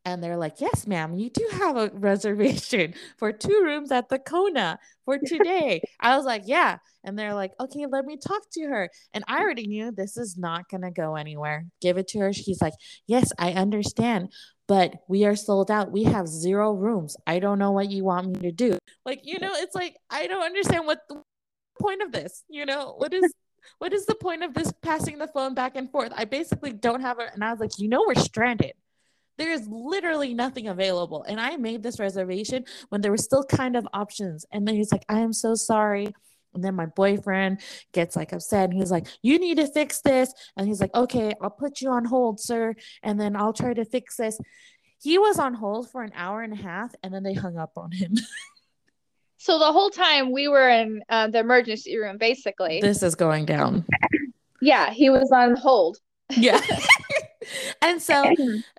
and 0.06 0.22
they're 0.22 0.38
like, 0.38 0.60
Yes, 0.60 0.86
ma'am, 0.86 1.14
you 1.14 1.28
do 1.28 1.46
have 1.52 1.76
a 1.76 1.90
reservation 1.94 2.94
for 3.18 3.32
two 3.32 3.60
rooms 3.62 3.92
at 3.92 4.08
the 4.08 4.18
Kona 4.18 4.78
for 5.04 5.18
today. 5.18 5.82
I 6.00 6.16
was 6.16 6.24
like, 6.24 6.44
Yeah. 6.46 6.78
And 7.04 7.18
they're 7.18 7.34
like, 7.34 7.52
Okay, 7.60 7.84
let 7.86 8.06
me 8.06 8.16
talk 8.16 8.42
to 8.52 8.62
her. 8.62 8.88
And 9.12 9.24
I 9.28 9.40
already 9.40 9.66
knew 9.66 9.90
this 9.90 10.16
is 10.16 10.38
not 10.38 10.70
going 10.70 10.82
to 10.82 10.90
go 10.90 11.16
anywhere. 11.16 11.66
Give 11.82 11.98
it 11.98 12.08
to 12.08 12.20
her. 12.20 12.32
She's 12.32 12.62
like, 12.62 12.74
Yes, 13.06 13.32
I 13.38 13.52
understand 13.52 14.32
but 14.68 14.94
we 15.06 15.24
are 15.24 15.36
sold 15.36 15.70
out. 15.70 15.92
We 15.92 16.02
have 16.02 16.26
zero 16.26 16.72
rooms. 16.72 17.16
I 17.24 17.38
don't 17.38 17.60
know 17.60 17.70
what 17.70 17.88
you 17.88 18.02
want 18.02 18.26
me 18.26 18.40
to 18.40 18.50
do. 18.50 18.78
Like, 19.04 19.20
you 19.22 19.38
know, 19.38 19.52
it's 19.54 19.76
like 19.76 19.96
I 20.10 20.26
don't 20.26 20.42
understand 20.42 20.86
what 20.86 21.02
the 21.08 21.22
point 21.80 22.02
of 22.02 22.10
this. 22.10 22.42
You 22.48 22.66
know, 22.66 22.94
what 22.96 23.14
is 23.14 23.32
what 23.78 23.92
is 23.92 24.06
the 24.06 24.14
point 24.14 24.42
of 24.42 24.54
this 24.54 24.72
passing 24.82 25.18
the 25.18 25.28
phone 25.28 25.54
back 25.54 25.76
and 25.76 25.90
forth? 25.90 26.12
I 26.16 26.24
basically 26.24 26.72
don't 26.72 27.00
have 27.00 27.20
it. 27.20 27.30
And 27.32 27.44
I 27.44 27.52
was 27.52 27.60
like, 27.60 27.78
you 27.78 27.88
know, 27.88 28.04
we're 28.06 28.14
stranded. 28.16 28.72
There 29.38 29.52
is 29.52 29.66
literally 29.68 30.34
nothing 30.34 30.68
available. 30.68 31.22
And 31.24 31.40
I 31.40 31.56
made 31.56 31.82
this 31.82 31.98
reservation 31.98 32.64
when 32.88 33.00
there 33.00 33.10
were 33.10 33.16
still 33.16 33.44
kind 33.44 33.76
of 33.76 33.86
options. 33.92 34.46
And 34.52 34.66
then 34.66 34.74
he's 34.74 34.92
like, 34.92 35.04
I 35.08 35.20
am 35.20 35.32
so 35.32 35.54
sorry. 35.54 36.14
And 36.54 36.64
then 36.64 36.74
my 36.74 36.86
boyfriend 36.86 37.60
gets 37.92 38.16
like 38.16 38.32
upset 38.32 38.70
and 38.70 38.78
he's 38.78 38.90
like, 38.90 39.06
You 39.22 39.38
need 39.38 39.58
to 39.58 39.66
fix 39.66 40.00
this. 40.00 40.32
And 40.56 40.66
he's 40.66 40.80
like, 40.80 40.94
Okay, 40.94 41.34
I'll 41.40 41.50
put 41.50 41.80
you 41.80 41.90
on 41.90 42.04
hold, 42.06 42.40
sir. 42.40 42.74
And 43.02 43.20
then 43.20 43.36
I'll 43.36 43.52
try 43.52 43.74
to 43.74 43.84
fix 43.84 44.16
this. 44.16 44.38
He 45.02 45.18
was 45.18 45.38
on 45.38 45.54
hold 45.54 45.90
for 45.90 46.02
an 46.02 46.12
hour 46.16 46.42
and 46.42 46.54
a 46.54 46.56
half 46.56 46.94
and 47.02 47.12
then 47.12 47.22
they 47.22 47.34
hung 47.34 47.58
up 47.58 47.72
on 47.76 47.92
him. 47.92 48.14
so 49.36 49.58
the 49.58 49.70
whole 49.70 49.90
time 49.90 50.32
we 50.32 50.48
were 50.48 50.68
in 50.68 51.02
uh, 51.10 51.28
the 51.28 51.40
emergency 51.40 51.98
room, 51.98 52.16
basically. 52.16 52.80
This 52.80 53.02
is 53.02 53.14
going 53.14 53.44
down. 53.44 53.84
yeah, 54.62 54.90
he 54.90 55.10
was 55.10 55.30
on 55.30 55.56
hold. 55.56 55.98
Yeah. 56.30 56.60
and 57.82 58.00
so 58.00 58.34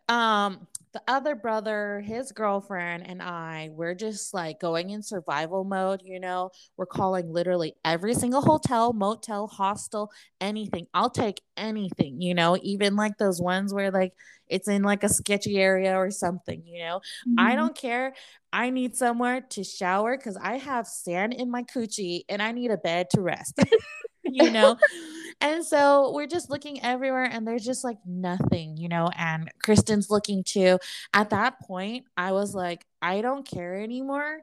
um 0.10 0.68
the 0.94 1.02
other 1.08 1.36
brother, 1.36 2.02
his 2.04 2.32
girlfriend, 2.32 3.06
and 3.08 3.22
I, 3.22 3.70
we're 3.72 3.94
just 3.94 4.34
like 4.34 4.60
going 4.60 4.90
in 4.90 5.04
survival 5.04 5.64
mode. 5.64 6.02
You 6.04 6.20
know, 6.20 6.52
we're 6.76 6.86
calling 6.86 7.32
literally 7.32 7.76
every 7.86 8.14
single 8.14 8.42
hotel, 8.42 8.94
motel, 8.94 9.48
hostel, 9.48 10.12
anything. 10.42 10.88
I'll 10.94 11.10
take 11.10 11.42
anything, 11.56 12.22
you 12.22 12.34
know, 12.34 12.58
even 12.64 12.96
like 12.96 13.18
those 13.18 13.42
ones 13.42 13.74
where 13.74 13.92
like 13.92 14.14
it's 14.48 14.68
in 14.68 14.82
like 14.82 15.04
a 15.04 15.10
sketchy 15.10 15.58
area 15.60 15.96
or 15.96 16.10
something, 16.10 16.64
you 16.66 16.80
know. 16.80 17.02
Mm-hmm. 17.28 17.40
I 17.40 17.56
don't 17.56 17.76
care. 17.76 18.14
I 18.52 18.70
need 18.70 18.96
somewhere 18.96 19.42
to 19.42 19.64
shower 19.64 20.18
because 20.18 20.38
I 20.38 20.58
have 20.58 20.88
sand 20.88 21.34
in 21.34 21.52
my 21.52 21.64
coochie 21.64 22.24
and 22.30 22.42
I 22.42 22.54
need 22.54 22.72
a 22.72 22.78
bed 22.78 23.10
to 23.12 23.22
rest. 23.22 23.60
you 24.24 24.52
know? 24.52 24.78
and 25.42 25.64
so 25.66 26.12
we're 26.14 26.28
just 26.28 26.50
looking 26.50 26.82
everywhere 26.84 27.26
and 27.26 27.48
there's 27.48 27.66
just 27.66 27.84
like 27.84 27.98
nothing, 28.06 28.78
you 28.78 28.90
know? 28.90 29.10
And 29.16 29.52
Kristen's 29.62 30.10
looking 30.10 30.44
too. 30.44 30.80
At 31.14 31.30
that 31.30 31.60
point, 31.62 32.06
I 32.16 32.32
was 32.32 32.56
like, 32.56 32.86
I 33.02 33.22
don't 33.22 33.48
care 33.48 33.76
anymore. 33.76 34.42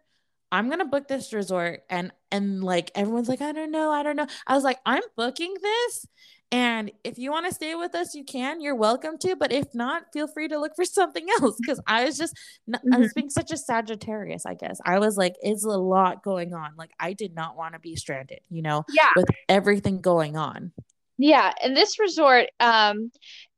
I'm 0.52 0.70
gonna 0.70 0.84
book 0.84 1.08
this 1.08 1.32
resort 1.32 1.82
and 1.90 2.12
and 2.30 2.62
like 2.62 2.92
everyone's 2.94 3.28
like, 3.28 3.42
I 3.42 3.52
don't 3.52 3.72
know, 3.72 3.90
I 3.90 4.02
don't 4.04 4.16
know. 4.16 4.26
I 4.46 4.54
was 4.54 4.62
like, 4.64 4.78
I'm 4.86 5.02
booking 5.16 5.54
this 5.60 6.06
And 6.52 6.92
if 7.02 7.18
you 7.18 7.30
want 7.32 7.46
to 7.46 7.54
stay 7.54 7.74
with 7.74 7.94
us, 7.94 8.14
you 8.14 8.24
can. 8.24 8.60
You're 8.60 8.76
welcome 8.76 9.18
to. 9.18 9.34
But 9.34 9.52
if 9.52 9.74
not, 9.74 10.04
feel 10.12 10.28
free 10.28 10.48
to 10.48 10.58
look 10.58 10.76
for 10.76 10.84
something 10.84 11.26
else. 11.40 11.56
Because 11.60 11.80
I 11.86 12.04
was 12.04 12.16
just, 12.16 12.34
mm-hmm. 12.68 12.94
I 12.94 12.98
was 12.98 13.08
mm-hmm. 13.08 13.20
being 13.20 13.30
such 13.30 13.50
a 13.50 13.56
Sagittarius, 13.56 14.46
I 14.46 14.54
guess. 14.54 14.80
I 14.84 14.98
was 14.98 15.16
like, 15.16 15.34
it's 15.40 15.64
a 15.64 15.68
lot 15.68 16.22
going 16.22 16.54
on. 16.54 16.72
Like, 16.76 16.90
I 17.00 17.12
did 17.12 17.34
not 17.34 17.56
want 17.56 17.74
to 17.74 17.80
be 17.80 17.96
stranded, 17.96 18.40
you 18.50 18.62
know, 18.62 18.84
yeah. 18.92 19.10
with 19.16 19.26
everything 19.48 20.00
going 20.00 20.36
on. 20.36 20.72
Yeah. 21.18 21.52
And 21.62 21.76
this 21.76 21.98
resort, 21.98 22.48
um, 22.60 23.10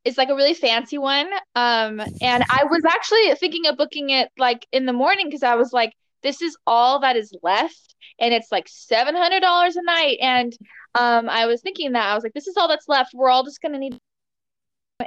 is 0.07 0.16
like 0.16 0.28
a 0.28 0.34
really 0.37 0.55
fancy 0.55 0.99
one. 0.99 1.28
Um, 1.57 2.01
and 2.22 2.45
I 2.49 2.64
was 2.70 2.84
actually 2.87 3.34
thinking 3.34 3.66
of 3.66 3.76
booking 3.76 4.11
it 4.11 4.30
like 4.39 4.66
in 4.70 4.87
the 4.87 4.93
morning 4.93 5.26
because 5.26 5.43
I 5.43 5.57
was 5.57 5.72
like, 5.72 5.93
this 6.22 6.43
is 6.43 6.57
all 6.66 7.01
that 7.01 7.16
is 7.16 7.32
left 7.43 7.95
and 8.18 8.32
it's 8.32 8.51
like 8.51 8.66
$700 8.66 9.76
a 9.76 9.82
night 9.82 10.18
and 10.20 10.57
um 10.99 11.28
i 11.28 11.47
was 11.47 11.61
thinking 11.61 11.92
that 11.92 12.11
i 12.11 12.14
was 12.14 12.24
like 12.24 12.32
this 12.34 12.47
is 12.47 12.57
all 12.57 12.68
that's 12.68 12.88
left. 12.88 13.12
We're 13.14 13.30
all 13.30 13.44
just 13.44 13.61
going 13.61 13.72
to 13.72 13.78
need 13.78 13.99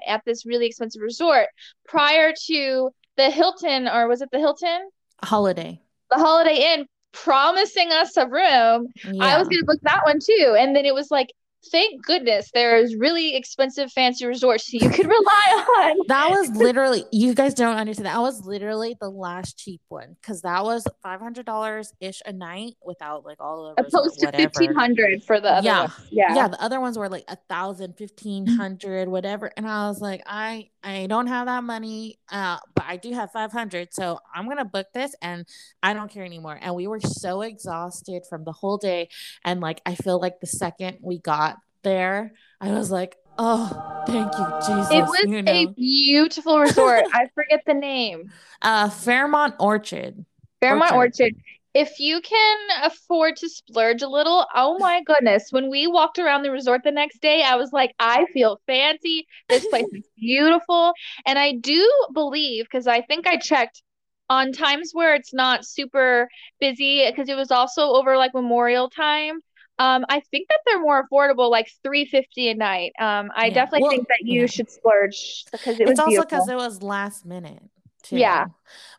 at 0.07 0.21
this 0.25 0.45
really 0.45 0.65
expensive 0.65 1.01
resort. 1.01 1.47
Prior 1.87 2.33
to 2.47 2.89
the 3.17 3.29
hilton 3.29 3.87
or 3.87 4.07
was 4.07 4.21
it 4.21 4.29
the 4.31 4.39
hilton? 4.39 4.89
Holiday. 5.23 5.81
The 6.11 6.17
holiday 6.17 6.73
inn 6.73 6.85
promising 7.11 7.91
us 7.91 8.15
a 8.17 8.27
room. 8.27 8.87
Yeah. 9.03 9.23
i 9.23 9.37
was 9.37 9.47
going 9.47 9.59
to 9.59 9.65
book 9.65 9.79
that 9.83 10.05
one 10.05 10.19
too. 10.19 10.55
And 10.57 10.75
then 10.75 10.85
it 10.85 10.93
was 10.93 11.11
like 11.11 11.33
thank 11.71 12.03
goodness 12.05 12.49
there's 12.53 12.95
really 12.95 13.35
expensive 13.35 13.91
fancy 13.91 14.25
resorts 14.25 14.71
you 14.71 14.89
could 14.89 15.05
rely 15.05 15.65
on. 15.79 15.97
That 16.07 16.29
was 16.29 16.49
literally 16.51 17.05
you 17.11 17.33
guys 17.33 17.53
don't 17.53 17.77
understand. 17.77 18.07
That 18.07 18.19
was 18.19 18.43
literally 18.45 18.95
the 18.99 19.09
last 19.09 19.57
cheap 19.57 19.81
one 19.89 20.15
because 20.21 20.41
that 20.41 20.63
was 20.63 20.85
five 21.03 21.19
hundred 21.19 21.45
dollars 21.45 21.93
ish 21.99 22.21
a 22.25 22.33
night 22.33 22.75
without 22.83 23.25
like 23.25 23.37
all 23.39 23.67
of 23.67 23.75
the 23.75 23.85
opposed 23.85 24.19
to 24.19 24.31
fifteen 24.31 24.73
hundred 24.73 25.23
for 25.23 25.39
the 25.39 25.49
other 25.49 25.65
yeah 25.65 25.87
yeah 26.09 26.35
yeah 26.35 26.47
the 26.47 26.61
other 26.61 26.79
ones 26.79 26.97
were 26.97 27.09
like 27.09 27.25
a 27.27 27.37
thousand 27.47 27.95
fifteen 27.97 28.47
hundred 28.47 29.07
whatever 29.07 29.51
and 29.55 29.67
I 29.67 29.87
was 29.87 30.01
like 30.01 30.23
I 30.25 30.69
I 30.83 31.07
don't 31.07 31.27
have 31.27 31.47
that 31.47 31.63
money 31.63 32.17
uh 32.31 32.57
but 32.75 32.85
I 32.87 32.97
do 32.97 33.11
have 33.13 33.31
five 33.31 33.51
hundred 33.51 33.93
so 33.93 34.19
I'm 34.33 34.47
gonna 34.47 34.65
book 34.65 34.87
this 34.93 35.13
and 35.21 35.45
I 35.83 35.93
don't 35.93 36.09
care 36.11 36.25
anymore 36.25 36.57
and 36.59 36.75
we 36.75 36.87
were 36.87 37.01
so 37.01 37.41
exhausted 37.41 38.23
from 38.29 38.43
the 38.45 38.51
whole 38.53 38.77
day 38.77 39.09
and 39.43 39.59
like 39.59 39.81
I 39.85 39.95
feel 39.95 40.19
like 40.19 40.39
the 40.39 40.47
second 40.47 40.97
we 41.01 41.19
got 41.19 41.48
there, 41.83 42.33
I 42.61 42.71
was 42.71 42.91
like, 42.91 43.15
oh, 43.37 44.03
thank 44.05 44.31
you, 44.33 44.45
Jesus. 44.67 44.91
It 44.91 45.03
was 45.03 45.25
you 45.27 45.41
know. 45.41 45.51
a 45.51 45.67
beautiful 45.67 46.59
resort. 46.59 47.05
I 47.13 47.27
forget 47.33 47.63
the 47.65 47.73
name. 47.73 48.31
Uh, 48.61 48.89
Fairmont 48.89 49.55
Orchid. 49.57 50.25
Fairmont 50.59 50.91
Orchid. 50.91 51.21
Orchid. 51.21 51.35
If 51.73 51.97
you 52.01 52.19
can 52.19 52.57
afford 52.83 53.37
to 53.37 53.47
splurge 53.47 54.01
a 54.01 54.09
little, 54.09 54.45
oh 54.53 54.77
my 54.79 55.01
goodness. 55.05 55.47
When 55.51 55.69
we 55.69 55.87
walked 55.87 56.19
around 56.19 56.43
the 56.43 56.51
resort 56.51 56.81
the 56.83 56.91
next 56.91 57.21
day, 57.21 57.41
I 57.41 57.55
was 57.55 57.71
like, 57.71 57.95
I 57.99 58.25
feel 58.33 58.59
fancy. 58.67 59.27
This 59.47 59.65
place 59.67 59.85
is 59.93 60.03
beautiful. 60.17 60.91
And 61.25 61.39
I 61.39 61.53
do 61.53 61.89
believe, 62.13 62.65
because 62.65 62.85
I 62.85 62.99
think 63.01 63.27
I 63.27 63.37
checked 63.37 63.81
on 64.29 64.51
times 64.51 64.91
where 64.91 65.15
it's 65.15 65.33
not 65.33 65.65
super 65.65 66.27
busy, 66.59 67.09
because 67.09 67.29
it 67.29 67.37
was 67.37 67.51
also 67.51 67.93
over 67.93 68.17
like 68.17 68.33
Memorial 68.33 68.89
time 68.89 69.39
um, 69.79 70.05
I 70.09 70.19
think 70.19 70.49
that 70.49 70.59
they're 70.65 70.81
more 70.81 71.07
affordable, 71.07 71.49
like 71.49 71.71
three 71.83 72.05
fifty 72.05 72.49
a 72.49 72.53
night. 72.53 72.91
Um, 72.99 73.31
I 73.33 73.45
yeah. 73.45 73.53
definitely 73.53 73.83
well, 73.83 73.91
think 73.91 74.07
that 74.09 74.19
you 74.21 74.41
yeah. 74.41 74.47
should 74.47 74.69
splurge 74.69 75.45
because 75.51 75.79
it 75.79 75.83
was. 75.83 75.91
It's 75.91 75.99
also 75.99 76.21
because 76.21 76.49
it 76.49 76.55
was 76.55 76.83
last 76.83 77.25
minute. 77.25 77.63
Too. 78.03 78.17
Yeah, 78.17 78.47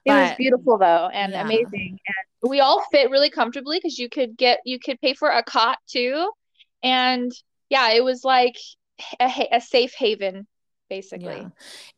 but, 0.04 0.12
it 0.12 0.20
was 0.22 0.36
beautiful 0.36 0.78
though 0.78 1.08
and 1.12 1.32
yeah. 1.32 1.42
amazing, 1.42 1.98
and 2.06 2.50
we 2.50 2.60
all 2.60 2.82
fit 2.90 3.10
really 3.10 3.30
comfortably 3.30 3.78
because 3.78 3.98
you 3.98 4.08
could 4.08 4.36
get 4.36 4.60
you 4.64 4.78
could 4.78 4.98
pay 5.00 5.12
for 5.12 5.28
a 5.28 5.42
cot 5.42 5.78
too, 5.86 6.30
and 6.82 7.30
yeah, 7.68 7.90
it 7.90 8.02
was 8.02 8.24
like 8.24 8.56
a, 9.20 9.48
a 9.52 9.60
safe 9.60 9.94
haven 9.94 10.46
basically. 10.88 11.46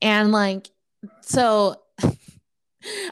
And 0.01 0.33
like 0.33 0.69
so. 1.21 1.77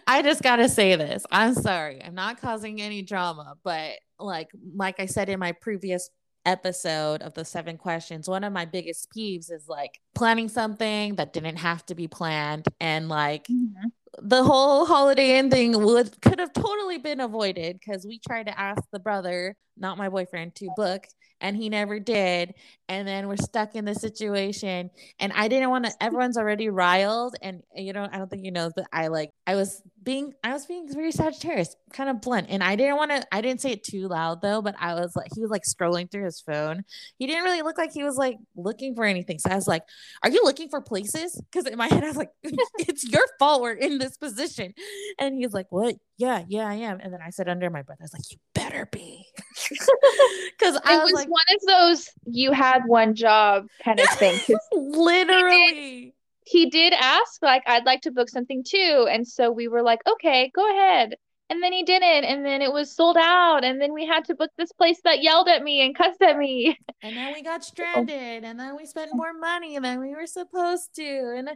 I 0.04 0.22
just 0.22 0.42
got 0.42 0.56
to 0.56 0.68
say 0.68 0.96
this. 0.96 1.24
I'm 1.30 1.54
sorry. 1.54 2.02
I'm 2.02 2.16
not 2.16 2.40
causing 2.40 2.82
any 2.82 3.02
drama, 3.02 3.54
but 3.62 3.92
like 4.20 4.50
like 4.74 5.00
I 5.00 5.06
said 5.06 5.28
in 5.28 5.38
my 5.38 5.52
previous 5.52 6.10
episode 6.46 7.22
of 7.22 7.34
the 7.34 7.44
seven 7.44 7.76
questions, 7.76 8.28
one 8.28 8.44
of 8.44 8.52
my 8.52 8.64
biggest 8.64 9.08
peeves 9.16 9.50
is 9.50 9.68
like 9.68 10.00
planning 10.14 10.48
something 10.48 11.16
that 11.16 11.32
didn't 11.32 11.56
have 11.56 11.84
to 11.86 11.94
be 11.94 12.08
planned 12.08 12.66
and 12.80 13.08
like 13.08 13.44
mm-hmm. 13.44 13.88
the 14.22 14.42
whole 14.42 14.86
holiday 14.86 15.38
inn 15.38 15.50
thing 15.50 15.82
would 15.82 16.20
could 16.20 16.38
have 16.38 16.52
totally 16.52 16.98
been 16.98 17.20
avoided 17.20 17.78
because 17.78 18.06
we 18.06 18.18
tried 18.26 18.46
to 18.46 18.58
ask 18.58 18.82
the 18.92 18.98
brother, 18.98 19.56
not 19.80 19.98
my 19.98 20.08
boyfriend, 20.08 20.54
to 20.56 20.68
book 20.76 21.06
and 21.40 21.56
he 21.56 21.68
never 21.68 21.98
did. 21.98 22.54
And 22.88 23.06
then 23.06 23.28
we're 23.28 23.36
stuck 23.36 23.76
in 23.76 23.84
the 23.84 23.94
situation. 23.94 24.90
And 25.20 25.32
I 25.32 25.48
didn't 25.48 25.70
want 25.70 25.86
to, 25.86 25.92
everyone's 26.00 26.36
already 26.36 26.68
riled. 26.68 27.36
And 27.40 27.62
you 27.74 27.92
know, 27.92 28.08
I 28.10 28.18
don't 28.18 28.28
think 28.28 28.44
you 28.44 28.50
know, 28.50 28.70
but 28.74 28.86
I 28.92 29.08
like, 29.08 29.30
I 29.46 29.54
was 29.54 29.82
being, 30.02 30.34
I 30.42 30.52
was 30.52 30.66
being 30.66 30.92
very 30.92 31.12
Sagittarius, 31.12 31.76
kind 31.92 32.10
of 32.10 32.20
blunt. 32.20 32.48
And 32.50 32.62
I 32.62 32.74
didn't 32.76 32.96
want 32.96 33.12
to, 33.12 33.24
I 33.32 33.40
didn't 33.40 33.60
say 33.60 33.72
it 33.72 33.84
too 33.84 34.08
loud 34.08 34.42
though, 34.42 34.60
but 34.60 34.74
I 34.78 34.94
was 34.94 35.14
like, 35.14 35.30
he 35.34 35.40
was 35.40 35.50
like 35.50 35.62
scrolling 35.62 36.10
through 36.10 36.24
his 36.24 36.40
phone. 36.40 36.84
He 37.16 37.26
didn't 37.26 37.44
really 37.44 37.62
look 37.62 37.78
like 37.78 37.92
he 37.92 38.02
was 38.02 38.16
like 38.16 38.38
looking 38.56 38.94
for 38.94 39.04
anything. 39.04 39.38
So 39.38 39.50
I 39.50 39.54
was 39.54 39.68
like, 39.68 39.84
are 40.24 40.30
you 40.30 40.42
looking 40.42 40.68
for 40.68 40.80
places? 40.80 41.40
Because 41.50 41.66
in 41.66 41.78
my 41.78 41.86
head, 41.86 42.02
I 42.02 42.08
was 42.08 42.16
like, 42.16 42.30
it's 42.42 43.08
your 43.08 43.24
fault 43.38 43.62
we're 43.62 43.72
in 43.72 43.98
this 43.98 44.16
position. 44.16 44.74
And 45.18 45.36
he's 45.36 45.52
like, 45.52 45.66
what? 45.70 45.96
Yeah, 46.18 46.44
yeah, 46.48 46.66
I 46.66 46.74
am. 46.74 47.00
And 47.00 47.12
then 47.12 47.20
I 47.24 47.30
said 47.30 47.48
under 47.48 47.70
my 47.70 47.82
breath, 47.82 47.98
I 48.00 48.04
was 48.04 48.12
like, 48.12 48.30
you 48.30 48.38
better 48.54 48.88
be. 48.90 49.24
Because 50.58 50.80
I 50.84 50.98
was, 50.98 51.12
was 51.12 51.12
like, 51.14 51.28
one 51.28 51.40
of 51.54 51.60
those 51.66 52.08
you 52.26 52.52
had 52.52 52.82
one 52.86 53.14
job 53.14 53.66
kind 53.82 54.00
of 54.00 54.08
thing. 54.10 54.38
Literally. 54.72 56.14
He 56.44 56.64
did, 56.66 56.70
he 56.70 56.70
did 56.70 56.92
ask, 56.92 57.42
like, 57.42 57.62
I'd 57.66 57.86
like 57.86 58.02
to 58.02 58.10
book 58.10 58.28
something 58.28 58.64
too. 58.64 59.06
And 59.10 59.26
so 59.26 59.50
we 59.50 59.68
were 59.68 59.82
like, 59.82 60.00
okay, 60.06 60.50
go 60.54 60.68
ahead. 60.68 61.14
And 61.48 61.62
then 61.62 61.72
he 61.72 61.82
didn't. 61.82 62.24
And 62.24 62.44
then 62.44 62.62
it 62.62 62.72
was 62.72 62.94
sold 62.94 63.16
out. 63.16 63.64
And 63.64 63.80
then 63.80 63.92
we 63.92 64.06
had 64.06 64.24
to 64.26 64.34
book 64.34 64.50
this 64.56 64.72
place 64.72 65.00
that 65.04 65.22
yelled 65.22 65.48
at 65.48 65.62
me 65.62 65.84
and 65.84 65.96
cussed 65.96 66.22
at 66.22 66.36
me. 66.36 66.78
And 67.02 67.16
then 67.16 67.32
we 67.32 67.42
got 67.42 67.64
stranded. 67.70 68.44
And 68.44 68.58
then 68.58 68.76
we 68.76 68.86
spent 68.86 69.10
more 69.14 69.32
money 69.32 69.78
than 69.78 70.00
we 70.00 70.14
were 70.14 70.26
supposed 70.26 70.94
to. 70.96 71.34
And 71.36 71.48
uh, 71.48 71.54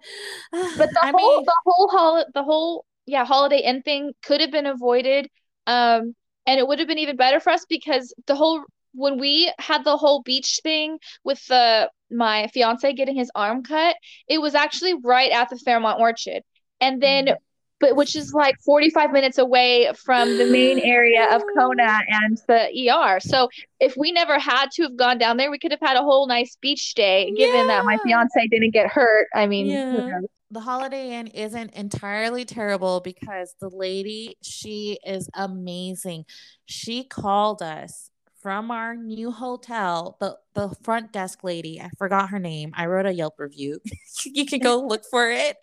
but 0.53 0.91
the 0.91 1.01
I 1.03 1.13
whole 1.13 1.37
mean, 1.37 1.45
the 1.45 1.55
whole 1.65 1.89
hol- 1.89 2.27
the 2.35 2.43
whole 2.43 2.87
yeah, 3.07 3.25
holiday 3.25 3.59
inn 3.59 3.83
thing 3.83 4.13
could 4.23 4.41
have 4.41 4.51
been 4.51 4.67
avoided. 4.67 5.29
Um 5.67 6.15
and 6.47 6.59
it 6.59 6.67
would 6.67 6.79
have 6.79 6.89
been 6.89 6.99
even 6.99 7.17
better 7.17 7.41
for 7.41 7.51
us 7.51 7.65
because 7.69 8.15
the 8.27 8.35
whole 8.35 8.65
when 8.95 9.19
we 9.19 9.53
had 9.59 9.85
the 9.85 9.97
whole 9.97 10.23
beach 10.23 10.61
thing 10.63 10.99
with 11.25 11.45
the 11.47 11.91
my 12.11 12.47
fiance 12.49 12.93
getting 12.93 13.17
his 13.17 13.31
arm 13.35 13.63
cut, 13.63 13.97
it 14.29 14.41
was 14.41 14.55
actually 14.55 14.95
right 15.03 15.33
at 15.33 15.51
the 15.51 15.59
Fairmont 15.59 16.01
Orchid. 16.01 16.43
And 16.81 17.03
then 17.03 17.27
mm. 17.27 17.37
but 17.81 17.97
which 17.97 18.15
is 18.15 18.33
like 18.33 18.57
45 18.65 19.11
minutes 19.11 19.39
away 19.39 19.91
from 20.05 20.39
the 20.39 20.47
main 20.47 20.79
area 20.79 21.27
of 21.35 21.43
Kona 21.59 21.99
and 22.09 22.39
the 22.47 22.91
ER. 22.91 23.19
So 23.21 23.49
if 23.81 23.97
we 23.97 24.13
never 24.13 24.39
had 24.39 24.71
to 24.75 24.85
have 24.85 24.97
gone 24.97 25.19
down 25.19 25.37
there, 25.39 25.51
we 25.51 25.59
could 25.59 25.73
have 25.73 25.81
had 25.81 25.97
a 25.97 26.03
whole 26.03 26.29
nice 26.29 26.57
beach 26.61 26.95
day 26.95 27.33
given 27.37 27.63
yeah. 27.63 27.67
that 27.67 27.85
my 27.85 27.99
fiance 27.99 28.47
didn't 28.49 28.73
get 28.73 28.87
hurt. 28.87 29.27
I 29.35 29.47
mean, 29.47 29.67
yeah 29.67 30.21
the 30.55 30.61
Holiday 30.61 31.19
Inn 31.19 31.27
isn't 31.29 31.75
entirely 31.75 32.45
terrible 32.45 33.01
because 33.01 33.55
the 33.61 33.69
lady, 33.69 34.37
she 34.43 34.99
is 35.05 35.29
amazing. 35.35 36.25
She 36.67 37.05
called 37.05 37.61
us 37.61 38.11
from 38.41 38.71
our 38.71 38.95
new 38.95 39.31
hotel, 39.31 40.19
the, 40.21 40.37
the 40.55 40.69
front 40.83 41.13
desk 41.13 41.43
lady, 41.43 41.81
I 41.81 41.89
forgot 41.97 42.29
her 42.29 42.39
name. 42.39 42.73
I 42.77 42.85
wrote 42.85 43.07
a 43.07 43.13
Yelp 43.13 43.37
review. 43.39 43.81
you 44.27 44.45
can 44.45 44.61
go 44.61 44.81
look 44.81 45.03
for 45.11 45.31
it. 45.31 45.57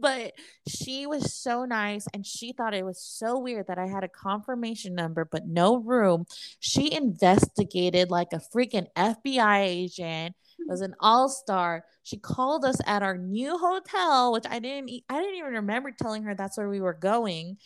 But 0.00 0.32
she 0.66 1.06
was 1.06 1.34
so 1.34 1.66
nice 1.66 2.06
and 2.14 2.26
she 2.26 2.52
thought 2.52 2.72
it 2.72 2.86
was 2.86 3.00
so 3.00 3.38
weird 3.38 3.66
that 3.66 3.78
I 3.78 3.86
had 3.86 4.02
a 4.02 4.08
confirmation 4.08 4.94
number 4.94 5.26
but 5.30 5.46
no 5.46 5.76
room. 5.76 6.24
She 6.58 6.90
investigated 6.90 8.10
like 8.10 8.32
a 8.32 8.40
freaking 8.40 8.86
FBI 8.96 9.58
agent 9.60 10.34
was 10.68 10.80
an 10.80 10.94
all-star. 11.00 11.84
She 12.02 12.16
called 12.16 12.64
us 12.64 12.76
at 12.86 13.02
our 13.02 13.16
new 13.16 13.56
hotel, 13.58 14.32
which 14.32 14.44
I 14.48 14.58
didn't 14.58 14.90
I 15.08 15.20
didn't 15.20 15.36
even 15.36 15.52
remember 15.52 15.90
telling 15.90 16.24
her 16.24 16.34
that's 16.34 16.58
where 16.58 16.68
we 16.68 16.80
were 16.80 16.94
going. 16.94 17.58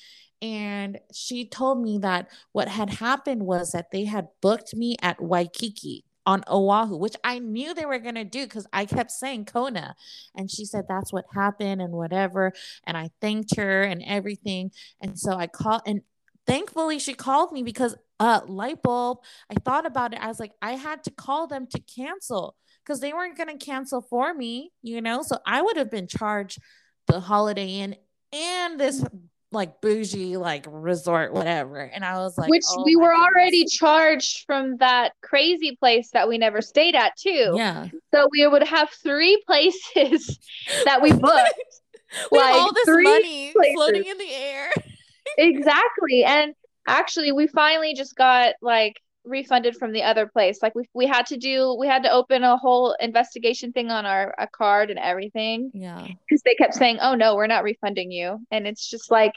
And 0.42 0.98
she 1.14 1.48
told 1.48 1.82
me 1.82 1.98
that 1.98 2.28
what 2.52 2.68
had 2.68 2.90
happened 2.90 3.46
was 3.46 3.72
that 3.72 3.90
they 3.90 4.04
had 4.04 4.28
booked 4.42 4.74
me 4.74 4.96
at 5.02 5.20
Waikiki 5.20 6.04
on 6.26 6.42
Oahu, 6.50 6.96
which 6.96 7.16
I 7.24 7.38
knew 7.38 7.72
they 7.72 7.86
were 7.86 8.00
going 8.00 8.16
to 8.16 8.24
do 8.24 8.44
because 8.44 8.66
I 8.72 8.84
kept 8.84 9.12
saying 9.12 9.46
Kona. 9.46 9.94
And 10.34 10.50
she 10.50 10.64
said 10.64 10.84
that's 10.88 11.12
what 11.12 11.24
happened 11.32 11.80
and 11.80 11.92
whatever. 11.92 12.52
And 12.84 12.96
I 12.96 13.10
thanked 13.20 13.56
her 13.56 13.82
and 13.82 14.02
everything. 14.04 14.72
And 15.00 15.18
so 15.18 15.32
I 15.32 15.46
called, 15.46 15.82
and 15.86 16.02
thankfully 16.46 16.98
she 16.98 17.14
called 17.14 17.52
me 17.52 17.62
because 17.62 17.96
uh 18.18 18.40
light 18.46 18.82
bulb 18.82 19.18
i 19.50 19.54
thought 19.64 19.84
about 19.84 20.14
it 20.14 20.20
i 20.22 20.28
was 20.28 20.40
like 20.40 20.52
i 20.62 20.72
had 20.72 21.02
to 21.02 21.10
call 21.10 21.46
them 21.46 21.66
to 21.66 21.80
cancel 21.80 22.56
because 22.86 23.00
they 23.00 23.12
weren't 23.12 23.36
going 23.36 23.56
to 23.56 23.64
cancel 23.64 24.00
for 24.00 24.32
me, 24.32 24.70
you 24.82 25.00
know? 25.00 25.22
So 25.22 25.38
I 25.44 25.60
would 25.60 25.76
have 25.76 25.90
been 25.90 26.06
charged 26.06 26.58
the 27.06 27.20
Holiday 27.20 27.80
Inn 27.80 27.96
and 28.32 28.78
this 28.78 29.04
like 29.52 29.80
bougie 29.80 30.36
like 30.36 30.66
resort 30.68 31.32
whatever 31.32 31.78
and 31.78 32.04
i 32.04 32.18
was 32.18 32.36
like 32.36 32.50
which 32.50 32.64
oh 32.68 32.82
we 32.84 32.96
were 32.96 33.10
goodness. 33.10 33.26
already 33.26 33.64
charged 33.64 34.44
from 34.44 34.76
that 34.78 35.12
crazy 35.22 35.76
place 35.76 36.10
that 36.12 36.28
we 36.28 36.36
never 36.36 36.60
stayed 36.60 36.96
at 36.96 37.16
too 37.16 37.52
yeah 37.54 37.86
so 38.12 38.28
we 38.32 38.46
would 38.46 38.64
have 38.64 38.90
three 38.90 39.40
places 39.46 40.38
that 40.84 41.00
we 41.00 41.12
booked 41.12 41.54
we 42.32 42.38
like, 42.38 42.54
all 42.56 42.72
this 42.72 42.84
three 42.84 43.04
money 43.04 43.52
places. 43.52 43.74
floating 43.74 44.04
in 44.04 44.18
the 44.18 44.34
air 44.34 44.70
exactly 45.38 46.24
and 46.24 46.52
actually 46.88 47.30
we 47.30 47.46
finally 47.46 47.94
just 47.94 48.16
got 48.16 48.54
like 48.60 49.00
refunded 49.26 49.76
from 49.76 49.92
the 49.92 50.02
other 50.02 50.26
place 50.26 50.58
like 50.62 50.74
we, 50.74 50.88
we 50.94 51.06
had 51.06 51.26
to 51.26 51.36
do 51.36 51.76
we 51.78 51.86
had 51.86 52.02
to 52.02 52.10
open 52.10 52.44
a 52.44 52.56
whole 52.56 52.96
investigation 53.00 53.72
thing 53.72 53.90
on 53.90 54.06
our 54.06 54.34
a 54.38 54.46
card 54.46 54.90
and 54.90 54.98
everything 54.98 55.70
yeah 55.74 56.06
because 56.28 56.42
they 56.42 56.54
kept 56.54 56.74
saying 56.74 56.98
oh 57.00 57.14
no 57.14 57.34
we're 57.34 57.46
not 57.46 57.64
refunding 57.64 58.10
you 58.10 58.38
and 58.50 58.66
it's 58.66 58.88
just 58.88 59.10
like 59.10 59.34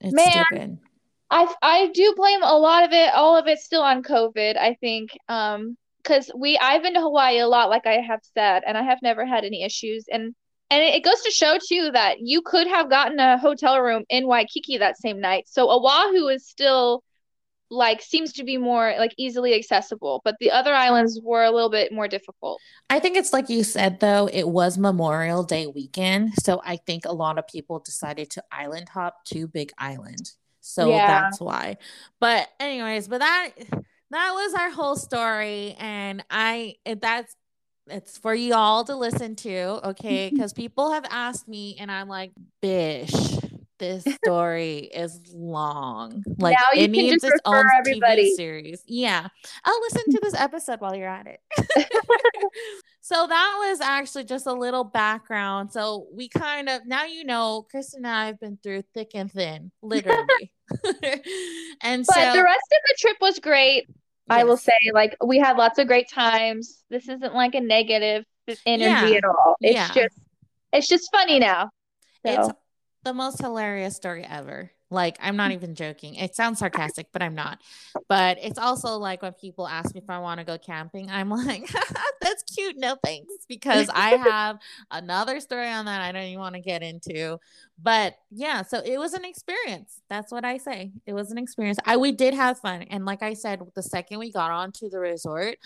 it's 0.00 0.14
Man. 0.14 0.30
stupid 0.30 0.78
I 1.30 1.52
I 1.60 1.90
do 1.92 2.14
blame 2.16 2.42
a 2.42 2.56
lot 2.56 2.84
of 2.84 2.92
it, 2.92 3.12
all 3.12 3.36
of 3.36 3.48
it 3.48 3.58
still 3.58 3.82
on 3.82 4.02
COVID, 4.02 4.56
I 4.56 4.74
think. 4.74 5.10
Um, 5.28 5.76
because 6.06 6.30
we 6.36 6.56
I've 6.58 6.82
been 6.82 6.94
to 6.94 7.00
Hawaii 7.00 7.40
a 7.40 7.48
lot, 7.48 7.68
like 7.68 7.86
I 7.86 7.94
have 7.94 8.20
said, 8.34 8.62
and 8.66 8.78
I 8.78 8.82
have 8.82 8.98
never 9.02 9.26
had 9.26 9.44
any 9.44 9.64
issues. 9.64 10.04
And 10.10 10.34
and 10.70 10.82
it 10.82 11.04
goes 11.04 11.20
to 11.22 11.30
show 11.30 11.58
too 11.68 11.90
that 11.92 12.20
you 12.20 12.42
could 12.42 12.66
have 12.66 12.90
gotten 12.90 13.18
a 13.18 13.38
hotel 13.38 13.80
room 13.80 14.04
in 14.08 14.26
Waikiki 14.26 14.78
that 14.78 14.98
same 14.98 15.20
night. 15.20 15.46
So 15.48 15.68
Oahu 15.68 16.28
is 16.28 16.46
still 16.46 17.02
like 17.70 18.00
seems 18.02 18.32
to 18.34 18.44
be 18.44 18.56
more 18.58 18.94
like 18.98 19.12
easily 19.16 19.54
accessible, 19.54 20.20
but 20.24 20.36
the 20.40 20.50
other 20.50 20.72
islands 20.72 21.20
were 21.22 21.44
a 21.44 21.50
little 21.50 21.70
bit 21.70 21.92
more 21.92 22.08
difficult. 22.08 22.60
I 22.88 23.00
think 23.00 23.16
it's 23.16 23.32
like 23.32 23.48
you 23.50 23.64
said, 23.64 24.00
though, 24.00 24.28
it 24.32 24.48
was 24.48 24.78
Memorial 24.78 25.42
Day 25.42 25.66
weekend. 25.66 26.34
So 26.42 26.60
I 26.64 26.76
think 26.76 27.04
a 27.04 27.12
lot 27.12 27.38
of 27.38 27.46
people 27.48 27.80
decided 27.80 28.30
to 28.30 28.44
island 28.52 28.88
hop 28.88 29.24
to 29.26 29.48
Big 29.48 29.72
Island. 29.78 30.30
So 30.60 30.88
Yeah. 30.90 31.06
that's 31.06 31.40
why. 31.40 31.78
But, 32.20 32.48
anyways, 32.60 33.08
but 33.08 33.18
that 33.18 33.50
that 34.10 34.32
was 34.32 34.54
our 34.54 34.70
whole 34.70 34.96
story. 34.96 35.74
And 35.78 36.24
I, 36.30 36.76
it- 36.84 37.00
that's, 37.00 37.34
it's 37.88 38.18
for 38.18 38.34
you 38.34 38.54
all 38.54 38.84
to 38.84 38.96
listen 38.96 39.36
to, 39.36 39.88
okay? 39.90 40.30
Because 40.34 40.52
people 40.52 40.92
have 40.92 41.04
asked 41.10 41.48
me, 41.48 41.76
and 41.78 41.90
I'm 41.90 42.08
like, 42.08 42.32
bish, 42.60 43.12
this 43.78 44.04
story 44.24 44.78
is 44.92 45.20
long. 45.34 46.22
Like, 46.38 46.56
Now 46.58 46.80
it 46.80 46.90
needs 46.90 47.22
its 47.24 47.40
own 47.44 47.64
everybody. 47.78 48.30
TV 48.30 48.36
series. 48.36 48.82
Yeah. 48.86 49.28
I'll 49.64 49.80
listen 49.82 50.02
to 50.12 50.20
this 50.22 50.34
episode 50.34 50.80
while 50.80 50.94
you're 50.94 51.08
at 51.08 51.26
it. 51.26 51.40
so 53.00 53.26
that 53.26 53.56
was 53.68 53.80
actually 53.80 54.24
just 54.24 54.46
a 54.46 54.52
little 54.52 54.84
background. 54.84 55.72
So 55.72 56.06
we 56.12 56.28
kind 56.28 56.68
of 56.68 56.86
now 56.86 57.04
you 57.04 57.24
know, 57.24 57.66
Kristen 57.70 58.04
and 58.04 58.14
I 58.14 58.26
have 58.26 58.40
been 58.40 58.58
through 58.62 58.82
thick 58.94 59.10
and 59.14 59.30
thin, 59.30 59.70
literally. 59.82 60.52
and 61.82 62.04
so. 62.06 62.12
But 62.14 62.32
so 62.32 62.36
the 62.36 62.42
rest 62.44 62.66
of 62.72 62.80
the 62.88 62.94
trip 62.98 63.16
was 63.20 63.38
great. 63.38 63.88
I 64.28 64.42
will 64.42 64.56
say, 64.56 64.72
like, 64.92 65.16
we 65.24 65.38
had 65.38 65.56
lots 65.56 65.78
of 65.78 65.86
great 65.86 66.08
times. 66.10 66.82
This 66.90 67.08
isn't 67.08 67.32
like 67.32 67.54
a 67.54 67.60
negative 67.60 68.24
energy 68.66 69.12
Yeah. 69.12 69.18
at 69.18 69.24
all. 69.24 69.54
It's 69.60 69.74
Yeah. 69.74 69.92
just, 69.94 70.18
it's 70.72 70.88
just 70.88 71.08
funny 71.12 71.38
now. 71.38 71.70
it's 72.24 72.48
So, 72.48 72.52
the 73.06 73.14
most 73.14 73.40
hilarious 73.40 73.94
story 73.94 74.26
ever. 74.28 74.72
Like, 74.90 75.16
I'm 75.20 75.36
not 75.36 75.52
mm. 75.52 75.54
even 75.54 75.74
joking. 75.76 76.16
It 76.16 76.34
sounds 76.34 76.58
sarcastic, 76.58 77.06
but 77.12 77.22
I'm 77.22 77.36
not. 77.36 77.60
But 78.08 78.38
it's 78.40 78.58
also 78.58 78.98
like 78.98 79.22
when 79.22 79.32
people 79.32 79.66
ask 79.66 79.94
me 79.94 80.00
if 80.00 80.10
I 80.10 80.18
want 80.18 80.38
to 80.38 80.44
go 80.44 80.58
camping, 80.58 81.08
I'm 81.08 81.30
like, 81.46 81.68
that's 82.20 82.42
cute. 82.42 82.76
No 82.76 82.96
thanks. 83.04 83.32
Because 83.48 83.88
I 83.92 84.10
have 84.16 84.58
another 84.90 85.38
story 85.38 85.68
on 85.68 85.84
that 85.84 86.00
I 86.00 86.10
don't 86.10 86.24
even 86.24 86.40
want 86.40 86.56
to 86.56 86.60
get 86.60 86.82
into. 86.82 87.38
But 87.80 88.16
yeah, 88.30 88.62
so 88.62 88.80
it 88.84 88.98
was 88.98 89.14
an 89.14 89.24
experience. 89.24 90.00
That's 90.10 90.32
what 90.32 90.44
I 90.44 90.58
say. 90.58 90.92
It 91.06 91.12
was 91.12 91.30
an 91.30 91.38
experience. 91.38 91.78
I 91.84 91.96
we 91.96 92.10
did 92.10 92.34
have 92.34 92.58
fun. 92.58 92.82
And 92.82 93.04
like 93.04 93.22
I 93.22 93.34
said, 93.34 93.60
the 93.76 93.82
second 93.82 94.18
we 94.18 94.32
got 94.32 94.50
onto 94.50 94.88
the 94.88 94.98
resort, 94.98 95.58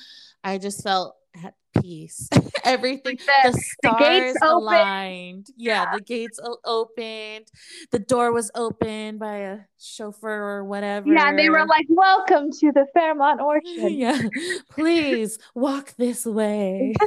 I 0.44 0.58
just 0.58 0.82
felt 0.82 1.16
at 1.44 1.54
peace. 1.80 2.28
Everything 2.64 3.16
the, 3.16 3.32
the 3.44 3.52
the 3.52 3.58
stars 3.58 3.98
gates 4.00 4.38
open. 4.42 4.56
aligned. 4.56 5.46
Yeah, 5.56 5.94
the 5.94 6.00
gates 6.00 6.40
opened. 6.64 7.46
The 7.90 7.98
door 7.98 8.32
was 8.32 8.50
opened 8.54 9.18
by 9.18 9.36
a 9.36 9.58
chauffeur 9.78 10.28
or 10.28 10.64
whatever. 10.64 11.12
yeah, 11.12 11.34
they 11.34 11.48
were 11.48 11.66
like, 11.66 11.86
"Welcome 11.88 12.50
to 12.50 12.72
the 12.72 12.86
Fairmont 12.94 13.40
Orchid." 13.40 13.92
yeah, 13.92 14.20
please 14.70 15.38
walk 15.54 15.94
this 15.96 16.24
way. 16.26 16.94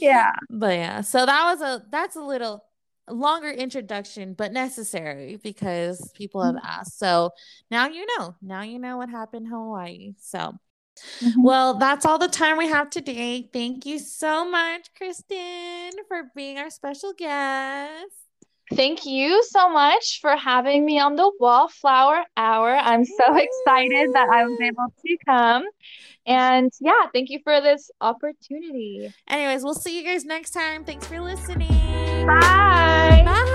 Yeah, 0.00 0.32
but 0.50 0.74
yeah, 0.74 1.00
so 1.00 1.26
that 1.26 1.44
was 1.44 1.60
a 1.60 1.84
that's 1.90 2.14
a 2.14 2.20
little 2.20 2.64
longer 3.10 3.50
introduction, 3.50 4.34
but 4.34 4.52
necessary 4.52 5.36
because 5.42 6.10
people 6.14 6.42
have 6.42 6.54
mm-hmm. 6.54 6.66
asked. 6.66 6.98
So 6.98 7.30
now 7.70 7.88
you 7.88 8.06
know. 8.18 8.34
Now 8.42 8.62
you 8.62 8.78
know 8.78 8.96
what 8.96 9.10
happened 9.10 9.46
in 9.46 9.52
Hawaii. 9.52 10.14
So 10.18 10.54
Mm-hmm. 11.20 11.42
well, 11.42 11.74
that's 11.74 12.06
all 12.06 12.18
the 12.18 12.28
time 12.28 12.58
we 12.58 12.68
have 12.68 12.90
today. 12.90 13.48
Thank 13.52 13.86
you 13.86 13.98
so 13.98 14.48
much, 14.48 14.88
Kristen, 14.96 15.92
for 16.08 16.24
being 16.34 16.58
our 16.58 16.70
special 16.70 17.12
guest. 17.12 18.22
Thank 18.74 19.04
you 19.04 19.42
so 19.44 19.68
much 19.68 20.20
for 20.20 20.34
having 20.36 20.84
me 20.84 20.98
on 20.98 21.16
the 21.16 21.30
Wallflower 21.38 22.24
Hour. 22.36 22.74
I'm 22.74 23.04
so 23.04 23.36
excited 23.36 24.12
that 24.14 24.28
I 24.32 24.44
was 24.44 24.58
able 24.60 24.86
to 25.04 25.16
come. 25.26 25.64
And 26.24 26.72
yeah, 26.80 27.06
thank 27.12 27.28
you 27.30 27.40
for 27.44 27.60
this 27.60 27.90
opportunity. 28.00 29.12
Anyways, 29.28 29.62
we'll 29.62 29.74
see 29.74 29.98
you 29.98 30.04
guys 30.04 30.24
next 30.24 30.50
time. 30.50 30.84
Thanks 30.84 31.06
for 31.06 31.20
listening. 31.20 31.68
Bye. 32.26 33.22
Bye. 33.24 33.51